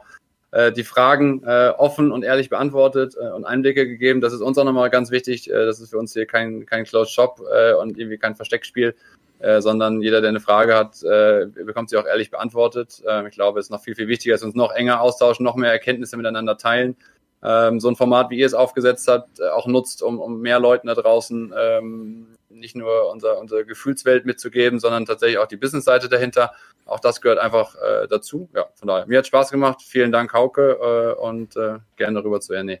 äh, 0.52 0.72
die 0.72 0.84
Fragen 0.84 1.42
äh, 1.44 1.74
offen 1.76 2.10
und 2.10 2.22
ehrlich 2.22 2.48
beantwortet 2.48 3.16
äh, 3.20 3.28
und 3.28 3.44
Einblicke 3.44 3.86
gegeben. 3.86 4.22
Das 4.22 4.32
ist 4.32 4.40
uns 4.40 4.56
auch 4.56 4.64
nochmal 4.64 4.88
ganz 4.88 5.10
wichtig. 5.10 5.50
Äh, 5.50 5.66
das 5.66 5.78
ist 5.78 5.90
für 5.90 5.98
uns 5.98 6.14
hier 6.14 6.24
kein, 6.24 6.64
kein 6.64 6.84
Closed 6.84 7.12
Shop 7.12 7.42
äh, 7.52 7.74
und 7.74 7.98
irgendwie 7.98 8.16
kein 8.16 8.34
Versteckspiel 8.34 8.94
äh, 9.38 9.60
sondern 9.60 10.00
jeder, 10.02 10.20
der 10.20 10.30
eine 10.30 10.40
Frage 10.40 10.74
hat, 10.74 11.02
äh, 11.02 11.46
bekommt 11.46 11.90
sie 11.90 11.96
auch 11.96 12.06
ehrlich 12.06 12.30
beantwortet. 12.30 13.02
Äh, 13.06 13.28
ich 13.28 13.34
glaube, 13.34 13.60
es 13.60 13.66
ist 13.66 13.70
noch 13.70 13.82
viel, 13.82 13.94
viel 13.94 14.08
wichtiger, 14.08 14.34
dass 14.34 14.42
wir 14.42 14.46
uns 14.46 14.54
noch 14.54 14.72
enger 14.72 15.00
austauschen, 15.00 15.44
noch 15.44 15.56
mehr 15.56 15.70
Erkenntnisse 15.70 16.16
miteinander 16.16 16.56
teilen. 16.56 16.96
Ähm, 17.42 17.80
so 17.80 17.88
ein 17.88 17.96
Format, 17.96 18.30
wie 18.30 18.38
ihr 18.38 18.46
es 18.46 18.54
aufgesetzt 18.54 19.08
habt, 19.08 19.40
äh, 19.40 19.48
auch 19.48 19.66
nutzt, 19.66 20.02
um, 20.02 20.18
um 20.18 20.40
mehr 20.40 20.58
Leuten 20.58 20.86
da 20.86 20.94
draußen 20.94 21.54
ähm, 21.56 22.26
nicht 22.48 22.74
nur 22.74 23.10
unser, 23.10 23.38
unsere 23.38 23.66
Gefühlswelt 23.66 24.24
mitzugeben, 24.24 24.80
sondern 24.80 25.04
tatsächlich 25.04 25.38
auch 25.38 25.46
die 25.46 25.58
Businessseite 25.58 26.08
dahinter. 26.08 26.52
Auch 26.86 27.00
das 27.00 27.20
gehört 27.20 27.38
einfach 27.38 27.74
äh, 27.76 28.08
dazu. 28.08 28.48
Ja, 28.54 28.66
von 28.74 28.88
daher, 28.88 29.06
mir 29.06 29.18
hat 29.18 29.26
Spaß 29.26 29.50
gemacht. 29.50 29.82
Vielen 29.82 30.12
Dank, 30.12 30.32
Hauke, 30.32 30.78
äh, 31.18 31.20
und 31.20 31.54
gerne 31.96 32.24
rüber 32.24 32.40
zu 32.40 32.54
Erne. 32.54 32.80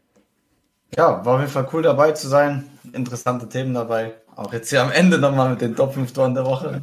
Ja, 0.94 1.24
war 1.24 1.34
auf 1.34 1.40
jeden 1.40 1.52
Fall 1.52 1.68
cool 1.72 1.82
dabei 1.82 2.12
zu 2.12 2.28
sein. 2.28 2.68
Interessante 2.92 3.48
Themen 3.48 3.74
dabei. 3.74 4.14
Auch 4.36 4.52
jetzt 4.52 4.68
hier 4.68 4.82
am 4.82 4.92
Ende 4.92 5.18
nochmal 5.18 5.50
mit 5.50 5.62
den 5.62 5.74
Top 5.74 5.94
5 5.94 6.12
Toren 6.12 6.34
der 6.34 6.44
Woche. 6.44 6.82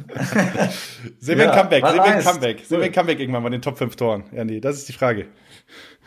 sehen 1.20 1.38
wir 1.38 1.52
ein 1.52 1.56
Comeback, 1.56 1.86
sehen 1.86 1.94
wir 1.94 2.04
ein 2.04 2.24
Comeback. 2.24 2.64
Sehen 2.66 2.78
wir 2.80 2.86
ein 2.86 2.92
Comeback 2.92 3.20
irgendwann 3.20 3.44
mal 3.44 3.50
den 3.50 3.62
Top 3.62 3.78
5 3.78 3.94
Toren. 3.94 4.24
Ja, 4.32 4.44
nee, 4.44 4.60
das 4.60 4.76
ist 4.76 4.88
die 4.88 4.92
Frage. 4.92 5.26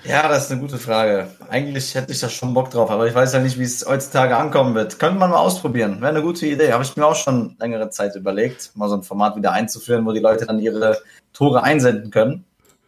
Ja, 0.03 0.27
das 0.27 0.45
ist 0.45 0.51
eine 0.51 0.61
gute 0.61 0.77
Frage. 0.77 1.29
Eigentlich 1.49 1.95
hätte 1.95 2.11
ich 2.11 2.19
da 2.19 2.29
schon 2.29 2.53
Bock 2.53 2.69
drauf, 2.69 2.91
aber 2.91 3.07
ich 3.07 3.15
weiß 3.15 3.33
ja 3.33 3.39
nicht, 3.39 3.57
wie 3.57 3.63
es 3.63 3.85
heutzutage 3.87 4.35
ankommen 4.35 4.75
wird. 4.75 4.99
Könnte 4.99 5.19
man 5.19 5.31
mal 5.31 5.37
ausprobieren. 5.37 6.01
Wäre 6.01 6.11
eine 6.11 6.21
gute 6.21 6.45
Idee. 6.45 6.73
Habe 6.73 6.83
ich 6.83 6.95
mir 6.95 7.05
auch 7.05 7.15
schon 7.15 7.55
längere 7.59 7.89
Zeit 7.89 8.15
überlegt, 8.15 8.71
mal 8.75 8.89
so 8.89 8.95
ein 8.95 9.03
Format 9.03 9.35
wieder 9.35 9.53
einzuführen, 9.53 10.05
wo 10.05 10.11
die 10.11 10.19
Leute 10.19 10.45
dann 10.45 10.59
ihre 10.59 10.97
Tore 11.33 11.63
einsenden 11.63 12.11
können. 12.11 12.45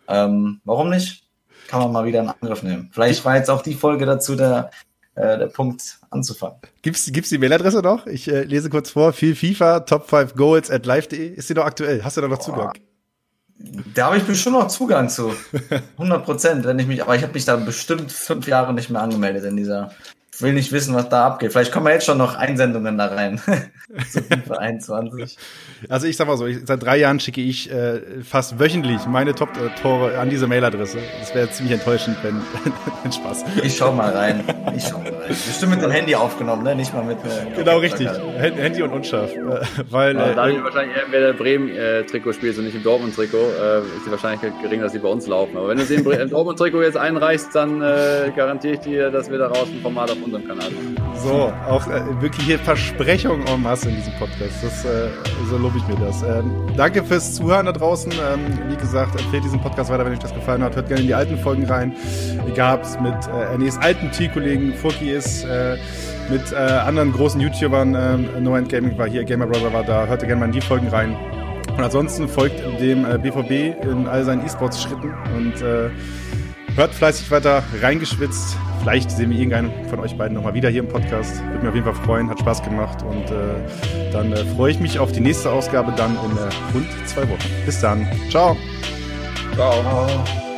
Ähm, 0.07 0.61
warum 0.65 0.89
nicht? 0.89 1.23
Kann 1.67 1.81
man 1.81 1.91
mal 1.91 2.05
wieder 2.05 2.21
in 2.21 2.29
Angriff 2.29 2.63
nehmen. 2.63 2.89
Vielleicht 2.91 3.23
war 3.25 3.35
jetzt 3.35 3.49
auch 3.49 3.61
die 3.61 3.75
Folge 3.75 4.05
dazu 4.05 4.35
der, 4.35 4.71
der 5.15 5.47
Punkt 5.47 5.99
anzufangen. 6.09 6.57
Gibt's, 6.81 7.11
gibt's 7.11 7.29
die 7.29 7.37
Mailadresse 7.37 7.81
noch? 7.81 8.07
Ich 8.07 8.27
äh, 8.27 8.43
lese 8.43 8.69
kurz 8.69 8.91
vor. 8.91 9.13
Viel 9.13 9.35
FIFA, 9.35 9.81
Top 9.81 10.09
5 10.09 10.35
Goals 10.35 10.71
at 10.71 10.85
live.de. 10.85 11.33
Ist 11.33 11.49
die 11.49 11.53
noch 11.53 11.65
aktuell? 11.65 12.03
Hast 12.03 12.17
du 12.17 12.21
da 12.21 12.27
noch 12.27 12.39
Zugang? 12.39 12.73
Da 13.93 14.05
habe 14.05 14.17
ich 14.17 14.23
bestimmt 14.23 14.55
noch 14.55 14.67
Zugang 14.69 15.09
zu. 15.09 15.33
100 15.97 16.23
Prozent, 16.23 16.65
wenn 16.65 16.79
ich 16.79 16.87
mich, 16.87 17.03
aber 17.03 17.15
ich 17.15 17.23
habe 17.23 17.33
mich 17.33 17.43
da 17.43 17.57
bestimmt 17.57 18.11
fünf 18.11 18.47
Jahre 18.47 18.73
nicht 18.73 18.89
mehr 18.89 19.01
angemeldet 19.01 19.43
in 19.43 19.57
dieser 19.57 19.91
will 20.41 20.53
nicht 20.53 20.71
wissen, 20.71 20.95
was 20.95 21.09
da 21.09 21.25
abgeht. 21.25 21.51
Vielleicht 21.51 21.71
kommen 21.71 21.87
ja 21.87 21.93
jetzt 21.93 22.05
schon 22.05 22.17
noch 22.17 22.35
Einsendungen 22.35 22.97
da 22.97 23.07
rein. 23.07 23.41
Zu 24.11 24.21
FIFA 24.21 24.55
21. 24.55 25.37
Also 25.89 26.07
ich 26.07 26.17
sag 26.17 26.27
mal 26.27 26.37
so, 26.37 26.45
ich, 26.45 26.59
seit 26.65 26.83
drei 26.83 26.97
Jahren 26.97 27.19
schicke 27.19 27.41
ich 27.41 27.71
äh, 27.71 28.01
fast 28.23 28.59
wöchentlich 28.59 29.05
meine 29.07 29.33
Top-Tore 29.33 30.17
an 30.17 30.29
diese 30.29 30.47
Mailadresse. 30.47 30.99
Das 31.19 31.33
wäre 31.33 31.49
ziemlich 31.49 31.73
enttäuschend, 31.73 32.17
wenn, 32.23 32.35
wenn 33.03 33.11
Spaß. 33.11 33.45
Ich 33.63 33.77
schau 33.77 33.91
mal 33.91 34.11
rein. 34.11 34.43
Ich 34.75 34.83
schau 34.83 34.99
mal 34.99 35.09
rein. 35.09 35.27
Bestimmt 35.27 35.71
mit 35.71 35.81
dem 35.81 35.91
Handy 35.91 36.15
aufgenommen, 36.15 36.63
ne? 36.63 36.75
Nicht 36.75 36.93
mal 36.93 37.03
mit. 37.03 37.17
Äh, 37.17 37.55
genau, 37.57 37.77
richtig. 37.79 38.09
Handy 38.37 38.81
und 38.83 38.91
unscharf. 38.91 39.33
Äh, 39.33 39.61
weil, 39.89 40.15
ja, 40.15 40.33
da 40.33 40.47
äh, 40.47 40.63
wahrscheinlich 40.63 40.95
eher, 40.95 41.03
wer 41.09 41.19
der 41.19 41.33
Bremen-Trikot 41.33 42.33
spielt 42.33 42.57
und 42.57 42.65
nicht 42.65 42.75
im 42.75 42.83
Dortmund-Trikot, 42.83 43.37
äh, 43.37 43.79
ist 43.79 44.05
die 44.05 44.11
Wahrscheinlichkeit 44.11 44.53
gering, 44.61 44.81
dass 44.81 44.91
sie 44.91 44.99
bei 44.99 45.09
uns 45.09 45.27
laufen. 45.27 45.57
Aber 45.57 45.69
wenn 45.69 45.77
du 45.77 45.85
sie 45.85 45.95
im, 45.95 46.09
im 46.09 46.29
Dortmund-Trikot 46.29 46.81
jetzt 46.81 46.97
einreichst, 46.97 47.53
dann 47.55 47.81
äh, 47.81 48.31
garantiere 48.35 48.75
ich 48.75 48.79
dir, 48.81 49.11
dass 49.11 49.29
wir 49.29 49.37
daraus 49.37 49.67
ein 49.67 49.81
Format 49.81 50.11
auf 50.11 50.17
unserem 50.35 50.47
Kanal. 50.47 50.71
So, 51.15 51.51
auch 51.67 51.87
äh, 51.87 52.21
wirklich 52.21 52.45
hier 52.45 52.59
Versprechungen 52.59 53.45
en 53.47 53.61
masse 53.61 53.89
in 53.89 53.95
diesem 53.95 54.13
Podcast. 54.13 54.63
Das, 54.63 54.85
äh, 54.85 55.09
so 55.49 55.57
lobe 55.57 55.77
ich 55.77 55.87
mir 55.87 56.05
das. 56.05 56.23
Ähm, 56.23 56.51
danke 56.77 57.03
fürs 57.03 57.35
Zuhören 57.35 57.65
da 57.65 57.71
draußen. 57.71 58.11
Ähm, 58.11 58.69
wie 58.69 58.75
gesagt, 58.75 59.19
empfehlt 59.19 59.43
diesen 59.43 59.61
Podcast 59.61 59.89
weiter, 59.91 60.05
wenn 60.05 60.13
euch 60.13 60.19
das 60.19 60.33
gefallen 60.33 60.63
hat. 60.63 60.75
Hört 60.75 60.87
gerne 60.87 61.01
in 61.01 61.07
die 61.07 61.13
alten 61.13 61.37
Folgen 61.37 61.65
rein. 61.65 61.95
Egal, 62.47 62.77
ob 62.77 62.83
es 62.83 62.99
mit 62.99 63.13
äh, 63.27 63.51
Ernest 63.51 63.79
alten 63.81 64.11
Teamkollegen 64.11 64.73
Furki 64.73 65.11
ist, 65.11 65.43
äh, 65.43 65.77
mit 66.29 66.51
äh, 66.51 66.55
anderen 66.55 67.11
großen 67.11 67.41
YouTubern. 67.41 67.95
Äh, 67.95 68.39
no 68.39 68.55
End 68.55 68.69
Gaming 68.69 68.97
war 68.97 69.07
hier, 69.07 69.23
Gamer 69.23 69.47
Brother 69.47 69.73
war 69.73 69.83
da. 69.83 70.05
Hört 70.05 70.21
gerne 70.21 70.37
mal 70.37 70.45
in 70.45 70.51
die 70.51 70.61
Folgen 70.61 70.87
rein. 70.87 71.15
Und 71.75 71.83
ansonsten 71.83 72.27
folgt 72.27 72.59
dem 72.79 73.05
äh, 73.05 73.17
BVB 73.17 73.83
in 73.85 74.07
all 74.07 74.23
seinen 74.25 74.45
E-Sports-Schritten 74.45 75.13
und 75.35 75.61
äh, 75.61 75.89
hört 76.79 76.95
fleißig 76.95 77.29
weiter 77.29 77.61
reingeschwitzt. 77.81 78.57
Vielleicht 78.81 79.11
sehen 79.11 79.31
wir 79.31 79.37
irgendeinen 79.37 79.89
von 79.89 79.99
euch 79.99 80.15
beiden 80.17 80.33
nochmal 80.35 80.53
wieder 80.53 80.69
hier 80.69 80.79
im 80.79 80.87
Podcast. 80.87 81.43
Würde 81.43 81.59
mich 81.59 81.67
auf 81.67 81.75
jeden 81.75 81.85
Fall 81.85 82.05
freuen, 82.05 82.29
hat 82.29 82.39
Spaß 82.39 82.63
gemacht 82.63 83.03
und 83.03 83.29
äh, 83.29 84.11
dann 84.13 84.31
äh, 84.31 84.45
freue 84.55 84.71
ich 84.71 84.79
mich 84.79 84.97
auf 84.97 85.11
die 85.11 85.19
nächste 85.19 85.51
Ausgabe 85.51 85.93
dann 85.97 86.11
in 86.11 86.37
äh, 86.37 86.73
rund 86.73 86.87
zwei 87.05 87.23
Wochen. 87.23 87.65
Bis 87.65 87.81
dann. 87.81 88.07
Ciao. 88.29 88.55
Ciao. 89.55 89.81
Ciao. 89.81 90.48